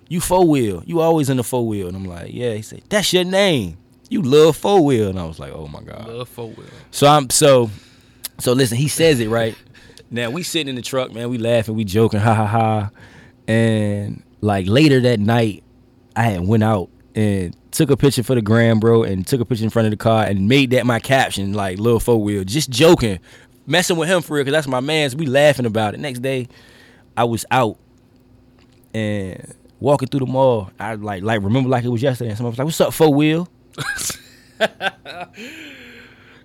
you 0.08 0.20
four 0.20 0.46
wheel. 0.46 0.82
You 0.84 1.00
always 1.00 1.30
in 1.30 1.36
the 1.36 1.44
four 1.44 1.66
wheel." 1.66 1.88
And 1.88 1.96
I'm 1.96 2.04
like, 2.04 2.32
"Yeah." 2.32 2.54
He 2.54 2.62
said, 2.62 2.82
"That's 2.88 3.12
your 3.12 3.24
name. 3.24 3.78
You 4.10 4.22
love 4.22 4.56
four 4.56 4.84
wheel." 4.84 5.08
And 5.08 5.18
I 5.18 5.24
was 5.24 5.38
like, 5.38 5.52
"Oh 5.52 5.68
my 5.68 5.82
god." 5.82 6.08
Love 6.08 6.28
Four 6.28 6.48
Wheel. 6.48 6.66
So 6.90 7.06
I'm 7.06 7.30
so 7.30 7.70
so 8.38 8.52
listen, 8.52 8.76
he 8.78 8.88
says 8.88 9.20
it 9.20 9.28
right. 9.28 9.56
Now 10.10 10.30
we 10.30 10.42
sitting 10.42 10.68
in 10.68 10.74
the 10.74 10.82
truck, 10.82 11.12
man, 11.12 11.28
we 11.28 11.38
laughing, 11.38 11.74
we 11.74 11.84
joking, 11.84 12.20
ha 12.20 12.34
ha 12.34 12.46
ha. 12.46 12.90
And 13.46 14.22
like 14.40 14.66
later 14.66 15.00
that 15.00 15.20
night, 15.20 15.62
I 16.16 16.22
had 16.22 16.46
went 16.46 16.64
out 16.64 16.88
and 17.14 17.56
took 17.70 17.90
a 17.90 17.96
picture 17.96 18.22
for 18.22 18.34
the 18.34 18.42
gram, 18.42 18.80
bro, 18.80 19.02
and 19.02 19.26
took 19.26 19.40
a 19.40 19.44
picture 19.44 19.64
in 19.64 19.70
front 19.70 19.86
of 19.86 19.90
the 19.90 19.96
car 19.96 20.24
and 20.24 20.48
made 20.48 20.70
that 20.70 20.86
my 20.86 20.98
caption, 20.98 21.52
like 21.52 21.78
little 21.78 22.00
four 22.00 22.22
wheel, 22.22 22.44
just 22.44 22.70
joking, 22.70 23.18
messing 23.66 23.96
with 23.96 24.08
him 24.08 24.22
for 24.22 24.34
real, 24.34 24.44
cause 24.44 24.52
that's 24.52 24.66
my 24.66 24.80
man's. 24.80 25.14
We 25.14 25.26
laughing 25.26 25.66
about 25.66 25.94
it. 25.94 26.00
Next 26.00 26.20
day, 26.20 26.48
I 27.16 27.24
was 27.24 27.44
out 27.50 27.78
and 28.94 29.54
walking 29.80 30.08
through 30.08 30.20
the 30.20 30.26
mall. 30.26 30.70
I 30.78 30.94
like 30.94 31.22
like 31.22 31.42
remember 31.42 31.68
like 31.68 31.84
it 31.84 31.88
was 31.88 32.02
yesterday. 32.02 32.30
And 32.30 32.38
someone 32.38 32.52
was 32.52 32.58
like, 32.58 32.64
"What's 32.64 32.80
up, 32.80 32.94
four 32.94 33.12
wheel?" 33.12 33.48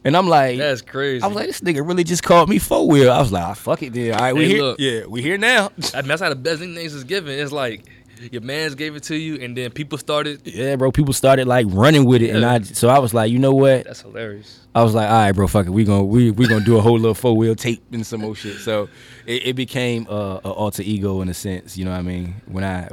and 0.04 0.16
I'm 0.18 0.28
like, 0.28 0.58
That's 0.58 0.82
crazy. 0.82 1.24
I 1.24 1.28
was 1.28 1.36
like, 1.36 1.48
this 1.48 1.62
nigga 1.62 1.86
really 1.88 2.04
just 2.04 2.24
called 2.24 2.50
me 2.50 2.60
four 2.60 2.88
wheel. 2.88 3.12
I 3.12 3.20
was 3.20 3.32
like, 3.32 3.44
ah, 3.44 3.54
fuck 3.54 3.82
it, 3.84 3.94
then. 3.94 4.14
All 4.14 4.20
right, 4.22 4.34
we 4.36 4.44
Hey, 4.46 4.48
here. 4.50 4.62
look. 4.62 4.80
Yeah, 4.80 5.06
we 5.08 5.22
here 5.22 5.38
now. 5.38 5.72
I 5.94 6.02
mean, 6.02 6.08
that's 6.10 6.22
how 6.22 6.30
the 6.30 6.36
best 6.36 6.62
nicknames 6.62 6.94
is 6.94 7.04
given. 7.04 7.38
It's 7.40 7.52
like 7.52 7.86
your 8.32 8.42
man's 8.42 8.76
gave 8.76 8.96
it 8.96 9.04
to 9.04 9.16
you, 9.16 9.36
and 9.42 9.58
then 9.58 9.72
people 9.72 9.98
started. 9.98 10.42
yeah, 10.46 10.76
bro. 10.78 10.92
People 10.92 11.14
started 11.14 11.46
like 11.48 11.66
running 11.70 12.06
with 12.06 12.22
it, 12.22 12.30
and 12.30 12.46
I 12.46 12.62
so 12.62 12.88
I 12.88 13.00
was 13.00 13.14
like, 13.14 13.32
you 13.32 13.40
know 13.40 13.54
what? 13.54 13.84
That's 13.86 14.02
hilarious. 14.02 14.60
I 14.76 14.82
was 14.84 14.96
like, 14.96 15.10
all 15.10 15.16
right, 15.18 15.32
bro, 15.34 15.48
fuck 15.48 15.66
it. 15.68 15.72
We 15.72 15.84
gonna 15.84 16.04
we 16.06 16.32
we 16.32 16.48
gonna 16.48 16.64
do 16.64 16.78
a 16.78 16.82
whole 16.82 16.98
little 16.98 17.14
four 17.16 17.36
wheel 17.36 17.54
tape 17.56 17.84
and 17.92 18.06
some 18.06 18.22
more 18.22 18.36
shit. 18.36 18.58
So 18.58 18.88
it, 19.26 19.48
it 19.48 19.54
became 19.56 20.08
uh, 20.10 20.40
a 20.44 20.50
alter 20.50 20.84
ego 20.84 21.22
in 21.22 21.28
a 21.30 21.34
sense. 21.34 21.78
You 21.78 21.86
know 21.86 21.92
what 21.92 21.98
I 22.00 22.02
mean? 22.04 22.36
When 22.46 22.64
I 22.64 22.88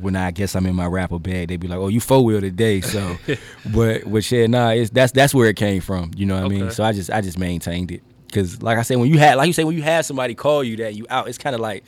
when 0.00 0.16
I 0.16 0.30
guess 0.30 0.54
I'm 0.54 0.66
in 0.66 0.74
my 0.74 0.86
rapper 0.86 1.18
bag, 1.18 1.48
they'd 1.48 1.60
be 1.60 1.68
like, 1.68 1.78
oh, 1.78 1.88
you 1.88 2.00
four 2.00 2.24
wheel 2.24 2.40
today. 2.40 2.80
So, 2.80 3.16
but 3.74 4.10
but 4.10 4.30
yeah, 4.30 4.46
nah, 4.46 4.70
it's 4.70 4.90
that's 4.90 5.12
that's 5.12 5.34
where 5.34 5.48
it 5.48 5.56
came 5.56 5.80
from. 5.80 6.10
You 6.16 6.26
know 6.26 6.36
what 6.36 6.44
I 6.44 6.48
mean? 6.48 6.70
So 6.70 6.84
I 6.84 6.92
just 6.92 7.10
I 7.10 7.20
just 7.20 7.38
maintained 7.38 7.90
it. 7.90 8.02
Cause 8.32 8.60
like 8.60 8.76
I 8.76 8.82
said, 8.82 8.98
when 8.98 9.08
you 9.08 9.18
had 9.18 9.36
like 9.36 9.46
you 9.46 9.52
say 9.52 9.64
when 9.64 9.76
you 9.76 9.82
had 9.82 10.04
somebody 10.04 10.34
call 10.34 10.62
you 10.62 10.76
that 10.78 10.94
you 10.94 11.06
out, 11.08 11.28
it's 11.28 11.38
kind 11.38 11.54
of 11.54 11.60
like, 11.60 11.84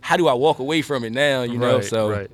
how 0.00 0.16
do 0.16 0.28
I 0.28 0.34
walk 0.34 0.58
away 0.58 0.82
from 0.82 1.04
it 1.04 1.12
now? 1.12 1.42
You 1.42 1.56
know? 1.58 1.76
Right, 1.76 1.84
So 1.84 2.10
right. 2.10 2.30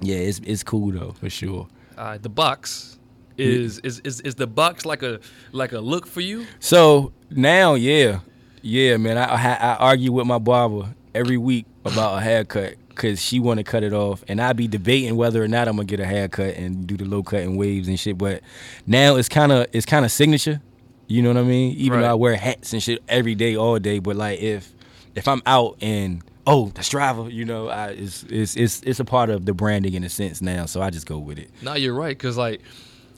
yeah, 0.00 0.16
it's 0.16 0.38
it's 0.44 0.62
cool 0.62 0.92
though 0.92 1.12
for 1.12 1.28
sure. 1.28 1.66
Uh, 1.98 2.16
the 2.18 2.28
box 2.28 2.98
is, 3.36 3.80
is 3.80 4.00
is 4.00 4.20
is 4.20 4.34
the 4.36 4.46
box 4.46 4.86
like 4.86 5.02
a 5.02 5.20
like 5.52 5.72
a 5.72 5.80
look 5.80 6.06
for 6.06 6.20
you? 6.20 6.46
So 6.60 7.12
now, 7.30 7.74
yeah, 7.74 8.20
yeah, 8.62 8.96
man. 8.96 9.18
I 9.18 9.24
I, 9.24 9.54
I 9.54 9.76
argue 9.76 10.12
with 10.12 10.26
my 10.26 10.38
barber 10.38 10.94
every 11.14 11.36
week 11.36 11.66
about 11.84 12.18
a 12.18 12.20
haircut 12.20 12.76
because 12.96 13.22
she 13.22 13.38
want 13.38 13.58
to 13.58 13.64
cut 13.64 13.84
it 13.84 13.92
off, 13.92 14.24
and 14.28 14.40
I 14.40 14.52
be 14.52 14.66
debating 14.66 15.16
whether 15.16 15.42
or 15.42 15.48
not 15.48 15.68
I'm 15.68 15.76
gonna 15.76 15.86
get 15.86 16.00
a 16.00 16.06
haircut 16.06 16.56
and 16.56 16.86
do 16.86 16.96
the 16.96 17.04
low 17.04 17.22
cut 17.22 17.40
and 17.42 17.56
waves 17.56 17.86
and 17.88 17.98
shit. 18.00 18.18
But 18.18 18.42
now 18.86 19.16
it's 19.16 19.28
kind 19.28 19.52
of 19.52 19.66
it's 19.72 19.86
kind 19.86 20.04
of 20.04 20.10
signature. 20.10 20.60
You 21.06 21.22
know 21.22 21.28
what 21.28 21.36
I 21.38 21.42
mean? 21.42 21.76
Even 21.76 22.00
though 22.00 22.10
I 22.10 22.14
wear 22.14 22.34
hats 22.34 22.72
and 22.72 22.82
shit 22.82 23.00
every 23.08 23.34
day, 23.36 23.54
all 23.56 23.78
day, 23.78 24.00
but 24.00 24.16
like 24.16 24.40
if 24.40 24.72
if 25.14 25.28
I'm 25.28 25.40
out 25.46 25.76
and 25.80 26.22
oh 26.48 26.70
that's 26.74 26.88
driver, 26.88 27.30
you 27.30 27.44
know, 27.44 27.68
I, 27.68 27.88
it's 27.90 28.24
it's 28.24 28.56
it's 28.56 28.82
it's 28.82 28.98
a 28.98 29.04
part 29.04 29.30
of 29.30 29.46
the 29.46 29.54
branding 29.54 29.94
in 29.94 30.02
a 30.02 30.08
sense 30.08 30.42
now. 30.42 30.66
So 30.66 30.82
I 30.82 30.90
just 30.90 31.06
go 31.06 31.18
with 31.18 31.38
it. 31.38 31.50
No, 31.62 31.74
you're 31.74 31.94
right. 31.94 32.18
Cause 32.18 32.36
like, 32.36 32.60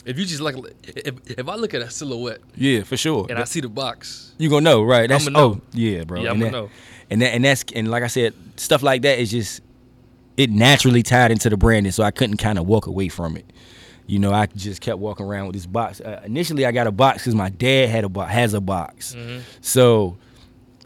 if 0.05 0.19
you 0.19 0.27
just 0.27 0.43
like, 0.43 0.57
if 0.85 1.15
if 1.39 1.49
I 1.49 1.55
look 1.55 1.73
at 1.73 1.81
a 1.81 1.89
silhouette 1.91 2.41
Yeah, 2.57 2.83
for 2.83 2.97
sure. 2.99 3.27
and 3.31 3.39
I 3.39 3.45
see 3.45 3.61
the 3.61 3.69
box, 3.71 4.33
You 4.37 4.51
gonna 4.51 4.63
know, 4.63 4.83
right? 4.83 5.09
That's 5.09 5.27
know. 5.29 5.41
oh 5.41 5.61
yeah, 5.73 6.05
bro. 6.05 6.21
Yeah, 6.21 6.33
and 6.33 6.43
I'ma 6.43 6.45
that, 6.45 6.53
know. 6.53 6.71
And 7.11 7.23
that 7.23 7.35
and 7.35 7.43
that's 7.45 7.65
and 7.75 7.91
like 7.91 8.03
I 8.03 8.09
said, 8.09 8.35
stuff 8.57 8.83
like 8.83 9.01
that 9.03 9.19
is 9.19 9.31
just 9.31 9.63
it 10.39 10.51
naturally 10.51 11.03
tied 11.03 11.33
into 11.33 11.51
the 11.51 11.57
branding, 11.57 11.93
so 11.93 12.05
I 12.05 12.13
couldn't 12.13 12.37
kind 12.37 12.59
of 12.59 12.67
walk 12.67 12.87
away 12.87 13.09
from 13.09 13.37
it. 13.37 13.45
You 14.07 14.21
know, 14.21 14.33
I 14.33 14.47
just 14.47 14.81
kept 14.81 14.99
walking 14.99 15.27
around 15.27 15.49
with 15.49 15.55
this 15.55 15.67
box. 15.67 16.01
Uh, 16.01 16.23
initially, 16.25 16.65
I 16.65 16.73
got 16.73 16.87
a 16.87 16.93
box 16.93 17.19
because 17.19 17.35
my 17.35 17.51
dad 17.51 17.91
had 17.91 18.05
a 18.05 18.09
box, 18.09 18.33
has 18.33 18.55
a 18.55 18.61
box. 18.61 19.15
Mm-hmm. 19.15 19.41
So 19.61 20.17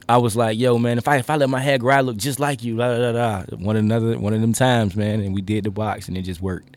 I 0.08 0.16
was 0.16 0.34
like, 0.34 0.58
"Yo, 0.58 0.78
man, 0.78 0.96
if 0.98 1.06
I 1.06 1.18
if 1.18 1.28
I 1.28 1.36
let 1.36 1.50
my 1.50 1.60
hair 1.60 1.78
grow, 1.78 1.94
I 1.94 2.00
look 2.00 2.16
just 2.16 2.40
like 2.40 2.64
you." 2.64 2.78
Da, 2.78 2.96
da, 2.96 3.12
da, 3.12 3.42
da. 3.42 3.56
One 3.58 3.76
another 3.76 4.18
one 4.18 4.32
of 4.32 4.40
them 4.40 4.54
times, 4.54 4.96
man, 4.96 5.20
and 5.20 5.34
we 5.34 5.42
did 5.42 5.64
the 5.64 5.70
box, 5.70 6.08
and 6.08 6.16
it 6.16 6.22
just 6.22 6.40
worked. 6.40 6.76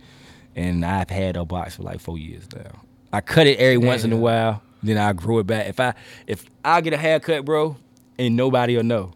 And 0.53 0.85
I've 0.85 1.09
had 1.09 1.37
a 1.37 1.45
box 1.45 1.77
for 1.77 1.83
like 1.83 2.01
four 2.01 2.17
years 2.17 2.45
now. 2.53 2.81
I 3.11 3.21
cut 3.21 3.47
it 3.47 3.57
every 3.57 3.77
once 3.77 4.03
in 4.03 4.11
a 4.11 4.17
while, 4.17 4.61
then 4.83 4.97
I 4.97 5.13
grow 5.13 5.39
it 5.39 5.47
back. 5.47 5.67
If 5.67 5.79
I 5.79 5.93
if 6.27 6.45
I 6.63 6.81
get 6.81 6.93
a 6.93 6.97
haircut, 6.97 7.45
bro, 7.45 7.77
and 8.19 8.35
nobody 8.35 8.75
will 8.75 8.83
know. 8.83 9.13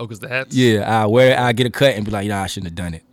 Oh, 0.00 0.06
cause 0.06 0.18
the 0.18 0.28
hats. 0.28 0.56
Yeah, 0.56 1.02
I 1.02 1.06
wear 1.06 1.32
it, 1.32 1.38
I 1.38 1.52
get 1.52 1.66
a 1.66 1.70
cut 1.70 1.94
and 1.94 2.04
be 2.04 2.10
like, 2.10 2.26
nah, 2.26 2.42
I 2.42 2.46
shouldn't 2.46 2.72
have 2.72 2.74
done 2.74 2.94
it. 2.94 3.04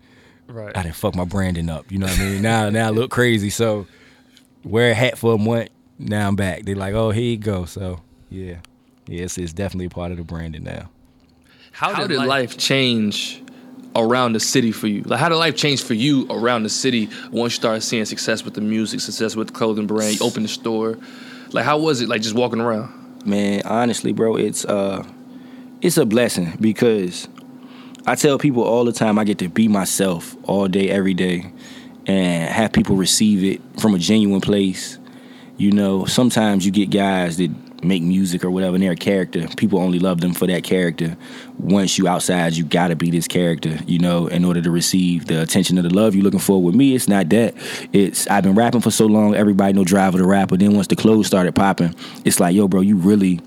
Right. 0.48 0.76
I 0.76 0.84
didn't 0.84 0.96
fuck 0.96 1.14
my 1.14 1.26
branding 1.26 1.70
up. 1.70 1.92
You 1.92 2.00
know 2.00 2.08
what 2.08 2.20
I 2.20 2.24
mean? 2.24 2.42
now 2.42 2.70
now 2.70 2.88
I 2.88 2.90
look 2.92 3.12
crazy. 3.12 3.50
So 3.50 3.86
wear 4.64 4.92
a 4.92 4.94
hat 4.94 5.18
for 5.18 5.36
a 5.36 5.38
month. 5.38 5.70
Now 6.00 6.28
I'm 6.28 6.36
back. 6.36 6.64
They're 6.64 6.76
like, 6.76 6.94
oh, 6.94 7.12
here 7.12 7.24
you 7.24 7.38
go. 7.38 7.66
So 7.66 8.00
yeah, 8.30 8.60
yeah, 9.08 9.24
it's, 9.24 9.38
it's 9.38 9.54
definitely 9.54 9.86
a 9.86 9.90
part 9.90 10.12
of 10.12 10.18
the 10.18 10.24
branding 10.24 10.64
now. 10.64 10.90
How, 11.72 11.94
how 11.94 12.08
did, 12.08 12.18
life, 12.18 12.28
life 12.28 12.58
change 12.58 13.44
around 13.96 14.34
the 14.34 14.40
city 14.40 14.72
for 14.72 14.88
you? 14.88 15.04
Like, 15.04 15.20
how 15.20 15.30
did 15.30 15.36
life 15.36 15.56
change 15.56 15.84
for 15.84 15.94
you 15.94 16.26
around 16.30 16.64
the 16.64 16.70
city 16.70 17.10
once 17.30 17.54
you 17.54 17.58
started 17.58 17.82
seeing 17.82 18.06
success 18.06 18.44
with 18.44 18.54
the 18.54 18.62
music, 18.62 19.00
success 19.00 19.36
with 19.36 19.50
the 19.50 19.54
clothing 19.54 19.86
brand, 19.86 20.20
you 20.20 20.26
opened 20.26 20.46
the 20.46 20.50
store? 20.50 20.98
Like, 21.52 21.66
how 21.66 21.78
was 21.78 22.02
it 22.02 22.10
like 22.10 22.22
just 22.22 22.36
walking 22.36 22.62
around? 22.62 23.26
Man, 23.26 23.62
honestly, 23.66 24.14
bro, 24.14 24.38
it's 24.38 24.66
uh, 24.66 25.06
it's 25.82 25.98
a 25.98 26.06
blessing 26.06 26.58
because 26.60 27.28
I 28.06 28.16
tell 28.16 28.38
people 28.38 28.64
all 28.64 28.86
the 28.86 28.92
time 28.92 29.20
I 29.20 29.24
get 29.24 29.40
to 29.40 29.50
be 29.50 29.68
myself 29.68 30.36
all 30.44 30.68
day, 30.68 30.90
every 30.90 31.14
day, 31.14 31.52
and 32.06 32.50
have 32.50 32.72
people 32.72 32.96
receive 32.96 33.44
it 33.44 33.62
from 33.80 33.94
a 33.94 34.00
genuine 34.00 34.42
place. 34.42 34.98
You 35.58 35.72
know, 35.72 36.06
sometimes 36.06 36.66
you 36.66 36.72
get 36.72 36.90
guys 36.90 37.38
that 37.38 37.52
make 37.84 38.02
music 38.02 38.44
or 38.44 38.50
whatever 38.50 38.76
and 38.76 38.84
they're 38.84 38.94
a 38.94 38.96
character. 38.96 39.48
People 39.58 39.80
only 39.80 40.00
love 40.00 40.22
them 40.22 40.34
for 40.34 40.48
that 40.48 40.64
character. 40.64 41.16
Once 41.60 41.98
you 41.98 42.08
outside 42.08 42.54
you 42.54 42.64
gotta 42.64 42.96
be 42.96 43.12
this 43.12 43.28
character 43.28 43.78
you 43.86 44.00
know 44.00 44.28
in 44.28 44.44
order 44.44 44.62
to 44.62 44.72
receive 44.72 45.26
the 45.28 45.42
attention 45.42 45.78
of 45.78 45.84
the 45.84 45.94
love 45.94 46.16
you're 46.16 46.24
looking 46.24 46.40
for. 46.40 46.62
With 46.62 46.74
me 46.76 46.96
it's 46.96 47.08
not 47.08 47.30
that. 47.30 47.54
It's 47.94 48.28
i've 48.28 48.44
been 48.44 48.56
rapping 48.56 48.82
for 48.82 48.92
so 48.92 49.06
long 49.06 49.36
everybody 49.36 49.74
know 49.74 49.84
driver 49.84 50.18
the 50.18 50.26
rapper. 50.26 50.58
Then 50.58 50.74
once 50.74 50.88
the 50.88 50.96
clothes 50.96 51.28
started 51.28 51.54
popping 51.54 51.94
it's 52.26 52.40
like 52.40 52.56
yo 52.56 52.68
bro 52.68 52.82
you 52.82 52.96
really 52.96 53.40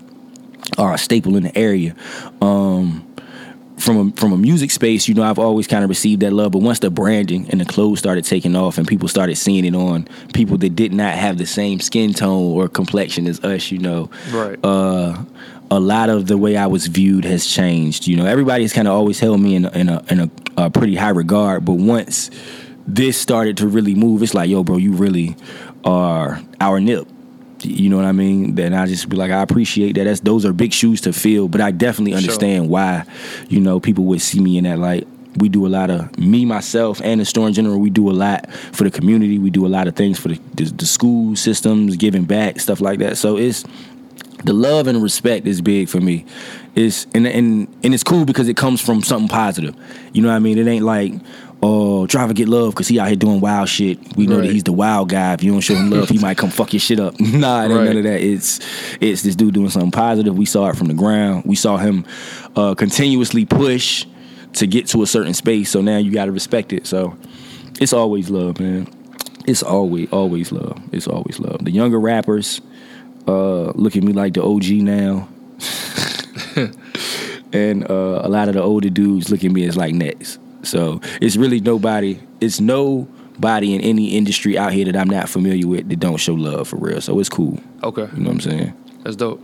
are 0.77 0.93
a 0.93 0.97
staple 0.97 1.35
in 1.35 1.43
the 1.43 1.57
area 1.57 1.95
um, 2.41 3.07
from 3.81 3.97
a, 4.09 4.11
from 4.15 4.31
a 4.31 4.37
music 4.37 4.71
space, 4.71 5.07
you 5.07 5.15
know, 5.15 5.23
I've 5.23 5.39
always 5.39 5.67
kind 5.67 5.83
of 5.83 5.89
received 5.89 6.21
that 6.21 6.31
love. 6.31 6.51
But 6.51 6.59
once 6.59 6.79
the 6.79 6.89
branding 6.89 7.49
and 7.49 7.59
the 7.59 7.65
clothes 7.65 7.99
started 7.99 8.25
taking 8.25 8.55
off, 8.55 8.77
and 8.77 8.87
people 8.87 9.07
started 9.07 9.35
seeing 9.35 9.65
it 9.65 9.75
on 9.75 10.07
people 10.33 10.57
that 10.59 10.75
did 10.75 10.93
not 10.93 11.15
have 11.15 11.37
the 11.37 11.45
same 11.45 11.79
skin 11.79 12.13
tone 12.13 12.53
or 12.53 12.67
complexion 12.67 13.27
as 13.27 13.43
us, 13.43 13.71
you 13.71 13.79
know, 13.79 14.09
right? 14.31 14.59
Uh, 14.63 15.23
a 15.71 15.79
lot 15.79 16.09
of 16.09 16.27
the 16.27 16.37
way 16.37 16.57
I 16.57 16.67
was 16.67 16.87
viewed 16.87 17.25
has 17.25 17.45
changed. 17.45 18.05
You 18.05 18.17
know, 18.17 18.25
everybody 18.25 18.63
has 18.63 18.73
kind 18.73 18.87
of 18.87 18.93
always 18.93 19.19
held 19.19 19.41
me 19.41 19.55
in 19.55 19.65
in, 19.65 19.89
a, 19.89 20.03
in 20.09 20.19
a, 20.19 20.29
a 20.57 20.69
pretty 20.69 20.95
high 20.95 21.09
regard, 21.09 21.65
but 21.65 21.73
once 21.73 22.29
this 22.87 23.17
started 23.17 23.57
to 23.57 23.67
really 23.67 23.95
move, 23.95 24.21
it's 24.21 24.33
like, 24.33 24.49
yo, 24.49 24.63
bro, 24.63 24.77
you 24.77 24.91
really 24.91 25.35
are 25.83 26.41
our 26.59 26.79
nip. 26.79 27.07
You 27.63 27.89
know 27.89 27.97
what 27.97 28.05
I 28.05 28.11
mean? 28.11 28.55
Then 28.55 28.73
I 28.73 28.85
just 28.85 29.09
be 29.09 29.17
like, 29.17 29.31
I 29.31 29.41
appreciate 29.41 29.93
that. 29.93 30.05
That's 30.05 30.21
those 30.21 30.45
are 30.45 30.53
big 30.53 30.73
shoes 30.73 31.01
to 31.01 31.13
fill, 31.13 31.47
but 31.47 31.61
I 31.61 31.71
definitely 31.71 32.13
understand 32.13 32.65
sure. 32.65 32.71
why, 32.71 33.05
you 33.49 33.59
know, 33.59 33.79
people 33.79 34.05
would 34.05 34.21
see 34.21 34.39
me 34.39 34.57
in 34.57 34.63
that 34.65 34.79
light. 34.79 35.07
We 35.37 35.47
do 35.47 35.65
a 35.65 35.69
lot 35.69 35.89
of 35.89 36.17
me, 36.17 36.43
myself, 36.43 36.99
and 37.01 37.21
the 37.21 37.25
store 37.25 37.47
in 37.47 37.53
general. 37.53 37.79
We 37.79 37.89
do 37.89 38.09
a 38.09 38.11
lot 38.11 38.51
for 38.51 38.83
the 38.83 38.91
community. 38.91 39.39
We 39.39 39.49
do 39.49 39.65
a 39.65 39.69
lot 39.69 39.87
of 39.87 39.95
things 39.95 40.19
for 40.19 40.27
the, 40.27 40.39
the, 40.55 40.65
the 40.65 40.85
school 40.85 41.37
systems, 41.37 41.95
giving 41.95 42.25
back, 42.25 42.59
stuff 42.59 42.81
like 42.81 42.99
that. 42.99 43.17
So 43.17 43.37
it's 43.37 43.63
the 44.43 44.53
love 44.53 44.87
and 44.87 45.01
respect 45.01 45.47
is 45.47 45.61
big 45.61 45.87
for 45.89 46.01
me. 46.01 46.25
It's 46.75 47.05
and 47.13 47.27
and 47.27 47.67
and 47.83 47.93
it's 47.93 48.03
cool 48.03 48.25
because 48.25 48.47
it 48.47 48.57
comes 48.57 48.81
from 48.81 49.03
something 49.03 49.29
positive. 49.29 49.75
You 50.13 50.21
know 50.21 50.29
what 50.29 50.35
I 50.35 50.39
mean? 50.39 50.57
It 50.57 50.67
ain't 50.67 50.85
like 50.85 51.13
oh, 51.61 52.07
driver 52.07 52.33
get 52.33 52.47
love 52.47 52.73
because 52.73 52.87
he 52.87 52.99
out 52.99 53.07
here 53.07 53.15
doing 53.15 53.39
wild 53.39 53.69
shit. 53.69 54.15
We 54.15 54.27
know 54.27 54.37
right. 54.37 54.47
that 54.47 54.53
he's 54.53 54.63
the 54.63 54.71
wild 54.71 55.09
guy. 55.09 55.33
If 55.33 55.43
you 55.43 55.51
don't 55.51 55.61
show 55.61 55.75
him 55.75 55.89
love, 55.89 56.09
he 56.09 56.17
might 56.21 56.37
come 56.37 56.49
fuck 56.49 56.73
your 56.73 56.79
shit 56.79 56.99
up. 56.99 57.19
nah, 57.19 57.61
it 57.61 57.65
ain't 57.65 57.73
right. 57.73 57.85
none 57.85 57.97
of 57.97 58.03
that. 58.03 58.21
It's 58.21 58.59
it's 58.99 59.21
this 59.21 59.35
dude 59.35 59.53
doing 59.53 59.69
something 59.69 59.91
positive. 59.91 60.37
We 60.37 60.45
saw 60.45 60.69
it 60.69 60.75
from 60.75 60.87
the 60.87 60.93
ground. 60.93 61.43
We 61.45 61.55
saw 61.55 61.77
him 61.77 62.05
uh, 62.55 62.75
continuously 62.75 63.45
push 63.45 64.05
to 64.53 64.67
get 64.67 64.87
to 64.87 65.03
a 65.03 65.07
certain 65.07 65.33
space. 65.33 65.69
So 65.69 65.81
now 65.81 65.97
you 65.97 66.11
got 66.11 66.25
to 66.25 66.31
respect 66.31 66.73
it. 66.73 66.87
So 66.87 67.15
it's 67.79 67.93
always 67.93 68.29
love, 68.29 68.59
man. 68.59 68.87
It's 69.47 69.63
always 69.63 70.11
always 70.11 70.51
love. 70.51 70.81
It's 70.91 71.07
always 71.07 71.39
love. 71.39 71.63
The 71.63 71.71
younger 71.71 71.99
rappers 71.99 72.61
uh, 73.27 73.71
look 73.71 73.95
at 73.95 74.03
me 74.03 74.13
like 74.13 74.33
the 74.33 74.43
OG 74.43 74.65
now. 74.83 75.29
and 77.53 77.89
uh, 77.89 78.21
a 78.23 78.29
lot 78.29 78.47
of 78.47 78.55
the 78.55 78.61
older 78.61 78.89
dudes 78.89 79.29
look 79.29 79.43
at 79.43 79.51
me 79.51 79.65
as 79.65 79.77
like 79.77 79.93
next. 79.93 80.40
So 80.63 81.01
it's 81.21 81.35
really 81.35 81.59
nobody. 81.59 82.19
It's 82.39 82.59
nobody 82.59 83.73
in 83.73 83.81
any 83.81 84.15
industry 84.17 84.57
out 84.57 84.73
here 84.73 84.85
that 84.85 84.95
I'm 84.95 85.09
not 85.09 85.29
familiar 85.29 85.67
with 85.67 85.89
that 85.89 85.99
don't 85.99 86.17
show 86.17 86.33
love 86.33 86.67
for 86.67 86.77
real. 86.77 87.01
So 87.01 87.19
it's 87.19 87.29
cool. 87.29 87.59
Okay. 87.83 88.07
You 88.13 88.23
know 88.23 88.29
what 88.29 88.35
I'm 88.35 88.39
saying? 88.41 88.73
That's 89.03 89.15
dope. 89.15 89.43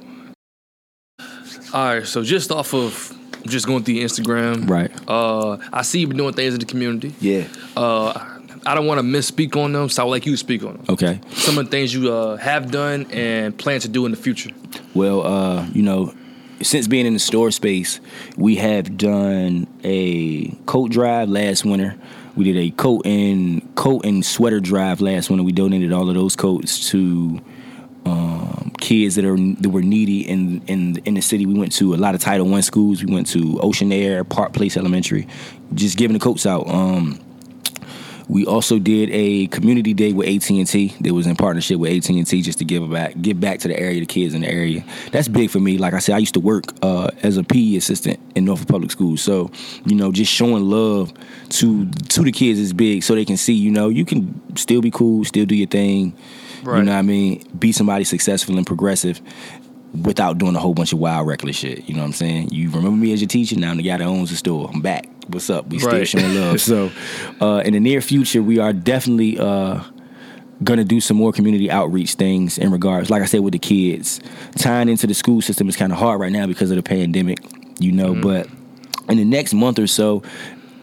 All 1.74 1.96
right. 1.96 2.06
So 2.08 2.24
just 2.24 2.52
off 2.52 2.74
of 2.74 3.14
just 3.46 3.66
going 3.66 3.84
through 3.84 3.96
Instagram, 3.96 4.70
right? 4.70 4.92
Uh, 5.08 5.58
I 5.72 5.82
see 5.82 6.00
you 6.00 6.08
been 6.08 6.18
doing 6.18 6.34
things 6.34 6.54
in 6.54 6.60
the 6.60 6.66
community. 6.66 7.14
Yeah. 7.20 7.48
Uh, 7.76 8.34
I 8.66 8.76
don't 8.76 8.86
want 8.86 9.00
to 9.00 9.06
misspeak 9.06 9.56
on 9.56 9.72
them, 9.72 9.88
so 9.88 10.02
I 10.02 10.06
would 10.06 10.12
like 10.12 10.26
you 10.26 10.34
to 10.34 10.38
speak 10.38 10.64
on 10.64 10.74
them. 10.74 10.86
Okay. 10.90 11.22
Some 11.32 11.58
of 11.58 11.66
the 11.66 11.72
things 11.72 11.94
you 11.94 12.12
uh, 12.12 12.36
have 12.38 12.70
done 12.70 13.08
and 13.12 13.58
plan 13.58 13.80
to 13.82 13.88
do 13.88 14.06
in 14.06 14.12
the 14.12 14.18
future. 14.18 14.52
Well, 14.94 15.26
uh, 15.26 15.66
you 15.68 15.84
know, 15.84 16.14
since 16.62 16.88
being 16.88 17.06
in 17.06 17.14
the 17.14 17.20
store 17.20 17.52
space, 17.52 18.00
we 18.36 18.56
have 18.56 18.98
done 18.98 19.68
a 19.84 20.50
coat 20.66 20.92
drive 20.92 21.30
last 21.30 21.66
winter. 21.66 21.96
We 22.36 22.46
did 22.46 22.58
a 22.58 22.72
coat 22.72 23.06
and 23.06 23.76
coat 23.76 24.06
and 24.06 24.26
sweater 24.26 24.60
drive 24.60 25.02
last 25.02 25.30
winter. 25.30 25.44
We 25.44 25.52
donated 25.52 25.92
all 25.92 26.08
of 26.08 26.16
those 26.16 26.36
coats 26.36 26.90
to 26.92 27.42
um, 28.06 28.72
kids 28.80 29.16
that 29.16 29.26
are 29.26 29.38
that 29.38 29.70
were 29.70 29.82
needy 29.82 30.28
in 30.28 30.62
in 30.68 30.98
in 31.06 31.14
the 31.16 31.22
city. 31.22 31.46
We 31.46 31.56
went 31.56 31.74
to 31.74 31.94
a 31.94 31.98
lot 31.98 32.16
of 32.16 32.22
Title 32.22 32.48
One 32.48 32.62
schools. 32.62 33.04
We 33.04 33.14
went 33.14 33.28
to 33.28 33.56
Oceanair, 33.56 34.28
Park 34.28 34.54
Place 34.54 34.78
Elementary, 34.78 35.28
just 35.74 35.98
giving 35.98 36.14
the 36.14 36.24
coats 36.24 36.46
out. 36.46 36.68
Um, 36.68 37.20
we 38.30 38.46
also 38.46 38.80
did 38.80 39.10
a 39.12 39.48
community 39.48 39.94
day 39.94 40.14
with 40.14 40.28
AT 40.28 40.50
and 40.50 40.68
T. 40.68 40.96
That 41.02 41.14
was 41.14 41.28
in 41.28 41.36
partnership 41.36 41.80
with 41.80 41.92
AT 41.92 42.10
and 42.10 42.28
T 42.28 42.42
just 42.42 42.60
to 42.60 42.66
give 42.66 42.90
back, 42.90 43.14
give 43.22 43.40
back 43.40 43.60
to 43.60 43.68
the 43.68 43.80
area, 43.80 44.00
the 44.00 44.06
kids 44.06 44.34
in 44.34 44.42
the 44.42 44.50
area. 44.50 44.84
That's 45.12 45.28
big 45.28 45.50
for 45.50 45.60
me. 45.60 45.78
Like 45.78 45.94
I 45.94 46.00
said, 46.00 46.16
I 46.16 46.20
used 46.20 46.34
to 46.34 46.40
work 46.40 46.66
uh, 46.82 47.10
as 47.24 47.38
a 47.38 47.44
PE 47.44 47.76
assistant 47.76 48.20
in 48.36 48.46
Norfolk 48.46 48.68
Public 48.68 48.92
Schools, 48.92 49.22
so 49.22 49.52
you 49.86 49.96
know, 49.96 50.12
just 50.12 50.32
showing 50.32 50.70
love 50.70 51.14
to 51.50 51.90
to 51.90 52.24
the 52.24 52.32
kids 52.32 52.60
is 52.60 52.74
big, 52.74 53.04
so 53.04 53.16
they 53.16 53.26
can 53.26 53.38
see, 53.38 53.54
you 53.54 53.72
know, 53.72 53.90
you 53.90 54.06
can 54.06 54.58
still 54.58 54.82
be 54.82 54.92
cool, 54.92 55.24
still 55.24 55.46
do 55.46 55.56
your 55.56 55.68
thing. 55.68 56.16
Right. 56.64 56.80
You 56.80 56.86
know 56.86 56.94
what 56.94 57.00
I 57.00 57.04
mean? 57.04 57.44
Be 57.58 57.72
somebody 57.72 58.04
successful 58.04 58.58
and 58.58 58.66
progressive 58.66 59.22
without 59.94 60.38
doing 60.38 60.56
a 60.56 60.60
whole 60.60 60.74
bunch 60.74 60.94
of 60.94 61.00
wild 61.00 61.28
reckless 61.28 61.56
shit. 61.56 61.88
You 61.88 61.96
know 61.96 62.02
what 62.02 62.08
I'm 62.08 62.14
saying? 62.14 62.50
You 62.52 62.70
remember 62.70 62.98
me 62.98 63.14
as 63.14 63.22
your 63.22 63.28
teacher, 63.28 63.58
now 63.58 63.72
I'm 63.72 63.78
the 63.78 63.84
guy 63.84 63.98
that 63.98 64.06
owns 64.06 64.30
the 64.30 64.36
store. 64.36 64.70
I'm 64.74 64.82
back. 64.82 65.08
What's 65.28 65.50
up? 65.50 65.68
We 65.68 65.80
right. 65.80 66.08
still 66.08 66.22
showing 66.22 66.36
love. 66.40 66.62
so 66.62 66.92
uh, 67.42 67.62
in 67.66 67.74
the 67.74 67.80
near 67.80 68.02
future, 68.02 68.42
we 68.42 68.60
are 68.60 68.74
definitely 68.74 69.40
uh, 69.40 69.84
gonna 70.64 70.84
do 70.84 71.00
some 71.00 71.18
more 71.18 71.32
community 71.32 71.70
outreach 71.70 72.14
things 72.14 72.58
in 72.58 72.72
regards, 72.72 73.10
like 73.10 73.22
I 73.22 73.26
said, 73.26 73.42
with 73.42 73.54
the 73.54 73.60
kids. 73.60 74.20
Tying 74.58 74.90
into 74.90 75.08
the 75.08 75.14
school 75.14 75.42
system 75.42 75.68
is 75.70 75.76
kind 75.76 75.92
of 75.92 75.98
hard 75.98 76.20
right 76.20 76.32
now 76.32 76.48
because 76.48 76.72
of 76.72 76.78
the 76.78 76.84
pandemic, 76.84 77.40
you 77.80 77.92
know, 77.92 78.14
mm-hmm. 78.14 78.22
but 78.22 78.48
in 79.10 79.18
the 79.18 79.26
next 79.26 79.54
month 79.54 79.80
or 79.80 79.88
so, 79.88 80.24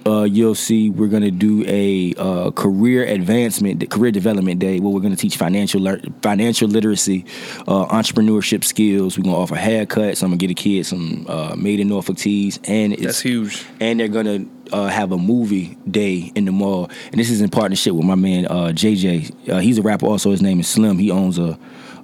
uh, 0.07 0.25
you'll 0.25 0.55
see 0.55 0.91
we're 0.91 1.09
going 1.09 1.23
to 1.23 1.31
do 1.31 1.65
a 1.67 2.15
uh, 2.19 2.51
career 2.51 3.05
advancement, 3.05 3.89
career 3.91 4.11
development 4.11 4.61
day 4.61 4.79
where 4.81 4.93
we're 4.93 5.01
going 5.01 5.15
to 5.15 5.19
teach 5.19 5.37
financial 5.37 5.99
financial 6.23 6.69
literacy, 6.69 7.25
uh, 7.67 7.87
entrepreneurship 7.87 8.65
skills. 8.65 9.17
We're 9.17 9.25
going 9.25 9.35
to 9.35 9.41
offer 9.41 9.57
haircuts. 9.57 10.23
I'm 10.23 10.31
going 10.31 10.39
to 10.39 10.47
get 10.47 10.51
a 10.51 10.63
kid 10.63 10.85
some 10.87 11.27
uh, 11.29 11.55
made 11.57 11.81
in 11.81 11.89
Norfolk 11.89 12.19
tees, 12.19 12.61
and 12.65 12.93
it's, 12.93 13.03
that's 13.03 13.21
huge. 13.21 13.65
And 13.81 13.99
they're 13.99 14.09
going 14.09 14.27
to 14.27 14.77
uh, 14.77 14.89
have 14.89 15.13
a 15.13 15.19
movie 15.19 15.79
day 15.91 16.33
in 16.35 16.45
the 16.45 16.53
mall, 16.53 16.91
and 17.11 17.19
this 17.19 17.31
is 17.31 17.41
in 17.41 17.49
partnership 17.49 17.95
with 17.95 18.05
my 18.05 18.15
man 18.15 18.45
JJ. 18.45 19.49
Uh, 19.49 19.59
he's 19.59 19.79
a 19.79 19.83
rapper, 19.83 20.07
also. 20.07 20.31
His 20.31 20.43
name 20.43 20.61
is 20.61 20.69
Slim. 20.69 20.99
He 20.99 21.11
owns 21.11 21.39
a. 21.39 21.59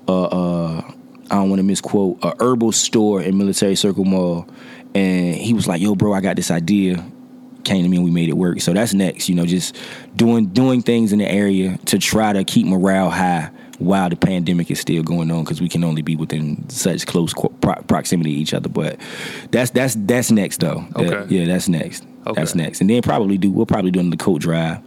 I 0.08 1.36
don't 1.36 1.48
want 1.48 1.60
to 1.60 1.64
misquote 1.64 2.18
a 2.24 2.34
herbal 2.40 2.72
store 2.72 3.22
in 3.22 3.38
Military 3.38 3.76
Circle 3.76 4.04
Mall, 4.04 4.48
and 4.96 5.36
he 5.36 5.54
was 5.54 5.68
like, 5.68 5.80
"Yo, 5.80 5.94
bro, 5.94 6.12
I 6.12 6.20
got 6.20 6.34
this 6.34 6.50
idea 6.50 7.04
came 7.64 7.82
to 7.82 7.88
me 7.88 7.96
and 7.96 8.04
we 8.04 8.10
made 8.10 8.28
it 8.28 8.36
work. 8.36 8.60
So 8.60 8.72
that's 8.72 8.94
next, 8.94 9.28
you 9.28 9.34
know, 9.34 9.46
just 9.46 9.76
doing 10.16 10.46
doing 10.46 10.82
things 10.82 11.12
in 11.12 11.18
the 11.18 11.30
area 11.30 11.78
to 11.86 11.98
try 11.98 12.32
to 12.32 12.44
keep 12.44 12.66
morale 12.66 13.10
high 13.10 13.50
while 13.80 14.10
the 14.10 14.16
pandemic 14.16 14.70
is 14.70 14.78
still 14.78 15.02
going 15.02 15.30
on 15.30 15.42
because 15.42 15.60
we 15.60 15.68
can 15.68 15.82
only 15.82 16.02
be 16.02 16.14
within 16.14 16.68
such 16.68 17.06
close 17.06 17.32
pro- 17.32 17.82
proximity 17.82 18.34
to 18.34 18.36
each 18.40 18.54
other. 18.54 18.68
But 18.68 19.00
that's 19.50 19.70
that's 19.70 19.94
that's 19.96 20.30
next 20.30 20.60
though. 20.60 20.84
Okay. 20.96 21.08
That, 21.08 21.30
yeah, 21.30 21.46
that's 21.46 21.68
next. 21.68 22.04
Okay. 22.26 22.38
That's 22.38 22.54
next, 22.54 22.82
and 22.82 22.90
then 22.90 23.02
probably 23.02 23.38
do 23.38 23.50
we'll 23.50 23.66
probably 23.66 23.90
do 23.90 24.08
the 24.08 24.16
coat 24.16 24.42
drive, 24.42 24.80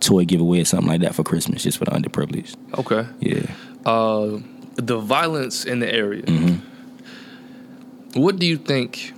toy 0.00 0.24
giveaway 0.24 0.62
or 0.62 0.64
something 0.64 0.88
like 0.88 1.02
that 1.02 1.14
for 1.14 1.22
Christmas, 1.22 1.62
just 1.62 1.76
for 1.76 1.84
the 1.84 1.90
underprivileged. 1.90 2.56
Okay. 2.78 3.06
Yeah. 3.20 3.50
Uh, 3.84 4.40
the 4.76 4.98
violence 4.98 5.64
in 5.64 5.80
the 5.80 5.92
area. 5.92 6.22
Mm-hmm. 6.22 6.64
What 8.20 8.38
do 8.38 8.46
you 8.46 8.56
think 8.56 9.12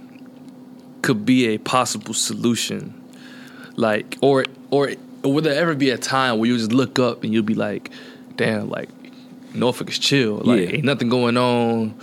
could 1.03 1.25
be 1.25 1.49
a 1.49 1.59
possible 1.59 2.13
solution 2.13 3.00
like, 3.81 4.19
or 4.21 4.45
or 4.71 4.93
would 5.23 5.45
there 5.45 5.61
ever 5.61 5.75
be 5.75 5.91
a 5.91 5.99
time 5.99 6.39
where 6.39 6.49
you 6.49 6.57
just 6.57 6.73
look 6.73 6.99
up 6.99 7.25
and 7.25 7.33
you'll 7.33 7.43
be 7.43 7.55
like, 7.55 7.91
damn, 8.37 8.69
like 8.69 8.89
Norfolk 9.55 9.91
is 9.91 9.99
chill. 9.99 10.37
Like 10.37 10.61
yeah. 10.61 10.77
ain't 10.77 10.85
nothing 10.85 11.09
going 11.09 11.37
on. 11.37 11.95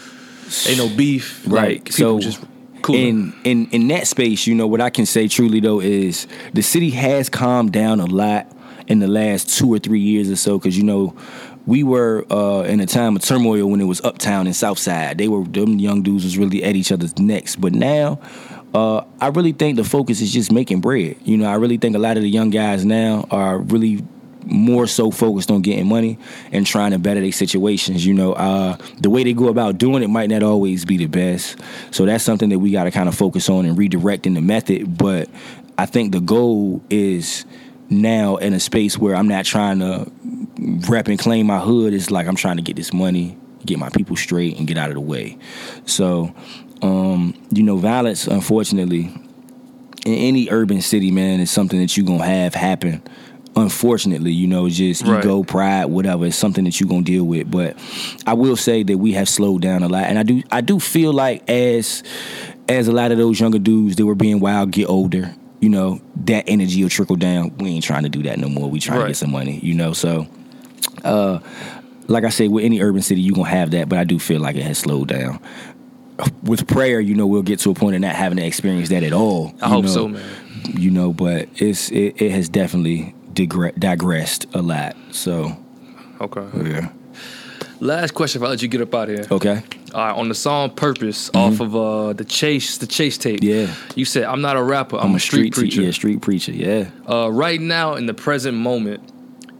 Ain't 0.67 0.77
no 0.77 0.89
beef. 0.95 1.43
Right. 1.45 1.83
Like, 1.83 1.91
so 1.91 2.19
just 2.19 2.43
cool. 2.81 2.95
in 2.95 3.33
in 3.43 3.67
in 3.69 3.87
that 3.89 4.07
space, 4.07 4.47
you 4.47 4.55
know 4.55 4.67
what 4.67 4.81
I 4.81 4.89
can 4.89 5.05
say 5.05 5.27
truly 5.27 5.59
though 5.59 5.79
is 5.79 6.27
the 6.53 6.61
city 6.61 6.89
has 6.91 7.29
calmed 7.29 7.73
down 7.73 7.99
a 7.99 8.05
lot 8.05 8.51
in 8.87 8.99
the 8.99 9.07
last 9.07 9.57
two 9.57 9.71
or 9.71 9.79
three 9.79 9.99
years 9.99 10.29
or 10.29 10.35
so 10.35 10.57
because 10.57 10.77
you 10.77 10.83
know 10.83 11.15
we 11.65 11.83
were 11.83 12.25
uh, 12.31 12.63
in 12.63 12.79
a 12.79 12.85
time 12.85 13.17
of 13.17 13.21
turmoil 13.21 13.69
when 13.69 13.81
it 13.81 13.85
was 13.85 13.99
uptown 14.01 14.47
and 14.47 14.55
south 14.55 14.79
side 14.79 15.17
they 15.17 15.27
were 15.27 15.43
them 15.43 15.77
young 15.77 16.01
dudes 16.01 16.23
was 16.23 16.37
really 16.37 16.63
at 16.63 16.75
each 16.77 16.91
other's 16.91 17.17
necks 17.19 17.57
but 17.57 17.73
now 17.73 18.17
uh, 18.73 19.03
I 19.19 19.27
really 19.27 19.53
think 19.53 19.77
the 19.77 19.83
focus 19.83 20.21
is 20.21 20.31
just 20.31 20.51
making 20.51 20.81
bread. 20.81 21.17
You 21.23 21.37
know, 21.37 21.45
I 21.45 21.55
really 21.55 21.77
think 21.77 21.95
a 21.95 21.99
lot 21.99 22.17
of 22.17 22.23
the 22.23 22.29
young 22.29 22.49
guys 22.49 22.85
now 22.85 23.27
are 23.31 23.59
really 23.59 24.03
more 24.47 24.87
so 24.87 25.11
focused 25.11 25.51
on 25.51 25.61
getting 25.61 25.87
money 25.87 26.17
and 26.51 26.65
trying 26.65 26.91
to 26.91 26.99
better 26.99 27.19
their 27.21 27.31
situations. 27.31 28.05
You 28.05 28.13
know, 28.13 28.33
uh, 28.33 28.77
the 28.99 29.09
way 29.09 29.23
they 29.23 29.33
go 29.33 29.49
about 29.49 29.77
doing 29.77 30.03
it 30.03 30.09
might 30.09 30.29
not 30.29 30.43
always 30.43 30.85
be 30.85 30.97
the 30.97 31.07
best. 31.07 31.57
So 31.91 32.05
that's 32.05 32.23
something 32.23 32.49
that 32.49 32.59
we 32.59 32.71
got 32.71 32.85
to 32.85 32.91
kind 32.91 33.09
of 33.09 33.15
focus 33.15 33.49
on 33.49 33.65
and 33.65 33.77
redirecting 33.77 34.35
the 34.35 34.41
method. 34.41 34.97
But 34.97 35.29
I 35.77 35.85
think 35.85 36.11
the 36.11 36.21
goal 36.21 36.81
is 36.89 37.45
now 37.89 38.37
in 38.37 38.53
a 38.53 38.59
space 38.59 38.97
where 38.97 39.15
I'm 39.15 39.27
not 39.27 39.45
trying 39.45 39.79
to 39.79 40.11
rep 40.89 41.07
and 41.07 41.19
claim 41.19 41.47
my 41.47 41.59
hood. 41.59 41.93
It's 41.93 42.11
like 42.11 42.27
I'm 42.27 42.35
trying 42.35 42.57
to 42.57 42.63
get 42.63 42.75
this 42.75 42.93
money, 42.93 43.37
get 43.65 43.79
my 43.79 43.89
people 43.89 44.15
straight, 44.15 44.57
and 44.57 44.67
get 44.67 44.77
out 44.77 44.89
of 44.89 44.95
the 44.95 45.01
way. 45.01 45.37
So, 45.85 46.33
um, 46.81 47.33
you 47.51 47.63
know, 47.63 47.77
violence, 47.77 48.27
unfortunately, 48.27 49.11
in 50.05 50.13
any 50.13 50.49
urban 50.49 50.81
city, 50.81 51.11
man, 51.11 51.39
is 51.39 51.51
something 51.51 51.79
that 51.79 51.97
you're 51.97 52.05
gonna 52.05 52.25
have 52.25 52.53
happen 52.53 53.01
unfortunately, 53.57 54.31
you 54.31 54.47
know, 54.47 54.69
just 54.69 55.03
Right. 55.03 55.23
ego, 55.23 55.43
pride, 55.43 55.85
whatever. 55.85 56.25
It's 56.25 56.37
something 56.37 56.63
that 56.65 56.79
you're 56.79 56.87
gonna 56.87 57.01
deal 57.01 57.23
with. 57.23 57.49
But 57.49 57.75
I 58.25 58.33
will 58.33 58.55
say 58.55 58.83
that 58.83 58.97
we 58.97 59.13
have 59.13 59.27
slowed 59.27 59.61
down 59.61 59.83
a 59.83 59.87
lot, 59.89 60.05
and 60.05 60.17
I 60.19 60.23
do 60.23 60.43
I 60.51 60.61
do 60.61 60.79
feel 60.79 61.11
like 61.11 61.47
as 61.49 62.03
as 62.69 62.87
a 62.87 62.91
lot 62.91 63.11
of 63.11 63.17
those 63.17 63.39
younger 63.39 63.59
dudes 63.59 63.95
that 63.95 64.05
were 64.05 64.15
being 64.15 64.39
wild 64.39 64.71
get 64.71 64.87
older, 64.89 65.33
you 65.59 65.69
know, 65.69 65.99
that 66.25 66.43
energy 66.47 66.83
will 66.83 66.89
trickle 66.89 67.15
down. 67.15 67.51
We 67.57 67.69
ain't 67.69 67.83
trying 67.83 68.03
to 68.03 68.09
do 68.09 68.23
that 68.23 68.37
no 68.39 68.47
more. 68.49 68.69
We 68.69 68.79
trying 68.79 69.01
to 69.01 69.07
get 69.07 69.17
some 69.17 69.31
money, 69.31 69.59
you 69.63 69.73
know. 69.73 69.93
So, 69.93 70.27
uh, 71.03 71.39
like 72.07 72.23
I 72.23 72.29
say, 72.29 72.47
with 72.47 72.63
any 72.63 72.81
urban 72.81 73.01
city, 73.01 73.21
you 73.21 73.33
gonna 73.33 73.49
have 73.49 73.71
that, 73.71 73.89
but 73.89 73.97
I 73.97 74.03
do 74.03 74.19
feel 74.19 74.39
like 74.39 74.55
it 74.55 74.63
has 74.63 74.77
slowed 74.77 75.07
down. 75.07 75.39
With 76.43 76.67
prayer, 76.67 76.99
you 76.99 77.13
know, 77.13 77.27
we'll 77.27 77.43
get 77.43 77.59
to 77.59 77.69
a 77.71 77.73
point 77.75 77.95
of 77.95 78.01
not 78.01 78.15
having 78.15 78.37
to 78.37 78.45
experience 78.45 78.89
that 78.89 79.03
at 79.03 79.13
all. 79.13 79.53
I 79.61 79.69
hope 79.69 79.85
know 79.85 79.91
so, 79.91 80.07
man. 80.07 80.23
you 80.75 80.89
know, 80.89 81.13
but 81.13 81.47
it's 81.57 81.91
it, 81.91 82.19
it 82.21 82.31
has 82.31 82.49
definitely 82.49 83.13
digre- 83.33 83.77
digressed 83.77 84.47
a 84.55 84.61
lot. 84.61 84.95
So 85.11 85.55
Okay. 86.19 86.69
yeah, 86.71 86.89
Last 87.79 88.15
question. 88.15 88.41
If 88.41 88.47
I 88.47 88.49
let 88.49 88.61
you 88.63 88.67
get 88.67 88.81
up 88.81 88.95
out 88.95 89.09
of 89.09 89.15
here. 89.15 89.27
okay, 89.29 89.61
All 89.93 90.05
right, 90.07 90.15
on 90.15 90.29
the 90.29 90.33
song 90.35 90.71
"Purpose" 90.71 91.29
off 91.35 91.59
of 91.59 91.75
uh, 91.75 92.13
the 92.13 92.25
Chase, 92.25 92.79
the 92.79 92.87
Chase 92.87 93.19
tape. 93.19 93.41
Mm-hmm. 93.41 93.69
Yeah. 93.71 93.75
You 93.95 94.03
said, 94.05 94.23
"I'm 94.23 94.41
not 94.41 94.57
a 94.57 94.63
rapper. 94.63 94.97
I'm, 94.97 95.13
a 95.13 95.19
street, 95.19 95.53
te- 95.53 95.61
preacher." 95.61 95.83
yeah, 95.83 95.91
street 95.91 96.21
preacher, 96.21 96.51
yeah. 96.51 96.89
Uh, 97.07 97.29
right 97.31 97.61
now, 97.61 97.93
in 97.93 98.07
the 98.07 98.15
present 98.15 98.57
moment, 98.57 99.03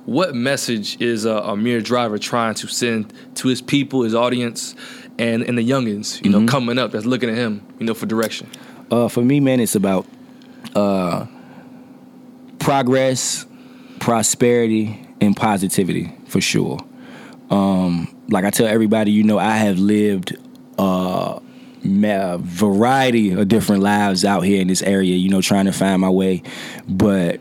what 0.05 0.33
message 0.33 0.99
is 0.99 1.27
uh, 1.27 1.43
Amir 1.43 1.81
Driver 1.81 2.17
trying 2.17 2.55
to 2.55 2.67
send 2.67 3.13
to 3.35 3.47
his 3.49 3.61
people, 3.61 4.01
his 4.01 4.15
audience, 4.15 4.73
and 5.19 5.43
and 5.43 5.57
the 5.57 5.67
youngins, 5.67 6.23
you 6.23 6.29
know, 6.31 6.39
Mm-hmm. 6.39 6.47
coming 6.47 6.77
up 6.77 6.91
that's 6.91 7.05
looking 7.05 7.29
at 7.29 7.35
him, 7.35 7.61
you 7.79 7.85
know, 7.85 7.93
for 7.93 8.05
direction? 8.05 8.49
Uh, 8.91 9.07
for 9.07 9.21
me, 9.21 9.39
man, 9.39 9.59
it's 9.59 9.75
about 9.75 10.05
uh, 10.75 11.25
progress, 12.59 13.45
prosperity, 13.99 15.05
and 15.21 15.35
positivity 15.35 16.13
for 16.27 16.41
sure. 16.41 16.79
Um, 17.49 18.13
like 18.29 18.45
I 18.45 18.49
tell 18.49 18.67
everybody, 18.67 19.11
you 19.11 19.23
know, 19.23 19.39
I 19.39 19.57
have 19.57 19.79
lived 19.79 20.35
uh, 20.77 21.39
a 21.83 22.37
variety 22.39 23.31
of 23.31 23.47
different 23.47 23.81
lives 23.83 24.25
out 24.25 24.41
here 24.41 24.61
in 24.61 24.67
this 24.67 24.81
area. 24.81 25.15
You 25.15 25.29
know, 25.29 25.41
trying 25.41 25.65
to 25.65 25.71
find 25.71 26.01
my 26.01 26.09
way, 26.09 26.43
but 26.87 27.39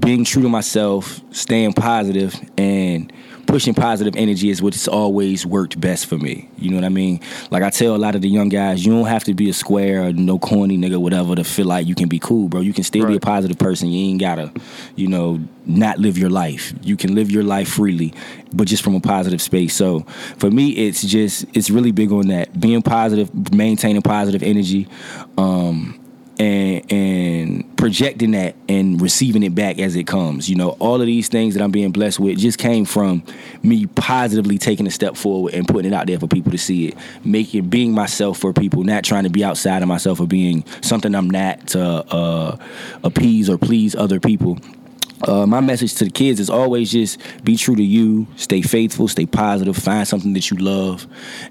being 0.00 0.24
true 0.24 0.42
to 0.42 0.48
myself, 0.48 1.20
staying 1.30 1.74
positive, 1.74 2.34
and 2.58 3.12
pushing 3.46 3.74
positive 3.74 4.16
energy 4.16 4.50
is 4.50 4.60
what's 4.60 4.88
always 4.88 5.46
worked 5.46 5.80
best 5.80 6.06
for 6.06 6.18
me. 6.18 6.48
You 6.58 6.70
know 6.70 6.76
what 6.76 6.84
I 6.84 6.90
mean? 6.90 7.20
Like 7.50 7.62
I 7.62 7.70
tell 7.70 7.94
a 7.94 7.98
lot 7.98 8.14
of 8.14 8.22
the 8.22 8.28
young 8.28 8.48
guys, 8.48 8.84
you 8.84 8.92
don't 8.92 9.06
have 9.06 9.24
to 9.24 9.34
be 9.34 9.48
a 9.48 9.52
square 9.52 10.04
or 10.04 10.12
no 10.12 10.38
corny 10.38 10.76
nigga, 10.76 10.98
whatever, 10.98 11.34
to 11.34 11.44
feel 11.44 11.66
like 11.66 11.86
you 11.86 11.94
can 11.94 12.08
be 12.08 12.18
cool, 12.18 12.48
bro. 12.48 12.60
You 12.60 12.72
can 12.72 12.84
still 12.84 13.06
be 13.06 13.16
a 13.16 13.20
positive 13.20 13.58
person. 13.58 13.88
You 13.88 14.10
ain't 14.10 14.20
gotta, 14.20 14.52
you 14.94 15.08
know, 15.08 15.40
not 15.64 15.98
live 15.98 16.18
your 16.18 16.30
life. 16.30 16.72
You 16.82 16.96
can 16.96 17.14
live 17.14 17.30
your 17.30 17.42
life 17.42 17.68
freely, 17.68 18.14
but 18.52 18.68
just 18.68 18.82
from 18.82 18.94
a 18.94 19.00
positive 19.00 19.42
space. 19.42 19.74
So 19.74 20.00
for 20.38 20.50
me, 20.50 20.70
it's 20.70 21.02
just 21.02 21.44
it's 21.54 21.70
really 21.70 21.92
big 21.92 22.12
on 22.12 22.28
that 22.28 22.58
being 22.58 22.82
positive, 22.82 23.52
maintaining 23.52 24.02
positive 24.02 24.42
energy. 24.42 24.88
Um, 25.38 26.00
and 26.38 26.92
and 26.92 27.76
projecting 27.76 28.32
that 28.32 28.56
and 28.68 29.00
receiving 29.00 29.42
it 29.42 29.54
back 29.54 29.78
as 29.78 29.96
it 29.96 30.06
comes. 30.06 30.48
You 30.48 30.56
know, 30.56 30.70
all 30.78 31.00
of 31.00 31.06
these 31.06 31.28
things 31.28 31.54
that 31.54 31.62
I'm 31.62 31.70
being 31.70 31.92
blessed 31.92 32.20
with 32.20 32.38
just 32.38 32.58
came 32.58 32.84
from 32.84 33.22
me 33.62 33.86
positively 33.86 34.58
taking 34.58 34.86
a 34.86 34.90
step 34.90 35.16
forward 35.16 35.54
and 35.54 35.66
putting 35.66 35.92
it 35.92 35.94
out 35.94 36.06
there 36.06 36.18
for 36.18 36.26
people 36.26 36.52
to 36.52 36.58
see 36.58 36.88
it, 36.88 36.96
making 37.24 37.68
being 37.68 37.92
myself 37.92 38.38
for 38.38 38.52
people, 38.52 38.82
not 38.82 39.04
trying 39.04 39.24
to 39.24 39.30
be 39.30 39.44
outside 39.44 39.82
of 39.82 39.88
myself 39.88 40.20
or 40.20 40.26
being 40.26 40.64
something 40.82 41.14
I'm 41.14 41.30
not 41.30 41.68
to 41.68 41.82
uh, 41.82 42.56
appease 43.02 43.48
or 43.48 43.58
please 43.58 43.94
other 43.94 44.20
people. 44.20 44.58
Uh, 45.22 45.46
my 45.46 45.60
message 45.60 45.94
to 45.94 46.04
the 46.04 46.10
kids 46.10 46.40
is 46.40 46.50
always 46.50 46.92
just 46.92 47.18
be 47.42 47.56
true 47.56 47.74
to 47.74 47.82
you, 47.82 48.26
stay 48.36 48.60
faithful, 48.60 49.08
stay 49.08 49.24
positive, 49.24 49.76
find 49.76 50.06
something 50.06 50.34
that 50.34 50.50
you 50.50 50.58
love, 50.58 51.06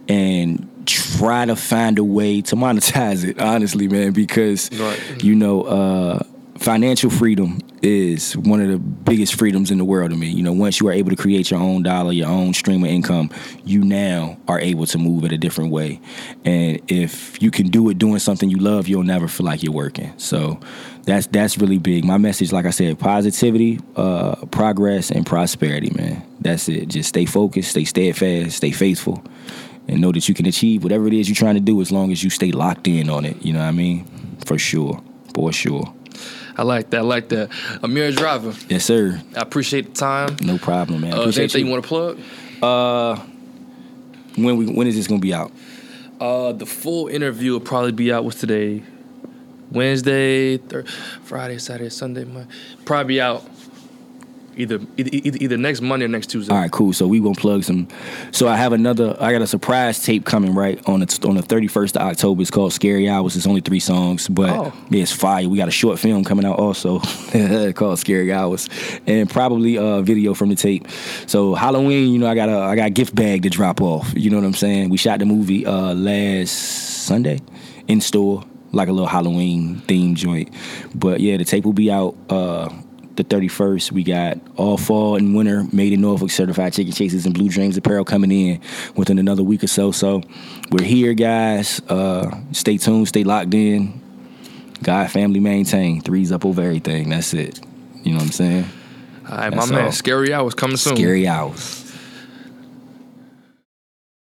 and 0.08 0.70
try 0.86 1.46
to 1.46 1.56
find 1.56 1.98
a 2.00 2.04
way 2.04 2.42
to 2.42 2.56
monetize 2.56 3.24
it. 3.24 3.40
Honestly, 3.40 3.88
man, 3.88 4.12
because 4.12 4.70
Right. 4.78 5.00
you 5.24 5.36
know, 5.36 5.62
uh, 5.64 6.20
financial 6.58 7.10
freedom 7.10 7.60
is 7.82 8.36
one 8.38 8.62
of 8.62 8.70
the 8.70 8.78
biggest 8.78 9.36
freedoms 9.36 9.72
in 9.72 9.78
the 9.78 9.84
world 9.86 10.10
to 10.10 10.16
me. 10.16 10.28
You 10.30 10.42
know, 10.42 10.54
once 10.54 10.80
you 10.80 10.88
are 10.88 10.92
able 10.94 11.10
to 11.10 11.16
create 11.16 11.52
your 11.52 11.60
own 11.60 11.84
dollar, 11.84 12.12
your 12.14 12.30
own 12.30 12.54
stream 12.54 12.84
of 12.84 12.90
income, 12.90 13.30
you 13.66 13.84
now 13.84 14.38
are 14.48 14.60
able 14.60 14.86
to 14.88 14.98
move 14.98 15.26
it 15.26 15.32
a 15.34 15.38
different 15.38 15.72
way. 15.72 16.00
And 16.46 16.80
if 16.88 17.42
you 17.42 17.52
can 17.52 17.68
do 17.68 17.90
it 17.90 17.98
doing 17.98 18.20
something 18.20 18.50
you 18.50 18.58
love, 18.58 18.88
you'll 18.88 19.04
never 19.04 19.28
feel 19.28 19.46
like 19.46 19.64
you're 19.64 19.74
working. 19.74 20.14
So 20.18 20.60
that's 21.04 21.28
that's 21.28 21.58
really 21.58 21.78
big. 21.78 22.06
My 22.06 22.18
message, 22.18 22.52
like 22.54 22.66
I 22.66 22.72
said, 22.72 22.98
positivity, 23.00 23.80
uh, 23.98 24.36
progress, 24.50 25.12
and 25.12 25.26
prosperity, 25.26 25.92
man. 25.96 26.24
That's 26.40 26.70
it. 26.70 26.88
Just 26.88 27.10
stay 27.10 27.26
focused, 27.26 27.72
stay 27.72 27.84
steadfast, 27.84 28.58
stay 28.58 28.72
faithful, 28.72 29.22
and 29.88 30.02
know 30.02 30.12
that 30.12 30.28
you 30.28 30.34
can 30.36 30.46
achieve 30.46 30.84
whatever 30.84 31.08
it 31.08 31.14
is 31.14 31.28
you're 31.30 31.36
trying 31.36 31.56
to 31.56 31.62
do 31.62 31.80
as 31.82 31.92
long 31.92 32.12
as 32.12 32.24
you 32.24 32.30
stay 32.30 32.52
locked 32.52 32.88
in 32.88 33.10
on 33.10 33.26
it. 33.26 33.44
You 33.46 33.54
know 33.54 33.60
what 33.60 33.66
I 33.66 33.72
mean? 33.72 34.06
For 34.46 34.58
sure. 34.58 35.02
For 35.34 35.52
sure. 35.52 35.94
I 36.58 36.64
like 36.64 36.90
that. 36.92 37.00
I 37.00 37.04
like 37.04 37.30
that. 37.30 37.50
Amir 37.84 38.12
Driver, 38.14 38.54
Yes, 38.70 38.86
sir. 38.86 39.22
I 39.36 39.42
appreciate 39.42 39.88
the 39.88 39.92
time. 40.00 40.38
No 40.42 40.58
problem, 40.58 41.02
man. 41.02 41.14
Uh, 41.14 41.22
Appreciate 41.22 41.44
anything 41.56 41.62
you 41.62 41.66
you. 41.68 41.72
want 41.74 41.84
to 41.84 41.88
plug? 41.90 43.20
When 44.38 44.58
we 44.58 44.66
when 44.68 44.88
is 44.88 44.96
this 44.96 45.08
gonna 45.08 45.20
be 45.22 45.34
out? 45.34 45.52
Uh, 46.20 46.52
the 46.54 46.66
full 46.66 47.08
interview 47.08 47.52
will 47.54 47.60
probably 47.60 47.92
be 47.92 48.12
out. 48.12 48.24
What's 48.24 48.40
today? 48.40 48.84
Wednesday, 49.72 50.58
thir- 50.58 50.86
Friday, 51.24 51.58
Saturday, 51.58 51.90
Sunday, 51.90 52.24
Monday. 52.24 52.50
Probably 52.86 53.20
out 53.20 53.44
either 54.58 54.80
either, 54.98 55.38
either 55.42 55.58
next 55.58 55.82
Monday 55.82 56.06
or 56.06 56.10
next 56.10 56.28
Tuesday. 56.28 56.54
All 56.54 56.60
right, 56.60 56.72
cool. 56.72 56.94
So 56.94 57.08
we 57.08 57.20
gonna 57.20 57.36
plug 57.36 57.64
some. 57.64 57.88
So 58.32 58.48
I 58.48 58.56
have 58.56 58.74
another. 58.74 59.16
I 59.20 59.32
got 59.32 59.42
a 59.42 59.48
surprise 59.48 60.04
tape 60.04 60.26
coming 60.26 60.54
right 60.54 60.80
on 60.88 61.00
the 61.02 61.20
on 61.28 61.36
the 61.36 61.42
thirty 61.42 61.68
first 61.68 61.96
of 61.98 62.02
October. 62.04 62.42
It's 62.42 62.52
called 62.52 62.74
Scary 62.74 63.10
Hours. 63.10 63.36
It's 63.36 63.48
only 63.48 63.62
three 63.62 63.80
songs, 63.80 64.28
but 64.28 64.50
Oh. 64.50 64.74
yeah, 64.90 65.02
it's 65.04 65.12
fire. 65.12 65.48
We 65.50 65.58
got 65.58 65.68
a 65.68 65.72
short 65.72 66.00
film 66.00 66.24
coming 66.24 66.46
out 66.46 66.60
also 66.60 67.00
called 67.74 68.00
Scary 68.00 68.32
Hours, 68.34 68.70
and 69.08 69.30
probably 69.30 69.76
a 69.78 70.02
video 70.02 70.34
from 70.34 70.50
the 70.50 70.56
tape. 70.56 70.88
So 71.28 71.54
Halloween, 71.56 72.12
you 72.14 72.20
know, 72.20 72.28
I 72.28 72.36
got 72.36 72.50
a 72.50 72.58
I 72.60 72.76
got 72.76 72.88
a 72.88 72.92
gift 72.92 73.16
bag 73.16 73.44
to 73.44 73.50
drop 73.50 73.82
off. 73.82 74.12
You 74.16 74.30
know 74.30 74.38
what 74.38 74.46
I'm 74.46 74.54
saying? 74.54 74.90
We 74.90 74.98
shot 74.98 75.20
the 75.20 75.26
movie 75.26 75.66
uh, 75.66 75.94
last 75.94 76.52
Sunday 77.06 77.40
in 77.88 78.02
store, 78.02 78.44
like 78.72 78.88
a 78.88 78.92
little 78.92 79.08
Halloween 79.08 79.76
theme 79.82 80.16
joint. 80.16 80.54
But 80.94 81.20
yeah, 81.20 81.38
the 81.38 81.46
tape 81.46 81.66
will 81.66 81.74
be 81.74 81.92
out. 81.92 82.16
Uh, 82.30 82.70
the 83.16 83.24
31st. 83.24 83.92
We 83.92 84.04
got 84.04 84.38
all 84.58 84.78
fall 84.78 85.16
and 85.16 85.36
winter 85.36 85.66
made 85.72 85.94
in 85.94 86.02
Norfolk 86.02 86.32
certified 86.32 86.74
chicken 86.74 86.94
chases 86.94 87.26
and 87.26 87.34
blue 87.34 87.50
dreams 87.50 87.78
apparel 87.78 88.06
coming 88.06 88.32
in 88.32 88.62
within 88.96 89.20
another 89.20 89.44
week 89.44 89.64
or 89.64 89.68
so. 89.68 89.92
So 89.92 90.22
we're 90.72 90.86
here, 90.86 91.14
guys. 91.14 91.82
Uh, 91.90 92.30
stay 92.52 92.78
tuned, 92.78 93.08
stay 93.08 93.24
locked 93.24 93.54
in. 93.54 94.02
God, 94.84 95.10
family, 95.10 95.40
maintain. 95.40 96.02
Threes 96.02 96.32
up 96.32 96.46
over 96.46 96.62
everything. 96.62 97.10
That's 97.10 97.34
it. 97.34 97.60
You 98.04 98.12
know 98.12 98.18
what 98.18 98.26
I'm 98.26 98.32
saying? 98.32 98.66
All 99.30 99.38
right, 99.38 99.50
my 99.50 99.58
That's 99.58 99.72
man. 99.72 99.86
all. 99.86 99.92
Scary 99.92 100.34
Hours 100.34 100.54
coming 100.54 100.78
soon. 100.78 100.96
Scary 100.96 101.28
hours. 101.28 101.85